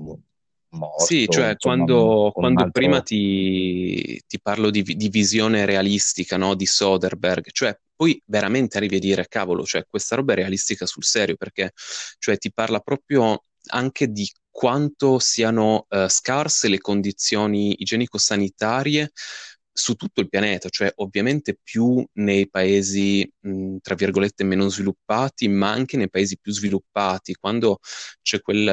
morto. 0.72 1.06
Sì, 1.06 1.26
cioè 1.30 1.52
insomma, 1.52 1.76
quando, 1.76 2.32
quando 2.34 2.64
altro... 2.64 2.82
prima 2.82 3.02
ti, 3.02 4.22
ti, 4.28 4.40
parlo 4.42 4.70
di, 4.70 4.84
di 4.84 5.08
visione 5.08 5.64
realistica 5.64 6.36
no? 6.36 6.54
di 6.54 6.66
Soderbergh, 6.66 7.50
cioè 7.52 7.80
poi 7.96 8.22
veramente 8.26 8.78
arrivi 8.78 8.98
a 8.98 9.00
dire, 9.00 9.28
cavolo, 9.28 9.66
cioè 9.66 9.86
questa 9.90 10.16
roba 10.16 10.34
è 10.34 10.36
realistica 10.38 10.86
sul 10.86 11.04
serio, 11.04 11.36
perché 11.36 11.72
cioè, 12.20 12.38
ti 12.38 12.52
parla 12.52 12.80
proprio 12.80 13.44
anche 13.68 14.08
di 14.12 14.30
quanto 14.50 15.20
siano 15.20 15.86
uh, 15.90 16.08
scarse 16.08 16.68
le 16.70 16.80
condizioni 16.80 17.76
igienico-sanitarie 17.80 19.12
su 19.78 19.96
tutto 19.96 20.22
il 20.22 20.30
pianeta, 20.30 20.70
cioè 20.70 20.90
ovviamente 20.96 21.60
più 21.62 22.02
nei 22.14 22.50
paesi, 22.50 23.30
mh, 23.42 23.78
tra 23.82 23.96
virgolette, 23.96 24.46
meno 24.46 24.70
sviluppati, 24.70 25.50
ma 25.50 25.70
anche 25.72 25.98
nei 25.98 26.10
paesi 26.10 26.38
più 26.40 26.54
sviluppati. 26.54 27.36
Quando 27.36 27.80
c'è 28.22 28.40
quel, 28.40 28.66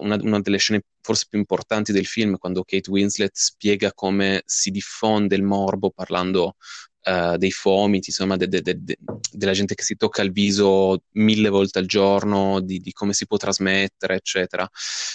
una, 0.00 0.18
una, 0.20 0.40
delle 0.40 0.58
scene 0.58 0.82
forse 1.00 1.26
più 1.28 1.38
importanti 1.38 1.92
del 1.92 2.06
film, 2.06 2.36
quando 2.36 2.64
Kate 2.64 2.90
Winslet 2.90 3.30
spiega 3.32 3.92
come 3.92 4.42
si 4.44 4.72
diffonde 4.72 5.36
il 5.36 5.44
morbo 5.44 5.92
parlando 5.92 6.56
uh, 7.04 7.36
dei 7.36 7.50
fomiti, 7.50 8.10
insomma, 8.10 8.36
de, 8.36 8.48
de, 8.48 8.62
de, 8.62 8.98
della 9.32 9.52
gente 9.52 9.74
che 9.74 9.82
si 9.82 9.96
tocca 9.96 10.22
il 10.22 10.32
viso 10.32 11.04
mille 11.12 11.48
volte 11.48 11.78
al 11.78 11.86
giorno, 11.86 12.60
di, 12.60 12.80
di 12.80 12.92
come 12.92 13.12
si 13.12 13.26
può 13.26 13.36
trasmettere, 13.36 14.16
eccetera. 14.16 14.68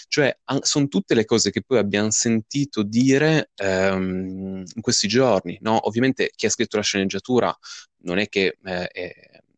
Cioè, 0.07 0.37
an- 0.45 0.61
sono 0.61 0.87
tutte 0.87 1.13
le 1.13 1.25
cose 1.25 1.51
che 1.51 1.61
poi 1.61 1.77
abbiamo 1.77 2.11
sentito 2.11 2.83
dire 2.83 3.51
um, 3.63 4.63
in 4.73 4.81
questi 4.81 5.07
giorni, 5.07 5.57
no? 5.61 5.87
Ovviamente 5.87 6.31
chi 6.35 6.45
ha 6.45 6.49
scritto 6.49 6.77
la 6.77 6.83
sceneggiatura 6.83 7.55
non 8.03 8.17
è 8.19 8.27
che 8.27 8.57
eh, 8.63 8.87
è, 8.87 9.13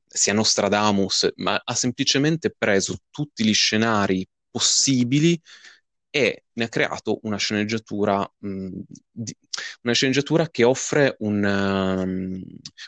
sia 0.08 0.34
Nostradamus, 0.34 1.32
ma 1.36 1.62
ha 1.64 1.76
semplicemente 1.76 2.54
preso 2.58 2.98
tutti 3.10 3.44
gli 3.44 3.54
scenari 3.54 4.28
possibili 4.50 5.40
e 6.10 6.46
ne 6.54 6.64
ha 6.64 6.70
creato 6.70 7.20
una 7.24 7.38
sceneggiatura, 7.38 8.20
mh, 8.40 8.80
di, 9.12 9.36
una 9.84 9.94
sceneggiatura 9.94 10.50
che 10.50 10.64
offre 10.64 11.16
un, 11.20 11.44
um, 11.44 12.42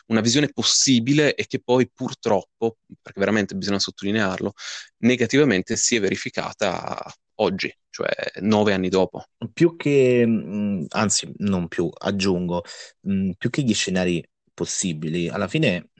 una 0.06 0.20
visione 0.20 0.50
possibile 0.52 1.34
e 1.34 1.46
che 1.46 1.60
poi 1.60 1.90
purtroppo, 1.92 2.78
perché 3.00 3.20
veramente 3.20 3.54
bisogna 3.54 3.78
sottolinearlo, 3.78 4.52
negativamente 4.98 5.76
si 5.76 5.96
è 5.96 6.00
verificata 6.00 6.98
oggi, 7.36 7.72
cioè 7.90 8.10
nove 8.40 8.72
anni 8.72 8.88
dopo. 8.88 9.24
Più 9.52 9.76
che, 9.76 10.26
mh, 10.26 10.86
anzi 10.88 11.32
non 11.38 11.68
più, 11.68 11.90
aggiungo, 11.92 12.64
mh, 13.00 13.32
più 13.38 13.50
che 13.50 13.62
gli 13.62 13.74
scenari 13.74 14.24
possibili, 14.52 15.28
alla 15.28 15.48
fine 15.48 15.90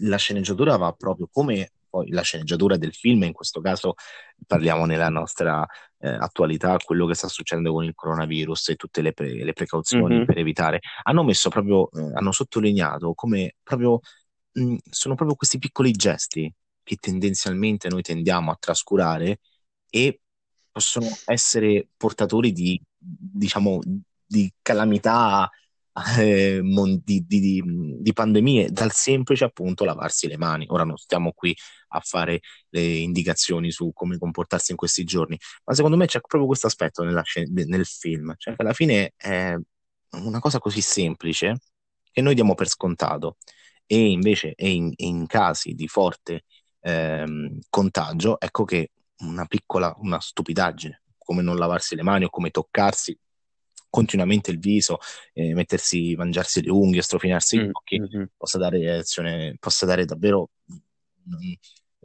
la 0.00 0.16
sceneggiatura 0.16 0.76
va 0.76 0.92
proprio 0.92 1.28
come 1.30 1.70
poi 1.96 2.10
la 2.10 2.20
sceneggiatura 2.20 2.76
del 2.76 2.92
film, 2.92 3.22
in 3.22 3.32
questo 3.32 3.62
caso 3.62 3.94
parliamo 4.46 4.84
nella 4.84 5.08
nostra 5.08 5.66
eh, 5.98 6.08
attualità, 6.08 6.76
quello 6.76 7.06
che 7.06 7.14
sta 7.14 7.28
succedendo 7.28 7.72
con 7.72 7.84
il 7.84 7.94
coronavirus 7.94 8.68
e 8.70 8.74
tutte 8.74 9.00
le, 9.00 9.14
pre- 9.14 9.42
le 9.42 9.52
precauzioni 9.54 10.16
mm-hmm. 10.16 10.24
per 10.26 10.38
evitare, 10.38 10.80
hanno 11.04 11.24
messo 11.24 11.48
proprio, 11.48 11.90
eh, 11.90 12.10
hanno 12.12 12.32
sottolineato 12.32 13.14
come 13.14 13.54
proprio 13.62 14.00
mh, 14.52 14.76
sono 14.90 15.14
proprio 15.14 15.36
questi 15.36 15.58
piccoli 15.58 15.92
gesti 15.92 16.52
che 16.82 16.96
tendenzialmente 16.96 17.88
noi 17.88 18.02
tendiamo 18.02 18.50
a 18.50 18.56
trascurare 18.60 19.40
e 19.88 20.20
possono 20.70 21.08
essere 21.24 21.88
portatori 21.96 22.52
di, 22.52 22.78
diciamo, 22.98 23.80
di 24.26 24.52
calamità 24.60 25.50
eh, 26.18 26.60
di, 26.62 27.24
di, 27.26 27.62
di, 28.00 28.12
pandemie 28.12 28.70
dal 28.70 28.92
semplice 28.92 29.44
appunto 29.44 29.84
lavarsi 29.84 30.28
le 30.28 30.36
mani. 30.36 30.66
Ora 30.68 30.84
non 30.84 30.96
stiamo 30.96 31.32
qui 31.32 31.56
a 31.88 32.00
fare 32.00 32.40
le 32.70 32.82
indicazioni 32.82 33.70
su 33.70 33.92
come 33.92 34.18
comportarsi 34.18 34.72
in 34.72 34.76
questi 34.76 35.04
giorni, 35.04 35.38
ma 35.64 35.74
secondo 35.74 35.96
me 35.96 36.06
c'è 36.06 36.20
proprio 36.20 36.46
questo 36.46 36.66
aspetto 36.66 37.02
nella, 37.02 37.22
nel 37.50 37.86
film, 37.86 38.34
cioè 38.36 38.54
che 38.54 38.62
alla 38.62 38.72
fine 38.72 39.12
è 39.16 39.56
una 40.12 40.38
cosa 40.38 40.58
così 40.58 40.80
semplice 40.80 41.58
che 42.10 42.22
noi 42.22 42.34
diamo 42.34 42.54
per 42.54 42.68
scontato. 42.68 43.36
E 43.88 44.10
invece 44.10 44.54
in, 44.56 44.92
in 44.96 45.26
casi 45.26 45.74
di 45.74 45.86
forte 45.86 46.44
ehm, 46.80 47.58
contagio, 47.68 48.40
ecco 48.40 48.64
che 48.64 48.90
una 49.18 49.44
piccola, 49.46 49.94
una 49.98 50.20
stupidaggine, 50.20 51.02
come 51.18 51.42
non 51.42 51.56
lavarsi 51.56 51.94
le 51.94 52.02
mani 52.02 52.24
o 52.24 52.30
come 52.30 52.50
toccarsi 52.50 53.16
continuamente 53.88 54.50
il 54.50 54.58
viso, 54.58 54.98
eh, 55.32 55.54
mettersi, 55.54 56.14
mangiarsi 56.16 56.62
le 56.62 56.70
unghie, 56.70 57.00
strofinarsi 57.00 57.58
mm, 57.58 57.68
occhi, 57.72 58.00
mm-hmm. 58.00 58.24
possa 58.36 58.58
dare 58.58 58.78
reazione, 58.78 59.56
possa 59.58 59.86
dare 59.86 60.04
davvero, 60.04 60.50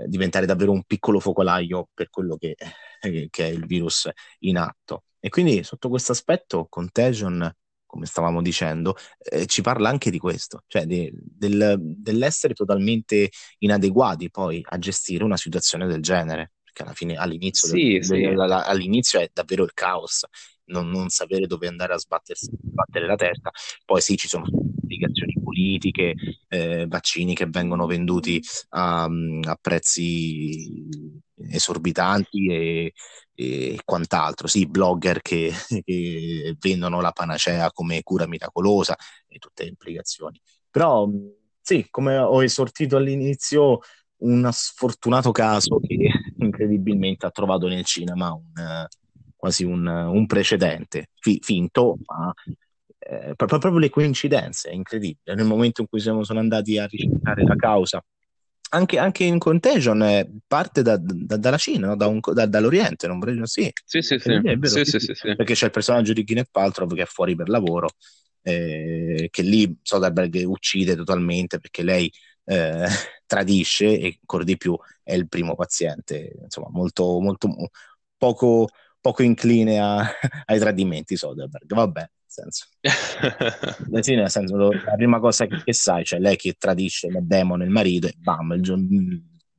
diventare 0.07 0.45
davvero 0.45 0.71
un 0.71 0.83
piccolo 0.83 1.19
focolaio 1.19 1.89
per 1.93 2.09
quello 2.09 2.37
che, 2.37 2.55
eh, 3.01 3.27
che, 3.29 3.45
è 3.45 3.49
il 3.49 3.65
virus 3.65 4.09
in 4.39 4.57
atto. 4.57 5.03
E 5.19 5.29
quindi 5.29 5.63
sotto 5.63 5.89
questo 5.89 6.11
aspetto 6.11 6.67
Contagion, 6.69 7.49
come 7.85 8.05
stavamo 8.05 8.41
dicendo, 8.41 8.95
eh, 9.19 9.45
ci 9.45 9.61
parla 9.61 9.89
anche 9.89 10.09
di 10.09 10.17
questo, 10.17 10.63
cioè 10.67 10.85
de, 10.85 11.11
del, 11.13 11.77
dell'essere 11.79 12.53
totalmente 12.53 13.29
inadeguati 13.59 14.29
poi 14.29 14.61
a 14.63 14.77
gestire 14.77 15.23
una 15.23 15.37
situazione 15.37 15.85
del 15.87 16.01
genere 16.01 16.53
perché 16.63 16.83
alla 16.83 16.93
fine 16.93 17.15
all'inizio, 17.15 17.67
sì, 17.67 17.99
del, 17.99 18.03
sì. 18.03 18.23
all'inizio 18.23 19.19
è 19.19 19.29
davvero 19.33 19.63
il 19.63 19.73
caos 19.73 20.25
non, 20.71 20.89
non 20.89 21.09
sapere 21.09 21.45
dove 21.47 21.67
andare 21.67 21.93
a 21.93 21.97
sbattere 21.97 23.05
la 23.05 23.15
testa. 23.15 23.51
Poi 23.85 24.01
sì, 24.01 24.15
ci 24.15 24.27
sono 24.27 24.45
implicazioni 24.91 25.33
politiche, 25.41 26.15
eh, 26.49 26.85
vaccini 26.87 27.33
che 27.33 27.47
vengono 27.47 27.85
venduti 27.85 28.41
a, 28.69 29.03
a 29.03 29.57
prezzi 29.59 30.87
esorbitanti 31.49 32.51
e, 32.51 32.93
e 33.33 33.79
quant'altro, 33.83 34.47
sì, 34.47 34.67
blogger 34.67 35.21
che, 35.21 35.51
che 35.83 36.55
vendono 36.59 37.01
la 37.01 37.11
panacea 37.11 37.71
come 37.71 38.03
cura 38.03 38.27
miracolosa 38.27 38.95
e 39.27 39.37
tutte 39.37 39.63
le 39.63 39.69
implicazioni. 39.69 40.39
Però 40.69 41.09
sì, 41.61 41.87
come 41.89 42.17
ho 42.17 42.43
esortito 42.43 42.97
all'inizio, 42.97 43.79
un 44.17 44.47
sfortunato 44.51 45.31
caso 45.31 45.79
che 45.79 45.97
incredibilmente 46.39 47.25
ha 47.25 47.31
trovato 47.31 47.67
nel 47.67 47.85
cinema 47.85 48.31
un, 48.33 48.87
quasi 49.35 49.63
un, 49.63 49.85
un 49.85 50.25
precedente, 50.27 51.09
fi, 51.19 51.39
finto, 51.41 51.97
ma 52.05 52.33
eh, 53.03 53.33
proprio, 53.35 53.57
proprio 53.57 53.79
le 53.79 53.89
coincidenze, 53.89 54.69
è 54.69 54.73
incredibile. 54.73 55.35
Nel 55.35 55.45
momento 55.45 55.81
in 55.81 55.87
cui 55.87 55.99
siamo, 55.99 56.23
sono 56.23 56.39
andati 56.39 56.77
a 56.77 56.85
ricercare 56.85 57.43
la 57.43 57.55
causa, 57.55 58.03
anche, 58.69 58.99
anche 58.99 59.23
in 59.23 59.39
Contagion 59.39 60.01
eh, 60.03 60.29
parte 60.45 60.81
da, 60.81 60.97
da, 60.97 61.37
dalla 61.37 61.57
Cina, 61.57 61.87
no? 61.87 61.95
da 61.95 62.07
un, 62.07 62.19
da, 62.33 62.45
dall'Oriente, 62.45 63.07
non 63.07 63.19
vorrei 63.19 63.39
sì. 63.45 63.71
Sì, 63.83 64.01
sì, 64.01 64.19
sì. 64.19 64.39
Vero, 64.39 64.67
sì, 64.67 64.85
sì, 64.85 64.99
sì. 64.99 65.35
Perché 65.35 65.53
c'è 65.53 65.65
il 65.65 65.71
personaggio 65.71 66.13
di 66.13 66.23
Gwyneth 66.23 66.49
Paltrow 66.51 66.87
che 66.93 67.01
è 67.01 67.05
fuori 67.05 67.35
per 67.35 67.49
lavoro, 67.49 67.89
eh, 68.43 69.27
che 69.31 69.41
lì 69.41 69.77
Soderbergh 69.81 70.43
uccide 70.45 70.95
totalmente 70.95 71.59
perché 71.59 71.83
lei 71.83 72.11
eh, 72.45 72.85
tradisce 73.25 73.99
e 73.99 74.17
ancora 74.19 74.43
di 74.43 74.57
più 74.57 74.77
è 75.03 75.13
il 75.13 75.27
primo 75.27 75.55
paziente, 75.55 76.37
insomma, 76.43 76.67
molto, 76.69 77.19
molto 77.19 77.49
poco, 78.15 78.67
poco 79.01 79.23
incline 79.23 79.79
a, 79.79 79.99
ai 80.45 80.59
tradimenti 80.59 81.17
Soderbergh, 81.17 81.73
vabbè 81.73 82.09
senso. 82.31 82.67
sì, 84.01 84.15
nel 84.15 84.29
senso, 84.29 84.71
la 84.71 84.95
prima 84.95 85.19
cosa 85.19 85.45
che, 85.45 85.61
che 85.63 85.73
sai, 85.73 86.03
cioè 86.05 86.19
lei 86.19 86.35
che 86.35 86.55
tradisce 86.57 87.07
il 87.07 87.19
demone, 87.21 87.65
il 87.65 87.69
marito, 87.69 88.07
e 88.07 88.13
bam, 88.17 88.53
il 88.53 88.61
giorno, 88.61 88.87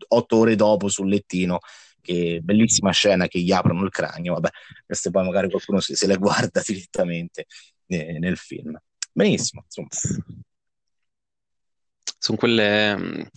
otto 0.08 0.36
ore 0.36 0.56
dopo 0.56 0.88
sul 0.88 1.08
lettino, 1.08 1.60
che 2.00 2.40
bellissima 2.42 2.90
scena 2.90 3.28
che 3.28 3.40
gli 3.40 3.52
aprono 3.52 3.84
il 3.84 3.90
cranio, 3.90 4.34
vabbè, 4.34 4.48
queste 4.84 5.10
poi 5.10 5.24
magari 5.24 5.48
qualcuno 5.48 5.80
se, 5.80 5.94
se 5.94 6.06
le 6.06 6.16
guarda 6.16 6.62
direttamente 6.66 7.46
eh, 7.86 8.18
nel 8.18 8.36
film. 8.36 8.76
Benissimo, 9.12 9.62
insomma. 9.64 9.88
Sono 12.18 12.38
quelle 12.38 13.30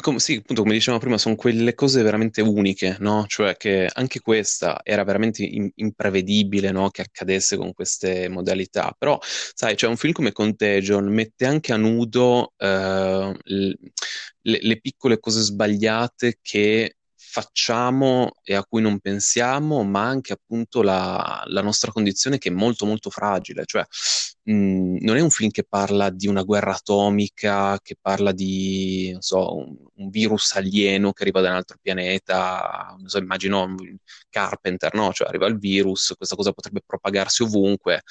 come, 0.00 0.18
sì, 0.18 0.36
appunto, 0.36 0.62
come 0.62 0.74
dicevamo 0.74 1.00
prima, 1.00 1.18
sono 1.18 1.34
quelle 1.36 1.74
cose 1.74 2.02
veramente 2.02 2.40
uniche, 2.42 2.96
no? 3.00 3.24
Cioè 3.26 3.56
che 3.56 3.88
anche 3.92 4.20
questa 4.20 4.80
era 4.82 5.04
veramente 5.04 5.42
in- 5.44 5.70
imprevedibile, 5.76 6.70
no? 6.70 6.90
Che 6.90 7.02
accadesse 7.02 7.56
con 7.56 7.72
queste 7.72 8.28
modalità. 8.28 8.94
Però, 8.98 9.18
sai, 9.20 9.76
cioè 9.76 9.90
un 9.90 9.96
film 9.96 10.12
come 10.12 10.32
Contagion 10.32 11.06
mette 11.12 11.46
anche 11.46 11.72
a 11.72 11.76
nudo 11.76 12.52
eh, 12.56 13.34
le, 13.44 14.58
le 14.62 14.80
piccole 14.80 15.18
cose 15.18 15.40
sbagliate 15.40 16.38
che 16.42 16.96
facciamo 17.14 18.32
e 18.42 18.54
a 18.54 18.64
cui 18.64 18.82
non 18.82 18.98
pensiamo, 18.98 19.84
ma 19.84 20.02
anche 20.06 20.32
appunto 20.32 20.82
la, 20.82 21.42
la 21.46 21.62
nostra 21.62 21.92
condizione 21.92 22.38
che 22.38 22.48
è 22.48 22.52
molto 22.52 22.86
molto 22.86 23.10
fragile. 23.10 23.64
Cioè, 23.66 23.84
mh, 24.44 24.52
mm, 24.52 24.96
non 25.00 25.16
è 25.16 25.20
un 25.20 25.30
film 25.30 25.50
che 25.50 25.64
parla 25.64 26.10
di 26.10 26.26
una 26.26 26.42
guerra 26.42 26.74
atomica, 26.74 27.78
che 27.82 27.96
parla 28.00 28.32
di, 28.32 29.16
so, 29.20 29.56
un, 29.56 29.76
un 29.94 30.10
virus 30.10 30.52
alieno 30.54 31.12
che 31.12 31.22
arriva 31.22 31.40
da 31.40 31.50
un 31.50 31.56
altro 31.56 31.78
pianeta, 31.80 32.96
so, 33.04 33.18
immagino 33.18 33.74
Carpenter, 34.28 34.94
no? 34.94 35.12
Cioè 35.12 35.28
arriva 35.28 35.46
il 35.46 35.58
virus, 35.58 36.14
questa 36.16 36.36
cosa 36.36 36.52
potrebbe 36.52 36.82
propagarsi 36.84 37.42
ovunque, 37.42 38.02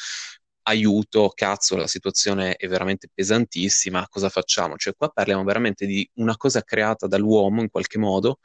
aiuto, 0.64 1.32
cazzo, 1.34 1.76
la 1.76 1.88
situazione 1.88 2.56
è 2.56 2.68
veramente 2.68 3.10
pesantissima, 3.14 4.08
cosa 4.10 4.30
facciamo? 4.30 4.76
Cioè 4.78 4.94
qua 4.96 5.10
parliamo 5.10 5.44
veramente 5.44 5.86
di 5.86 6.08
una 6.16 6.38
cosa 6.38 6.62
creata 6.64 7.08
dall'uomo 7.08 7.62
in 7.62 7.70
qualche 7.70 7.98
modo 7.98 8.40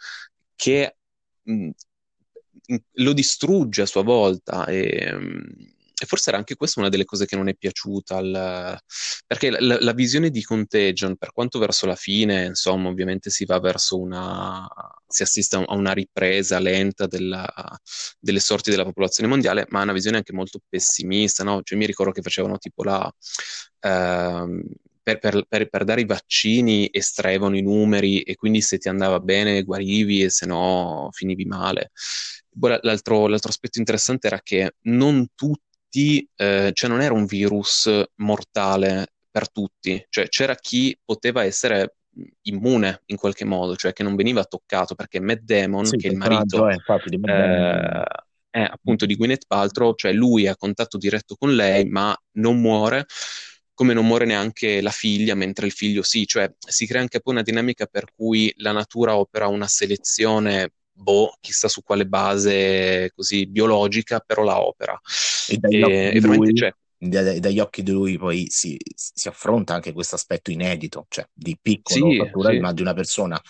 che 0.57 0.97
mh, 1.43 1.71
lo 2.93 3.13
distrugge 3.13 3.83
a 3.83 3.87
sua 3.87 4.03
volta 4.03 4.65
e, 4.67 5.74
e, 6.01 6.07
forse 6.07 6.31
era 6.31 6.39
anche 6.39 6.57
questa 6.57 6.81
una 6.81 6.89
delle 6.89 7.05
cose 7.05 7.27
che 7.27 7.37
non 7.37 7.49
è 7.49 7.55
piaciuta 7.55 8.17
al, 8.17 8.79
perché 9.27 9.51
la, 9.51 9.79
la, 9.81 9.93
visione 9.93 10.31
di 10.31 10.43
Contagion 10.43 11.17
per 11.17 11.33
quanto 11.33 11.59
verso 11.59 11.87
la 11.87 11.95
fine 11.95 12.47
insomma 12.47 12.89
ovviamente 12.89 13.31
si 13.31 13.45
va 13.45 13.59
verso 13.61 13.99
una 13.99 14.69
si 15.07 15.23
assiste 15.23 15.57
a 15.57 15.75
una 15.75 15.93
ripresa 15.93 16.59
lenta 16.59 17.07
della, 17.07 17.47
delle 18.19 18.41
sorti 18.41 18.71
della 18.71 18.85
popolazione 18.85 19.29
mondiale 19.29 19.67
ma 19.71 19.81
è 19.81 19.83
una 19.85 19.93
visione 19.93 20.17
anche 20.17 20.33
molto 20.33 20.59
pessimista 20.69 21.45
no? 21.45 21.63
cioè 21.63 21.79
mi 21.79 21.87
ricordo 21.87 22.13
che 22.13 22.23
facevano 22.23 22.59
tipo 22.59 22.83
la 22.83 23.13
ehm, 23.81 24.63
per, 25.05 25.19
per, 25.19 25.45
per, 25.47 25.69
per, 25.69 25.85
dare 25.85 26.01
i 26.01 26.07
vaccini 26.07 26.89
estraevano 26.91 27.57
i 27.57 27.63
numeri 27.63 28.23
e 28.23 28.35
quindi 28.37 28.63
se 28.63 28.79
ti 28.79 28.89
andava 28.89 29.21
bene 29.21 29.63
guarivi 29.63 30.23
e 30.23 30.31
se 30.31 30.47
no 30.47 31.11
finivi 31.13 31.45
male. 31.45 31.93
L'altro, 32.83 33.27
l'altro 33.27 33.51
aspetto 33.51 33.79
interessante 33.79 34.29
era 34.29 34.41
che 34.43 34.77
non 34.83 35.27
tutti, 35.35 35.74
eh, 36.37 36.71
cioè 36.73 36.91
non 36.91 37.01
era 37.01 37.15
un 37.15 37.27
virus 37.27 37.91
mortale 38.17 39.13
per 39.31 39.51
tutti, 39.51 40.05
cioè 40.09 40.29
c'era 40.29 40.55
chi 40.55 40.97
poteva 41.05 41.45
essere 41.45 41.97
immune 42.43 43.03
in 43.07 43.17
qualche 43.17 43.45
modo, 43.45 43.77
cioè 43.77 43.93
che 43.93 44.03
non 44.03 44.15
veniva 44.15 44.45
toccato 44.45 44.95
perché 44.95 45.21
Matt 45.21 45.41
Damon, 45.41 45.87
sì, 45.87 45.97
che 45.97 46.09
è 46.09 46.11
il 46.11 46.17
marito 46.17 46.69
è, 46.69 46.75
infatti, 46.75 47.19
eh, 47.21 48.03
è 48.51 48.61
appunto 48.61 49.07
di 49.07 49.17
Gwyneth 49.17 49.47
Paltrow, 49.47 49.95
cioè 49.95 50.13
lui 50.13 50.45
è 50.45 50.49
a 50.49 50.57
contatto 50.57 50.97
diretto 50.97 51.35
con 51.37 51.55
lei 51.55 51.85
ma 51.87 52.17
non 52.33 52.61
muore 52.61 53.07
come 53.75 53.93
non 53.93 54.07
muore 54.07 54.25
neanche 54.25 54.81
la 54.81 54.91
figlia, 54.91 55.35
mentre 55.35 55.67
il 55.67 55.73
figlio 55.73 56.03
sì, 56.03 56.27
cioè 56.27 56.49
si 56.59 56.87
crea 56.87 57.01
anche 57.01 57.21
poi 57.21 57.35
una 57.35 57.43
dinamica 57.43 57.87
per 57.87 58.07
cui 58.15 58.53
la 58.59 58.71
natura 58.71 59.17
opera 59.17 59.49
una 59.49 59.67
selezione, 59.67 60.71
boh, 60.95 61.37
chissà 61.41 61.69
su 61.69 61.83
quale 61.83 62.07
base 62.07 63.11
così 63.15 63.47
biologica, 63.47 64.21
però 64.21 64.45
la 64.45 64.61
opera. 64.61 64.99
E 65.49 65.57
dagli, 65.59 65.83
e, 65.83 66.09
occhi, 66.09 66.19
di 66.19 66.27
lui, 66.27 66.55
cioè, 66.55 66.75
dagli 67.41 67.59
occhi 67.59 67.83
di 67.83 67.91
lui 67.91 68.17
poi 68.17 68.47
si, 68.49 68.79
si, 68.95 69.29
affronta 69.29 69.75
anche 69.75 69.93
questo 69.93 70.15
aspetto 70.15 70.51
inedito, 70.51 71.07
cioè 71.09 71.27
di 71.33 71.59
piccolo 71.61 72.11
sì, 72.11 72.17
fattura 72.19 72.51
sì. 72.51 72.75
di 72.75 72.81
una 72.81 72.95
persona 72.95 73.41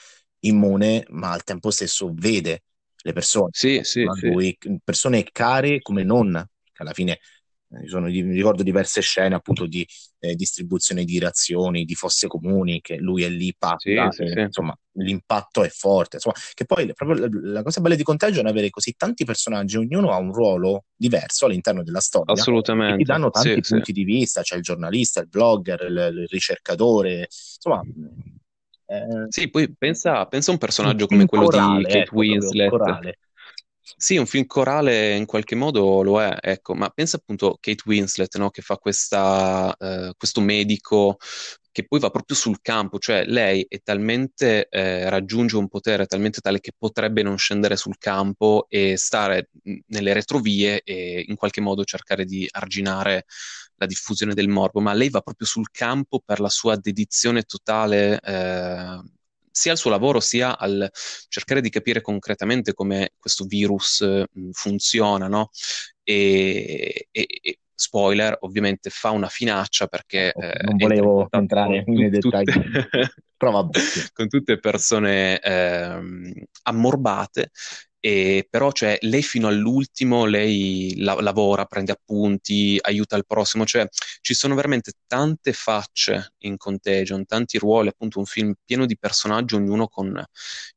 immune, 0.40 1.04
ma 1.10 1.30
al 1.30 1.44
tempo 1.44 1.70
stesso 1.70 2.10
vede 2.12 2.64
le 2.96 3.12
persone, 3.12 3.50
sì, 3.52 3.80
sì, 3.82 4.04
lui, 4.22 4.56
persone 4.82 5.24
care 5.30 5.80
come 5.80 6.04
non, 6.04 6.32
che 6.72 6.82
alla 6.82 6.94
fine 6.94 7.20
eh, 7.70 7.86
sono, 7.86 8.06
mi 8.06 8.34
ricordo 8.34 8.62
diverse 8.62 9.02
scene 9.02 9.34
appunto 9.34 9.66
di 9.66 9.86
eh, 10.24 10.34
distribuzione 10.34 11.04
di 11.04 11.18
razioni, 11.18 11.84
di 11.84 11.94
fosse 11.94 12.26
comuni, 12.26 12.80
che 12.80 12.96
lui 12.96 13.22
è 13.24 13.28
lì, 13.28 13.54
parla, 13.56 14.10
sì, 14.10 14.22
e, 14.22 14.28
sì, 14.28 14.40
insomma 14.40 14.76
l'impatto 14.96 15.64
è 15.64 15.68
forte. 15.68 16.16
Insomma, 16.16 16.36
che 16.54 16.64
poi 16.64 16.92
proprio 16.94 17.28
la, 17.28 17.28
la, 17.52 17.62
cosa 17.62 17.80
bella 17.80 17.94
di 17.94 18.02
Contagio 18.02 18.40
è 18.40 18.44
avere 18.44 18.70
così 18.70 18.94
tanti 18.96 19.24
personaggi, 19.24 19.76
ognuno 19.76 20.12
ha 20.12 20.18
un 20.18 20.32
ruolo 20.32 20.84
diverso 20.94 21.46
all'interno 21.46 21.82
della 21.82 22.00
storia. 22.00 22.32
Assolutamente. 22.32 22.98
Ti 22.98 23.04
danno 23.04 23.30
tanti 23.30 23.62
sì, 23.62 23.74
punti 23.74 23.92
di 23.92 24.04
vista, 24.04 24.42
c'è 24.42 24.56
il 24.56 24.62
giornalista, 24.62 25.20
il 25.20 25.28
blogger, 25.28 25.82
il, 25.82 26.18
il 26.20 26.26
ricercatore, 26.28 27.28
insomma... 27.28 27.82
Eh, 28.86 29.26
sì, 29.28 29.48
poi 29.48 29.74
pensa, 29.76 30.26
pensa 30.26 30.50
a 30.50 30.52
un 30.52 30.58
personaggio 30.58 31.06
come 31.06 31.24
quello 31.24 31.44
corale, 31.44 31.78
di 31.78 31.84
Kate 31.84 31.98
ecco, 32.00 32.16
Winslet. 32.16 32.68
Corale 32.68 33.18
sì, 33.96 34.16
un 34.16 34.26
film 34.26 34.46
corale 34.46 35.14
in 35.16 35.26
qualche 35.26 35.54
modo 35.54 36.02
lo 36.02 36.20
è, 36.22 36.36
ecco, 36.40 36.74
ma 36.74 36.88
pensa 36.90 37.16
appunto 37.16 37.52
a 37.52 37.56
Kate 37.60 37.82
Winslet, 37.86 38.36
no, 38.36 38.50
che 38.50 38.62
fa 38.62 38.76
questa, 38.76 39.74
eh, 39.78 40.12
questo 40.16 40.40
medico 40.40 41.16
che 41.72 41.86
poi 41.86 41.98
va 41.98 42.10
proprio 42.10 42.36
sul 42.36 42.60
campo, 42.62 43.00
cioè 43.00 43.24
lei 43.26 43.66
è 43.68 43.80
talmente, 43.82 44.68
eh, 44.68 45.08
raggiunge 45.10 45.56
un 45.56 45.66
potere 45.66 46.06
talmente 46.06 46.40
tale 46.40 46.60
che 46.60 46.72
potrebbe 46.78 47.22
non 47.24 47.36
scendere 47.36 47.76
sul 47.76 47.98
campo 47.98 48.66
e 48.68 48.96
stare 48.96 49.48
nelle 49.88 50.12
retrovie 50.12 50.82
e 50.82 51.24
in 51.26 51.34
qualche 51.34 51.60
modo 51.60 51.82
cercare 51.84 52.24
di 52.26 52.46
arginare 52.48 53.24
la 53.76 53.86
diffusione 53.86 54.34
del 54.34 54.48
morbo, 54.48 54.80
ma 54.80 54.92
lei 54.92 55.10
va 55.10 55.20
proprio 55.20 55.48
sul 55.48 55.70
campo 55.72 56.20
per 56.24 56.38
la 56.38 56.48
sua 56.48 56.76
dedizione 56.76 57.42
totale 57.42 58.20
eh, 58.20 59.00
sia 59.54 59.70
al 59.70 59.78
suo 59.78 59.90
lavoro 59.90 60.18
sia 60.18 60.58
al 60.58 60.90
cercare 61.28 61.60
di 61.60 61.70
capire 61.70 62.00
concretamente 62.00 62.74
come 62.74 63.12
questo 63.16 63.44
virus 63.44 64.04
funziona, 64.50 65.28
no? 65.28 65.50
E, 66.02 67.06
e, 67.12 67.26
e, 67.40 67.58
spoiler, 67.72 68.36
ovviamente 68.40 68.90
fa 68.90 69.10
una 69.10 69.28
finaccia 69.28 69.86
perché... 69.86 70.32
Eh, 70.32 70.64
non 70.64 70.76
volevo 70.76 71.28
entrare 71.30 71.84
nei 71.86 72.10
dettagli. 72.10 72.50
con 74.12 74.28
tutte 74.28 74.58
persone 74.58 75.38
eh, 75.38 76.36
ammorbate 76.62 77.50
e 78.06 78.46
però 78.50 78.70
cioè, 78.70 78.98
lei 79.00 79.22
fino 79.22 79.48
all'ultimo 79.48 80.26
lei 80.26 80.94
la- 80.98 81.18
lavora, 81.22 81.64
prende 81.64 81.92
appunti, 81.92 82.78
aiuta 82.78 83.16
il 83.16 83.24
prossimo, 83.24 83.64
cioè 83.64 83.88
ci 84.20 84.34
sono 84.34 84.54
veramente 84.54 84.92
tante 85.06 85.54
facce 85.54 86.34
in 86.40 86.58
Contagion, 86.58 87.24
tanti 87.24 87.56
ruoli, 87.56 87.88
appunto 87.88 88.18
un 88.18 88.26
film 88.26 88.52
pieno 88.62 88.84
di 88.84 88.98
personaggi, 88.98 89.54
ognuno 89.54 89.88
con 89.88 90.22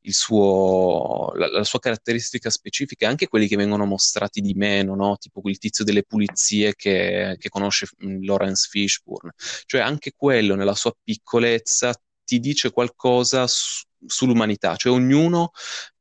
suo, 0.00 1.32
la, 1.34 1.48
la, 1.50 1.64
sua 1.64 1.78
caratteristica 1.80 2.48
specifica, 2.48 3.08
anche 3.08 3.28
quelli 3.28 3.46
che 3.46 3.56
vengono 3.56 3.84
mostrati 3.84 4.40
di 4.40 4.54
meno, 4.54 4.94
no? 4.94 5.18
tipo 5.18 5.42
quel 5.42 5.58
tizio 5.58 5.84
delle 5.84 6.04
pulizie 6.04 6.74
che, 6.76 7.36
che 7.38 7.48
conosce 7.50 7.88
mm, 8.06 8.24
Lawrence 8.24 8.68
Fishburne, 8.70 9.32
cioè 9.66 9.82
anche 9.82 10.12
quello 10.16 10.54
nella 10.54 10.74
sua 10.74 10.96
piccolezza 11.02 11.94
ti 12.24 12.40
dice 12.40 12.70
qualcosa 12.70 13.46
su, 13.46 13.84
sull'umanità, 14.06 14.76
cioè 14.76 14.92
ognuno 14.92 15.50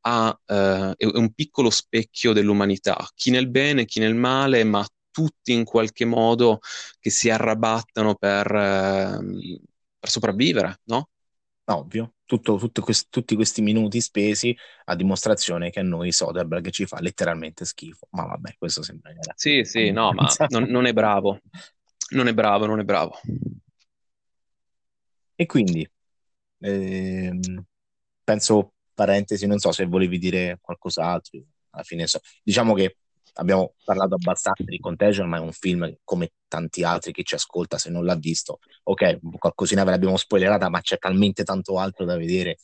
ha, 0.01 0.39
eh, 0.45 0.93
è 0.95 1.05
un 1.05 1.33
piccolo 1.33 1.69
specchio 1.69 2.33
dell'umanità, 2.33 2.97
chi 3.15 3.31
nel 3.31 3.49
bene, 3.49 3.85
chi 3.85 3.99
nel 3.99 4.15
male, 4.15 4.63
ma 4.63 4.85
tutti 5.11 5.51
in 5.51 5.63
qualche 5.63 6.05
modo 6.05 6.59
che 6.99 7.09
si 7.09 7.29
arrabattano 7.29 8.15
per, 8.15 8.45
eh, 8.53 9.59
per 9.99 10.09
sopravvivere, 10.09 10.81
no? 10.85 11.09
Ovvio, 11.69 12.13
Tutto, 12.23 12.59
quest- 12.81 13.07
tutti 13.09 13.35
questi 13.35 13.61
minuti 13.61 13.99
spesi 14.01 14.55
a 14.85 14.95
dimostrazione 14.95 15.69
che 15.69 15.79
a 15.79 15.83
noi 15.83 16.11
Soderbergh 16.11 16.69
ci 16.69 16.85
fa 16.85 16.99
letteralmente 16.99 17.65
schifo. 17.65 18.07
Ma 18.11 18.25
vabbè, 18.25 18.55
questo 18.57 18.83
sembra... 18.83 19.11
Sì, 19.35 19.63
sì, 19.63 19.91
no, 19.91 20.11
ma 20.11 20.27
non, 20.49 20.63
non 20.65 20.85
è 20.85 20.93
bravo. 20.93 21.39
Non 22.09 22.27
è 22.27 22.33
bravo, 22.33 22.65
non 22.65 22.79
è 22.79 22.83
bravo. 22.83 23.19
E 25.35 25.45
quindi, 25.45 25.89
ehm, 26.59 27.65
penso, 28.27 28.73
parentesi, 28.93 29.47
non 29.47 29.57
so 29.57 29.71
se 29.71 29.85
volevi 29.85 30.17
dire 30.17 30.59
qualcos'altro, 30.59 31.39
alla 31.69 31.83
fine 31.83 32.07
so. 32.07 32.19
Diciamo 32.43 32.73
che 32.73 32.97
abbiamo 33.35 33.75
parlato 33.85 34.15
abbastanza 34.15 34.63
di 34.65 34.79
Contagion, 34.79 35.29
ma 35.29 35.37
è 35.37 35.39
un 35.39 35.53
film 35.53 35.95
come 36.03 36.33
tanti 36.49 36.83
altri 36.83 37.13
che 37.13 37.23
ci 37.23 37.35
ascolta, 37.35 37.77
se 37.77 37.89
non 37.89 38.03
l'ha 38.03 38.15
visto, 38.15 38.59
ok, 38.83 39.19
qualcosina 39.37 39.85
ve 39.85 39.91
l'abbiamo 39.91 40.17
spoilerata, 40.17 40.67
ma 40.67 40.81
c'è 40.81 40.97
talmente 40.97 41.45
tanto 41.45 41.79
altro 41.79 42.03
da 42.03 42.17
vedere. 42.17 42.57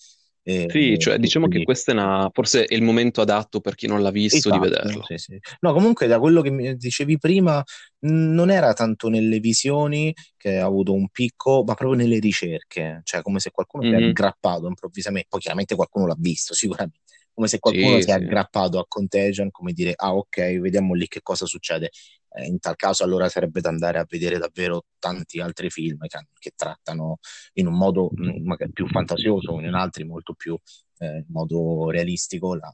Eh, 0.45 0.67
sì, 0.69 0.99
cioè, 0.99 1.17
diciamo 1.17 1.45
quindi... 1.45 1.63
che 1.63 1.71
questo 1.71 1.91
è 1.91 1.93
una, 1.93 2.29
forse 2.33 2.65
è 2.65 2.73
il 2.75 2.81
momento 2.81 3.21
adatto 3.21 3.61
per 3.61 3.75
chi 3.75 3.87
non 3.87 4.01
l'ha 4.01 4.11
visto 4.11 4.49
esatto, 4.49 4.55
di 4.55 4.69
vederlo. 4.69 5.03
Sì, 5.05 5.17
sì. 5.17 5.39
No, 5.61 5.71
comunque 5.71 6.05
da 6.07 6.19
quello 6.19 6.41
che 6.41 6.51
mi 6.51 6.75
dicevi 6.75 7.17
prima, 7.17 7.63
non 8.01 8.51
era 8.51 8.73
tanto 8.73 9.07
nelle 9.07 9.39
visioni 9.39 10.13
che 10.35 10.59
ha 10.59 10.65
avuto 10.65 10.93
un 10.93 11.07
picco, 11.09 11.63
ma 11.65 11.73
proprio 11.75 11.97
nelle 11.97 12.19
ricerche, 12.19 12.99
cioè 13.03 13.21
come 13.21 13.39
se 13.39 13.51
qualcuno 13.51 13.85
mm-hmm. 13.85 14.01
è 14.01 14.07
aggrappato 14.09 14.67
improvvisamente, 14.67 15.27
poi 15.29 15.39
chiaramente 15.39 15.75
qualcuno 15.75 16.07
l'ha 16.07 16.17
visto 16.17 16.53
sicuramente, 16.53 16.99
come 17.33 17.47
se 17.47 17.59
qualcuno 17.59 17.95
sì, 17.95 18.03
si 18.03 18.09
è 18.09 18.13
sì. 18.13 18.23
aggrappato 18.23 18.79
a 18.79 18.85
Contagion, 18.87 19.49
come 19.51 19.73
dire, 19.73 19.93
ah 19.95 20.15
ok, 20.15 20.59
vediamo 20.59 20.93
lì 20.93 21.07
che 21.07 21.21
cosa 21.21 21.45
succede. 21.45 21.89
Eh, 22.35 22.45
in 22.45 22.59
tal 22.59 22.75
caso 22.75 23.03
allora 23.03 23.29
sarebbe 23.29 23.61
da 23.61 23.69
andare 23.69 23.99
a 23.99 24.05
vedere 24.07 24.37
davvero 24.37 24.85
tanti 24.99 25.39
altri 25.39 25.69
film 25.69 25.99
che, 26.07 26.25
che 26.39 26.51
trattano 26.55 27.19
in 27.53 27.67
un 27.67 27.75
modo 27.75 28.09
mh, 28.11 28.39
mm, 28.39 28.45
magari 28.45 28.71
più 28.71 28.87
fantasioso, 28.87 29.59
in 29.59 29.73
altri 29.73 30.03
molto 30.03 30.33
più 30.33 30.57
eh, 30.99 31.17
in 31.17 31.25
modo 31.27 31.89
realistico 31.89 32.55
la, 32.55 32.73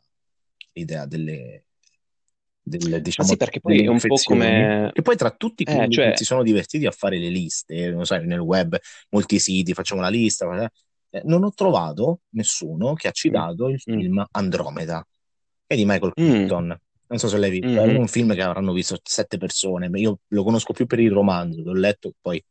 l'idea 0.74 1.05
delle, 1.05 1.66
del, 2.62 3.01
diciamo, 3.01 3.28
ah 3.28 3.32
sì, 3.32 3.38
perché 3.38 3.60
poi 3.60 3.84
è 3.84 3.88
un 3.88 3.99
po' 3.99 4.16
come... 4.24 4.91
Che 4.93 5.01
poi 5.01 5.16
tra 5.16 5.32
tutti 5.32 5.64
eh, 5.64 5.89
cioè... 5.89 6.16
si 6.16 6.24
sono 6.24 6.43
divertiti 6.43 6.86
a 6.86 6.91
fare 6.91 7.18
le 7.18 7.30
liste, 7.30 7.89
non 7.91 8.05
sai, 8.05 8.26
nel 8.26 8.39
web, 8.39 8.78
molti 9.10 9.39
siti, 9.39 9.74
facciamo 9.74 10.01
la 10.01 10.10
lista, 10.10 10.45
non 11.24 11.43
ho 11.43 11.51
trovato 11.53 12.22
nessuno 12.30 12.93
che 12.93 13.07
ha 13.07 13.12
citato 13.12 13.68
il 13.68 13.82
mm. 13.89 13.93
film 13.99 14.26
Andromeda, 14.32 15.05
che 15.66 15.74
è 15.74 15.76
di 15.76 15.86
Michael 15.86 16.14
mm. 16.20 16.32
Keaton. 16.32 16.66
Mm. 16.66 16.88
Non 17.10 17.18
so 17.18 17.28
se 17.28 17.38
l'hai 17.39 17.49
visto, 17.49 17.68
mm-hmm. 17.68 17.95
è 17.95 17.97
un 17.97 18.07
film 18.07 18.34
che 18.36 18.41
avranno 18.43 18.72
visto 18.72 18.99
sette 19.01 19.38
persone. 19.38 19.89
Io 19.93 20.20
lo 20.28 20.43
conosco 20.43 20.74
più 20.74 20.86
per 20.86 20.99
il 20.99 21.12
romanzo, 21.12 21.64
l'ho 21.64 21.74
letto 21.74 22.14
poi, 22.22 22.43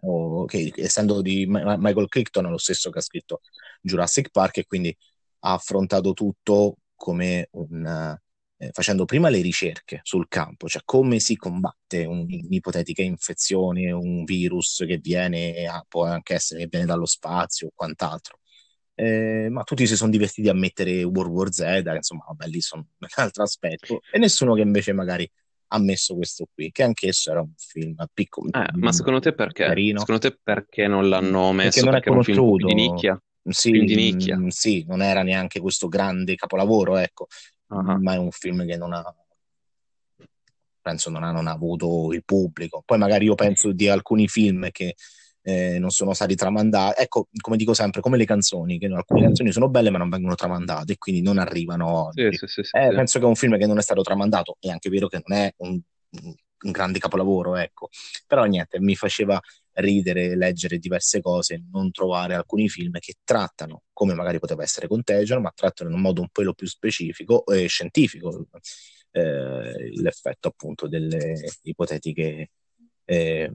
oh, 0.00 0.44
che 0.46 0.72
essendo 0.74 1.22
di 1.22 1.46
Michael 1.46 2.08
Crichton, 2.08 2.50
lo 2.50 2.58
stesso 2.58 2.90
che 2.90 2.98
ha 2.98 3.02
scritto 3.02 3.40
Jurassic 3.80 4.30
Park, 4.30 4.58
e 4.58 4.66
quindi 4.66 4.96
ha 5.40 5.52
affrontato 5.52 6.12
tutto 6.12 6.78
come 6.96 7.48
un, 7.52 8.18
eh, 8.56 8.70
facendo 8.72 9.04
prima 9.04 9.28
le 9.28 9.40
ricerche 9.40 10.00
sul 10.02 10.26
campo, 10.28 10.68
cioè 10.68 10.82
come 10.84 11.18
si 11.18 11.36
combatte 11.36 12.04
un'ipotetica 12.04 13.02
infezione, 13.02 13.90
un 13.90 14.24
virus 14.24 14.84
che 14.86 14.98
viene, 14.98 15.66
ah, 15.66 15.84
può 15.88 16.04
anche 16.04 16.34
essere 16.34 16.60
che 16.60 16.68
viene 16.70 16.86
dallo 16.86 17.06
spazio 17.06 17.68
o 17.68 17.72
quant'altro. 17.74 18.38
Eh, 18.96 19.48
ma 19.50 19.64
tutti 19.64 19.86
si 19.88 19.96
sono 19.96 20.10
divertiti 20.10 20.48
a 20.48 20.54
mettere 20.54 21.02
World 21.02 21.32
War 21.32 21.52
Z, 21.52 21.82
insomma, 21.96 22.24
vabbè, 22.28 22.46
lì 22.46 22.60
sono 22.60 22.86
un 22.96 23.08
altro 23.16 23.42
aspetto, 23.42 24.00
e 24.12 24.18
nessuno 24.18 24.54
che 24.54 24.60
invece 24.60 24.92
magari 24.92 25.28
ha 25.68 25.78
messo 25.80 26.14
questo 26.14 26.46
qui, 26.54 26.70
che 26.70 26.84
anch'esso 26.84 27.32
era 27.32 27.40
un 27.40 27.52
film 27.56 27.96
piccolo. 28.12 28.52
Eh, 28.52 28.68
ma 28.74 28.92
secondo 28.92 29.18
te 29.18 29.32
perché? 29.32 29.64
Carino. 29.64 29.98
Secondo 29.98 30.20
te 30.20 30.38
perché 30.40 30.86
non 30.86 31.08
l'hanno 31.08 31.50
messo? 31.52 31.80
Perché 31.80 32.10
non 32.10 32.20
perché 32.22 32.32
è 32.32 32.36
conosciuto. 32.36 32.66
di 32.66 32.74
nicchia? 32.74 33.20
Sì, 33.46 33.72
di 33.72 33.96
nicchia. 33.96 34.38
Mh, 34.38 34.48
sì, 34.48 34.84
non 34.86 35.02
era 35.02 35.22
neanche 35.22 35.58
questo 35.60 35.88
grande 35.88 36.36
capolavoro, 36.36 36.96
ecco 36.96 37.26
uh-huh. 37.68 38.00
ma 38.00 38.14
è 38.14 38.18
un 38.18 38.30
film 38.30 38.66
che 38.66 38.76
non 38.76 38.92
ha 38.92 39.14
penso 40.84 41.08
non 41.08 41.24
ha, 41.24 41.32
non 41.32 41.46
ha, 41.46 41.52
avuto 41.52 42.12
il 42.12 42.22
pubblico. 42.26 42.82
Poi 42.84 42.98
magari 42.98 43.24
io 43.24 43.34
penso 43.34 43.72
di 43.72 43.88
alcuni 43.88 44.28
film 44.28 44.68
che 44.70 44.96
eh, 45.40 45.78
non 45.78 45.88
sono 45.88 46.12
stati 46.12 46.34
tramandati. 46.34 47.00
Ecco, 47.00 47.28
come 47.40 47.56
dico 47.56 47.72
sempre, 47.72 48.02
come 48.02 48.18
le 48.18 48.26
canzoni, 48.26 48.78
che 48.78 48.86
alcune 48.86 49.22
canzoni 49.22 49.50
sono 49.50 49.70
belle 49.70 49.88
ma 49.88 49.96
non 49.96 50.10
vengono 50.10 50.34
tramandate 50.34 50.92
e 50.92 50.98
quindi 50.98 51.22
non 51.22 51.38
arrivano. 51.38 52.10
Sì, 52.12 52.28
sì, 52.32 52.46
sì, 52.46 52.60
eh, 52.60 52.88
penso 52.94 53.18
che 53.18 53.24
è 53.24 53.28
un 53.28 53.34
film 53.34 53.56
che 53.56 53.66
non 53.66 53.78
è 53.78 53.82
stato 53.82 54.02
tramandato, 54.02 54.58
è 54.60 54.68
anche 54.68 54.90
vero 54.90 55.08
che 55.08 55.22
non 55.24 55.38
è 55.38 55.54
un, 55.58 55.80
un 56.10 56.70
grande 56.70 56.98
capolavoro, 56.98 57.56
ecco. 57.56 57.88
Però 58.26 58.44
niente, 58.44 58.78
mi 58.78 58.94
faceva 58.94 59.40
ridere, 59.74 60.36
leggere 60.36 60.78
diverse 60.78 61.20
cose, 61.20 61.64
non 61.70 61.90
trovare 61.90 62.34
alcuni 62.34 62.68
film 62.68 62.98
che 62.98 63.14
trattano, 63.24 63.82
come 63.92 64.14
magari 64.14 64.38
poteva 64.38 64.62
essere 64.62 64.88
Contagion, 64.88 65.40
ma 65.42 65.52
trattano 65.54 65.90
in 65.90 65.96
un 65.96 66.02
modo 66.02 66.20
un 66.20 66.28
po' 66.30 66.52
più 66.52 66.66
specifico 66.66 67.44
e 67.46 67.66
scientifico 67.66 68.46
eh, 69.10 69.90
l'effetto 70.00 70.48
appunto 70.48 70.88
delle 70.88 71.34
ipotetiche 71.62 72.50
eh, 73.04 73.52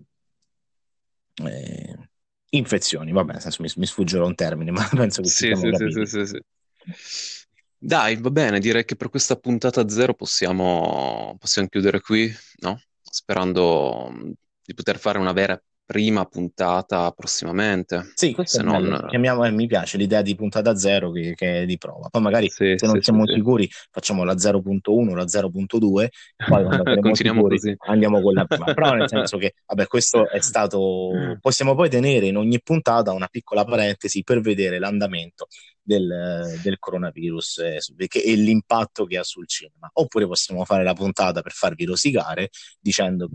eh, 1.35 2.09
infezioni. 2.49 3.11
Vabbè, 3.11 3.33
nel 3.33 3.41
senso 3.41 3.63
mi, 3.63 3.69
mi 3.75 3.85
sfuggerò 3.85 4.25
un 4.25 4.35
termine, 4.35 4.71
ma 4.71 4.87
penso 4.93 5.21
che 5.21 5.29
sì, 5.29 5.53
sì, 5.55 5.71
sì, 5.73 6.05
sì, 6.05 6.25
sì. 6.25 6.39
Dai, 7.81 8.17
va 8.17 8.29
bene, 8.29 8.59
direi 8.59 8.83
che 8.83 8.97
per 8.97 9.09
questa 9.09 9.37
puntata 9.37 9.87
zero 9.87 10.13
possiamo, 10.13 11.37
possiamo 11.39 11.69
chiudere 11.69 12.01
qui, 12.01 12.29
no? 12.59 12.81
Sperando 13.01 14.11
di 14.61 14.73
poter 14.73 14.99
fare 14.99 15.17
una 15.17 15.31
vera 15.31 15.61
prima 15.89 16.23
puntata 16.25 17.09
prossimamente. 17.09 18.11
Sì, 18.13 18.31
questo 18.35 18.61
non... 18.61 19.07
Chiamiamo, 19.09 19.43
eh, 19.43 19.49
mi 19.49 19.65
piace 19.65 19.97
l'idea 19.97 20.21
di 20.21 20.35
puntata 20.35 20.75
zero 20.75 21.09
che, 21.09 21.33
che, 21.33 21.63
è 21.63 21.65
di 21.65 21.79
prova. 21.79 22.09
Poi 22.09 22.21
magari 22.21 22.47
sì, 22.47 22.75
se 22.77 22.85
non 22.85 22.97
sì, 22.97 23.01
siamo 23.05 23.25
sì, 23.25 23.33
sicuri 23.33 23.67
facciamo 23.89 24.23
la 24.23 24.35
0.1, 24.35 25.15
la 25.15 25.23
0.2, 25.23 26.07
poi 26.47 26.63
quando 26.63 27.15
sicuri, 27.15 27.57
così. 27.57 27.75
andiamo 27.87 28.21
con 28.21 28.35
la 28.35 28.45
prima. 28.45 28.71
Però 28.71 28.93
nel 28.93 29.09
senso 29.09 29.37
che, 29.37 29.55
vabbè, 29.65 29.87
questo 29.87 30.29
è 30.29 30.39
stato... 30.41 31.09
Possiamo 31.41 31.73
poi 31.73 31.89
tenere 31.89 32.27
in 32.27 32.37
ogni 32.37 32.61
puntata 32.61 33.11
una 33.11 33.27
piccola 33.27 33.65
parentesi 33.65 34.21
per 34.21 34.41
vedere 34.41 34.77
l'andamento 34.77 35.47
del, 35.81 36.59
del 36.61 36.77
coronavirus 36.77 37.57
eh, 37.57 37.79
e 37.97 38.35
l'impatto 38.35 39.05
che 39.05 39.17
ha 39.17 39.23
sul 39.23 39.47
cinema. 39.47 39.89
Oppure 39.93 40.27
possiamo 40.27 40.65
fare 40.65 40.83
la 40.83 40.93
puntata 40.93 41.41
per 41.41 41.51
farvi 41.51 41.85
rosicare 41.85 42.49
dicendo 42.79 43.27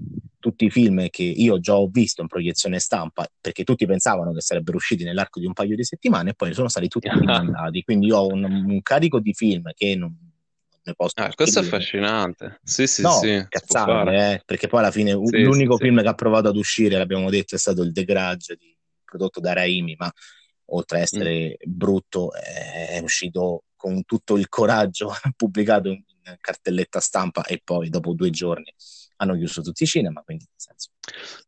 tutti 0.45 0.67
i 0.67 0.71
film 0.71 1.09
che 1.09 1.23
io 1.23 1.59
già 1.59 1.75
ho 1.75 1.89
visto 1.89 2.21
in 2.21 2.27
proiezione 2.27 2.79
stampa, 2.79 3.27
perché 3.41 3.65
tutti 3.65 3.87
pensavano 3.87 4.31
che 4.35 4.43
sarebbero 4.43 4.77
usciti 4.77 5.03
nell'arco 5.03 5.41
di 5.41 5.47
un 5.47 5.55
paio 5.55 5.75
di 5.75 5.85
settimane 5.85 6.31
e 6.31 6.35
poi 6.35 6.53
sono 6.53 6.69
stati 6.69 6.87
tutti 6.87 7.09
rimandati. 7.09 7.83
Quindi 7.83 8.13
ho 8.13 8.27
un, 8.27 8.45
un 8.45 8.83
carico 8.83 9.21
di 9.21 9.33
film 9.33 9.71
che 9.73 9.97
non, 9.97 10.15
ne 10.83 10.93
posso 10.95 11.15
ah, 11.17 11.33
questo 11.35 11.61
è 11.61 11.63
affascinante. 11.63 12.61
Sì, 12.63 12.87
sì, 12.87 13.01
no, 13.01 13.13
sì. 13.13 13.43
Cazzate, 13.49 14.33
eh, 14.33 14.43
perché 14.45 14.69
poi 14.69 14.81
alla 14.81 14.91
fine 14.91 15.19
sì, 15.25 15.43
l'unico 15.45 15.79
sì, 15.79 15.85
film 15.85 15.97
sì. 15.97 16.03
che 16.03 16.09
ha 16.11 16.15
provato 16.15 16.49
ad 16.49 16.57
uscire, 16.57 16.99
l'abbiamo 16.99 17.31
detto, 17.31 17.55
è 17.55 17.59
stato 17.59 17.81
il 17.81 17.95
The 17.95 18.05
Grudge 18.05 18.57
di, 18.57 18.77
prodotto 19.03 19.41
da 19.41 19.55
Raimi, 19.55 19.95
ma 19.97 20.13
oltre 20.67 20.99
a 20.99 21.01
essere 21.01 21.57
mm. 21.57 21.73
brutto, 21.73 22.35
è 22.35 23.01
uscito 23.03 23.65
con 23.77 24.05
tutto 24.05 24.37
il 24.37 24.51
coraggio, 24.51 25.11
pubblicato 25.35 25.89
in 25.89 26.03
cartelletta 26.39 27.01
stampa 27.01 27.45
e 27.47 27.63
poi 27.65 27.89
dopo 27.89 28.13
due 28.13 28.29
giorni 28.29 28.75
hanno 29.25 29.37
chiuso 29.37 29.61
tutti 29.63 29.83
i 29.83 29.87
cinema, 29.87 30.23
quindi 30.23 30.47
nel 30.49 30.61
senso... 30.61 30.91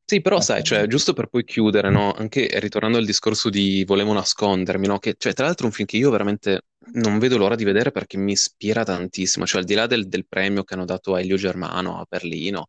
Sì, 0.05 0.21
però 0.21 0.41
sai, 0.41 0.63
cioè, 0.63 0.87
giusto 0.87 1.13
per 1.13 1.27
poi 1.29 1.45
chiudere, 1.45 1.91
no? 1.91 2.13
Anche 2.13 2.49
ritornando 2.61 2.99
al 2.99 3.05
discorso 3.05 3.49
di 3.51 3.85
Volevo 3.85 4.13
nascondermi, 4.13 4.87
no? 4.87 4.99
Che, 4.99 5.15
cioè, 5.19 5.33
tra 5.33 5.47
l'altro 5.47 5.67
un 5.67 5.73
film 5.73 5.87
che 5.87 5.97
io 5.97 6.11
veramente 6.11 6.67
non 6.95 7.19
vedo 7.19 7.37
l'ora 7.37 7.55
di 7.57 7.65
vedere 7.65 7.91
perché 7.91 8.17
mi 8.17 8.33
ispira 8.33 8.85
tantissimo, 8.85 9.47
cioè 9.47 9.61
al 9.61 9.67
di 9.67 9.75
là 9.75 9.87
del, 9.87 10.09
del 10.09 10.27
premio 10.27 10.65
che 10.65 10.75
hanno 10.75 10.85
dato 10.85 11.15
a 11.15 11.21
Elio 11.21 11.37
Germano 11.37 11.99
a 11.99 12.07
Berlino, 12.09 12.69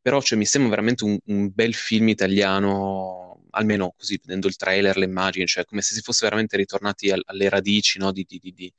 però 0.00 0.20
cioè, 0.22 0.38
mi 0.38 0.46
sembra 0.46 0.70
veramente 0.70 1.04
un, 1.04 1.18
un 1.26 1.50
bel 1.52 1.74
film 1.74 2.08
italiano 2.08 3.30
almeno 3.50 3.94
così 3.96 4.18
vedendo 4.22 4.46
il 4.46 4.56
trailer, 4.56 4.96
le 4.96 5.04
immagini, 5.04 5.46
cioè 5.46 5.64
come 5.64 5.82
se 5.82 5.94
si 5.94 6.00
fosse 6.00 6.24
veramente 6.24 6.56
ritornati 6.56 7.10
al, 7.10 7.22
alle 7.24 7.48
radici 7.48 7.98
no, 7.98 8.12
di, 8.12 8.24
di, 8.26 8.38
di, 8.40 8.72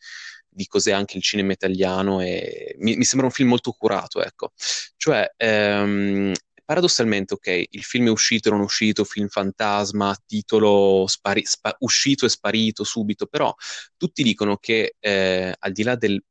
di, 0.51 0.67
cos'è 0.67 0.91
anche 0.91 1.17
il 1.17 1.23
cinema 1.23 1.53
italiano 1.53 2.21
e 2.21 2.75
mi, 2.79 2.95
mi, 2.95 3.03
sembra 3.03 3.27
un 3.27 3.33
film 3.33 3.49
molto 3.49 3.71
curato, 3.71 4.21
ecco. 4.23 4.51
Cioè, 4.97 5.33
ehm, 5.37 6.33
paradossalmente, 6.65 7.33
ok, 7.33 7.65
il 7.69 7.83
film 7.83 8.07
è 8.07 8.11
uscito, 8.11 8.49
non 8.49 8.61
è 8.61 8.63
uscito, 8.63 9.03
film 9.03 9.27
fantasma, 9.27 10.15
titolo 10.25 11.05
spari- 11.07 11.45
spa- 11.45 11.75
uscito 11.79 12.25
e 12.25 12.29
sparito 12.29 12.83
subito, 12.83 13.25
però 13.25 13.53
tutti 13.97 14.23
dicono 14.23 14.57
che 14.57 14.95
eh, 14.99 15.55
al 15.57 15.71
di 15.71 15.83
là 15.83 15.95
del 15.95 16.21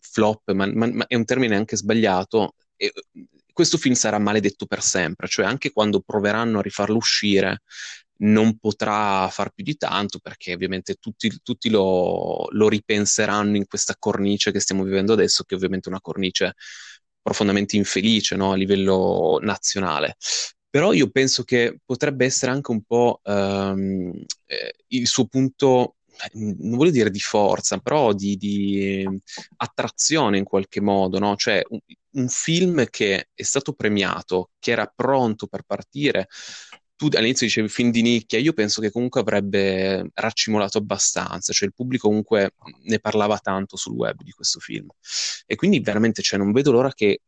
flop, 0.00 0.52
ma, 0.52 0.66
ma, 0.66 0.86
ma, 0.86 1.06
è 1.06 1.14
un 1.14 1.24
termine 1.24 1.56
anche 1.56 1.76
sbagliato, 1.76 2.54
eh, 2.76 2.92
questo 3.52 3.78
film 3.78 3.94
sarà 3.94 4.18
maledetto 4.18 4.66
per 4.66 4.82
sempre, 4.82 5.28
cioè 5.28 5.44
anche 5.46 5.70
quando 5.70 6.00
proveranno 6.00 6.58
a 6.58 6.62
rifarlo 6.62 6.96
uscire, 6.96 7.62
non 8.22 8.58
potrà 8.58 9.28
far 9.28 9.50
più 9.50 9.64
di 9.64 9.76
tanto 9.76 10.18
perché 10.18 10.52
ovviamente 10.52 10.94
tutti, 10.94 11.40
tutti 11.42 11.70
lo, 11.70 12.46
lo, 12.50 12.68
ripenseranno 12.68 13.56
in 13.56 13.66
questa 13.66 13.94
cornice 13.98 14.52
che 14.52 14.60
stiamo 14.60 14.82
vivendo 14.84 15.12
adesso, 15.12 15.44
che 15.44 15.54
è 15.54 15.56
ovviamente 15.56 15.88
una 15.88 16.00
cornice 16.00 16.54
profondamente 17.22 17.76
infelice 17.76 18.36
no? 18.36 18.52
a 18.52 18.56
livello 18.56 19.38
nazionale. 19.42 20.16
Però 20.68 20.92
io 20.92 21.10
penso 21.10 21.42
che 21.42 21.78
potrebbe 21.84 22.24
essere 22.26 22.52
anche 22.52 22.70
un 22.70 22.82
po' 22.82 23.20
ehm, 23.24 24.12
eh, 24.46 24.74
il 24.88 25.06
suo 25.06 25.26
punto 25.26 25.96
non 26.34 26.76
voglio 26.76 26.90
dire 26.90 27.10
di 27.10 27.18
forza, 27.18 27.78
però 27.78 28.12
di, 28.12 28.36
di 28.36 29.06
attrazione 29.56 30.38
in 30.38 30.44
qualche 30.44 30.80
modo, 30.80 31.18
no? 31.18 31.34
Cioè 31.36 31.62
un, 31.68 31.78
un, 32.12 32.28
film 32.28 32.84
che 32.90 33.28
è 33.32 33.42
stato 33.42 33.72
premiato, 33.72 34.50
che 34.58 34.72
era 34.72 34.92
pronto 34.94 35.46
per 35.46 35.62
partire. 35.62 36.28
Tu 37.00 37.08
all'inizio 37.14 37.46
dicevi 37.46 37.68
film 37.70 37.90
di 37.90 38.02
nicchia, 38.02 38.38
io 38.38 38.52
penso 38.52 38.82
che 38.82 38.90
comunque 38.90 39.22
avrebbe 39.22 40.10
raccimolato 40.12 40.76
abbastanza, 40.76 41.50
cioè 41.50 41.66
il 41.66 41.72
pubblico 41.74 42.08
comunque 42.08 42.52
ne 42.82 42.98
parlava 42.98 43.38
tanto 43.38 43.78
sul 43.78 43.94
web 43.94 44.20
di 44.22 44.32
questo 44.32 44.60
film. 44.60 44.86
E 45.46 45.54
quindi 45.56 45.80
veramente 45.80 46.20
cioè, 46.20 46.38
non 46.38 46.52
vedo 46.52 46.72
l'ora 46.72 46.92
che 46.92 47.22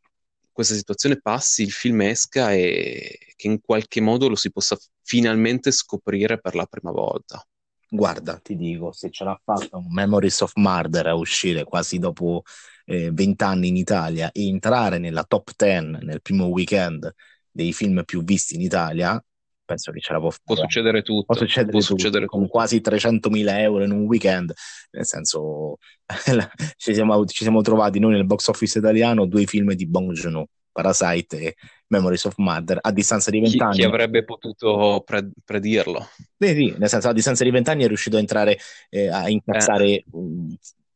questa 0.51 0.75
situazione 0.75 1.19
passi, 1.19 1.63
il 1.63 1.71
film 1.71 2.01
esca 2.01 2.53
e 2.53 3.17
che 3.35 3.47
in 3.47 3.61
qualche 3.61 3.99
modo 3.99 4.27
lo 4.27 4.35
si 4.35 4.51
possa 4.51 4.77
finalmente 5.01 5.71
scoprire 5.71 6.39
per 6.39 6.53
la 6.53 6.67
prima 6.67 6.91
volta. 6.91 7.43
Guarda, 7.89 8.37
ti 8.37 8.55
dico, 8.55 8.91
se 8.91 9.09
ce 9.09 9.23
l'ha 9.23 9.41
fatta 9.43 9.77
un 9.77 9.91
Memories 9.91 10.41
of 10.41 10.51
Murder 10.53 11.07
a 11.07 11.15
uscire 11.15 11.63
quasi 11.63 11.97
dopo 11.97 12.43
eh, 12.85 13.09
vent'anni 13.11 13.69
in 13.69 13.77
Italia 13.77 14.31
e 14.31 14.45
entrare 14.45 14.99
nella 14.99 15.23
top 15.23 15.49
10 15.55 16.05
nel 16.05 16.21
primo 16.21 16.45
weekend 16.45 17.11
dei 17.49 17.73
film 17.73 18.03
più 18.05 18.23
visti 18.23 18.53
in 18.53 18.61
Italia, 18.61 19.19
penso 19.65 19.91
che 19.91 19.99
ce 19.99 20.13
la 20.13 20.19
può 20.19 20.29
fare. 20.29 20.43
Può 20.43 20.55
succedere 20.55 21.01
tutto. 21.01 21.25
Può 21.25 21.35
succedere, 21.35 21.71
può 21.71 21.79
tutto, 21.79 21.93
succedere 21.93 22.25
con 22.25 22.47
quasi 22.47 22.81
300.000 22.83 23.59
euro 23.59 23.83
in 23.83 23.91
un 23.91 24.03
weekend, 24.05 24.53
nel 24.91 25.05
senso 25.05 25.77
ci, 26.77 26.93
siamo, 26.93 27.25
ci 27.25 27.43
siamo 27.43 27.61
trovati 27.61 27.99
noi 27.99 28.13
nel 28.13 28.25
box 28.25 28.47
office 28.47 28.77
italiano 28.77 29.25
due 29.25 29.45
film 29.45 29.73
di 29.73 29.87
Bong 29.87 30.11
Joon-ho 30.11 30.47
Parasite 30.73 31.39
e 31.39 31.55
Memories 31.87 32.25
of 32.25 32.33
Mother 32.37 32.79
a 32.81 32.91
distanza 32.91 33.29
di 33.29 33.39
vent'anni. 33.39 33.73
Chi, 33.73 33.79
chi, 33.79 33.85
avrebbe 33.85 34.23
potuto 34.23 35.03
pre- 35.05 35.29
predirlo? 35.45 36.07
Beh, 36.35 36.53
sì, 36.53 36.73
nel 36.77 36.89
senso 36.89 37.09
a 37.09 37.13
distanza 37.13 37.43
di 37.43 37.51
vent'anni 37.51 37.83
è 37.83 37.87
riuscito 37.87 38.17
a 38.17 38.19
entrare 38.19 38.57
eh, 38.89 39.07
a 39.07 39.29
incazzare 39.29 39.85
eh. 39.85 40.05
um, 40.11 40.53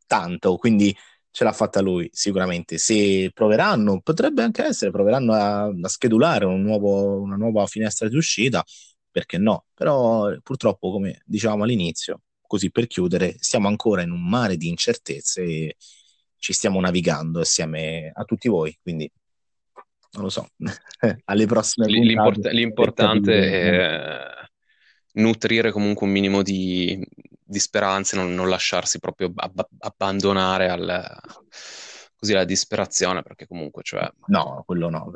tanto, 0.07 0.57
quindi 0.57 0.93
ce 1.37 1.43
l'ha 1.43 1.51
fatta 1.51 1.81
lui 1.81 2.09
sicuramente. 2.11 2.79
Se 2.79 3.29
proveranno, 3.31 4.01
potrebbe 4.01 4.41
anche 4.41 4.63
essere, 4.63 4.89
proveranno 4.89 5.33
a, 5.33 5.65
a 5.65 5.87
schedulare 5.87 6.45
un 6.45 6.63
nuovo, 6.63 7.21
una 7.21 7.35
nuova 7.35 7.67
finestra 7.67 8.09
di 8.09 8.15
uscita, 8.15 8.65
perché 9.11 9.37
no? 9.37 9.65
Però 9.75 10.35
purtroppo, 10.41 10.89
come 10.89 11.21
dicevamo 11.25 11.63
all'inizio, 11.63 12.21
così 12.41 12.71
per 12.71 12.87
chiudere, 12.87 13.35
siamo 13.37 13.67
ancora 13.67 14.01
in 14.01 14.09
un 14.09 14.27
mare 14.27 14.57
di 14.57 14.67
incertezze 14.67 15.43
e 15.43 15.75
ci 16.37 16.53
stiamo 16.53 16.79
navigando 16.79 17.41
assieme 17.41 18.09
a 18.11 18.23
tutti 18.23 18.47
voi, 18.49 18.75
quindi 18.81 19.07
non 20.13 20.23
lo 20.23 20.29
so, 20.29 20.47
alle 21.25 21.45
prossime 21.45 21.85
L'import- 21.85 22.47
L'importante 22.47 23.51
è 23.51 24.36
nutrire 25.17 25.71
comunque 25.71 26.05
un 26.05 26.11
minimo 26.11 26.41
di, 26.41 27.05
di 27.43 27.59
speranze, 27.59 28.15
non, 28.15 28.33
non, 28.33 28.49
lasciarsi 28.49 28.99
proprio 28.99 29.31
ab- 29.35 29.67
abbandonare 29.79 30.69
al, 30.69 31.19
così 32.15 32.33
alla 32.33 32.45
disperazione, 32.45 33.21
perché 33.21 33.45
comunque, 33.47 33.83
cioè... 33.83 34.09
No, 34.27 34.63
quello 34.65 34.89
no, 34.89 35.11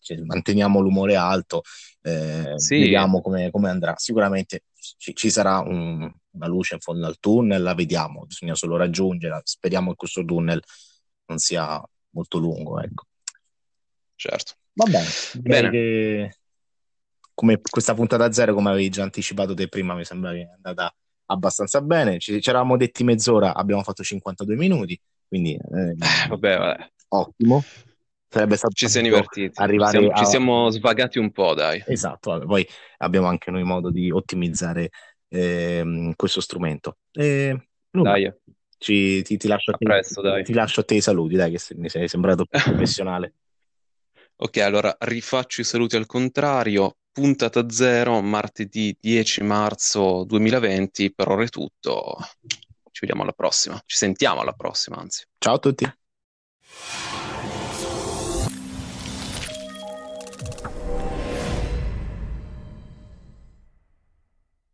cioè, 0.00 0.20
manteniamo 0.22 0.80
l'umore 0.80 1.16
alto, 1.16 1.62
eh, 2.02 2.52
sì. 2.56 2.78
vediamo 2.78 3.20
come, 3.20 3.50
come, 3.50 3.68
andrà. 3.68 3.94
Sicuramente 3.96 4.64
ci, 4.74 5.14
ci 5.14 5.30
sarà 5.30 5.58
un, 5.58 6.10
una 6.30 6.46
luce 6.46 6.74
in 6.74 6.80
fondo 6.80 7.06
al 7.06 7.18
tunnel, 7.18 7.62
la 7.62 7.74
vediamo, 7.74 8.24
bisogna 8.26 8.54
solo 8.54 8.76
raggiungerla, 8.76 9.40
speriamo 9.44 9.90
che 9.90 9.96
questo 9.96 10.24
tunnel 10.24 10.62
non 11.26 11.38
sia 11.38 11.82
molto 12.10 12.38
lungo, 12.38 12.80
ecco 12.80 13.04
certo. 14.16 14.54
Va 14.72 14.86
bene. 14.86 15.08
bene. 15.34 15.70
Che 15.70 16.36
come 17.36 17.60
questa 17.60 17.92
puntata 17.92 18.32
zero, 18.32 18.54
come 18.54 18.70
avevi 18.70 18.88
già 18.88 19.02
anticipato 19.02 19.52
te 19.52 19.68
prima, 19.68 19.94
mi 19.94 20.06
sembra 20.06 20.32
che 20.32 20.40
è 20.40 20.48
andata 20.54 20.92
abbastanza 21.26 21.82
bene. 21.82 22.18
Ci, 22.18 22.40
ci 22.40 22.48
eravamo 22.48 22.78
detti 22.78 23.04
mezz'ora, 23.04 23.54
abbiamo 23.54 23.82
fatto 23.82 24.02
52 24.02 24.56
minuti, 24.56 24.98
quindi 25.28 25.52
eh, 25.52 25.90
eh, 25.90 26.28
vabbè, 26.28 26.58
vabbè. 26.58 26.90
ottimo. 27.08 27.62
Sarebbe 28.28 28.56
stato 28.56 28.72
ci 28.72 28.88
siamo 28.88 29.08
divertiti, 29.08 29.50
arrivare 29.60 29.98
siamo, 29.98 30.12
a... 30.12 30.16
ci 30.16 30.24
siamo 30.24 30.70
svagati 30.70 31.18
un 31.18 31.30
po', 31.30 31.52
dai. 31.52 31.84
Esatto, 31.86 32.30
vabbè. 32.30 32.46
poi 32.46 32.66
abbiamo 32.98 33.26
anche 33.26 33.50
noi 33.50 33.64
modo 33.64 33.90
di 33.90 34.10
ottimizzare 34.10 34.88
eh, 35.28 36.12
questo 36.16 36.40
strumento. 36.40 36.96
E, 37.12 37.68
dai. 37.90 38.32
Ci, 38.78 39.22
ti, 39.22 39.36
ti, 39.36 39.46
lascio 39.46 39.72
a 39.72 39.76
te, 39.76 39.84
presto, 39.84 40.22
dai. 40.22 40.42
ti 40.42 40.54
lascio 40.54 40.80
a 40.80 40.84
te 40.84 40.94
i 40.94 41.00
saluti, 41.02 41.36
dai, 41.36 41.54
che 41.54 41.74
mi 41.76 41.90
sei 41.90 42.08
sembrato 42.08 42.46
più 42.46 42.58
professionale. 42.64 43.34
Ok, 44.36 44.56
allora 44.58 44.94
rifaccio 45.00 45.60
i 45.60 45.64
saluti 45.64 45.96
al 45.96 46.06
contrario. 46.06 46.96
Puntata 47.16 47.70
0, 47.70 48.20
martedì 48.20 48.94
10 49.00 49.42
marzo 49.42 50.24
2020. 50.24 51.14
Per 51.14 51.26
ora 51.26 51.44
è 51.44 51.48
tutto. 51.48 52.18
Ci 52.46 53.00
vediamo 53.00 53.22
alla 53.22 53.32
prossima. 53.32 53.80
Ci 53.86 53.96
sentiamo 53.96 54.42
alla 54.42 54.52
prossima, 54.52 54.98
anzi. 54.98 55.24
Ciao 55.38 55.54
a 55.54 55.58
tutti. 55.58 55.90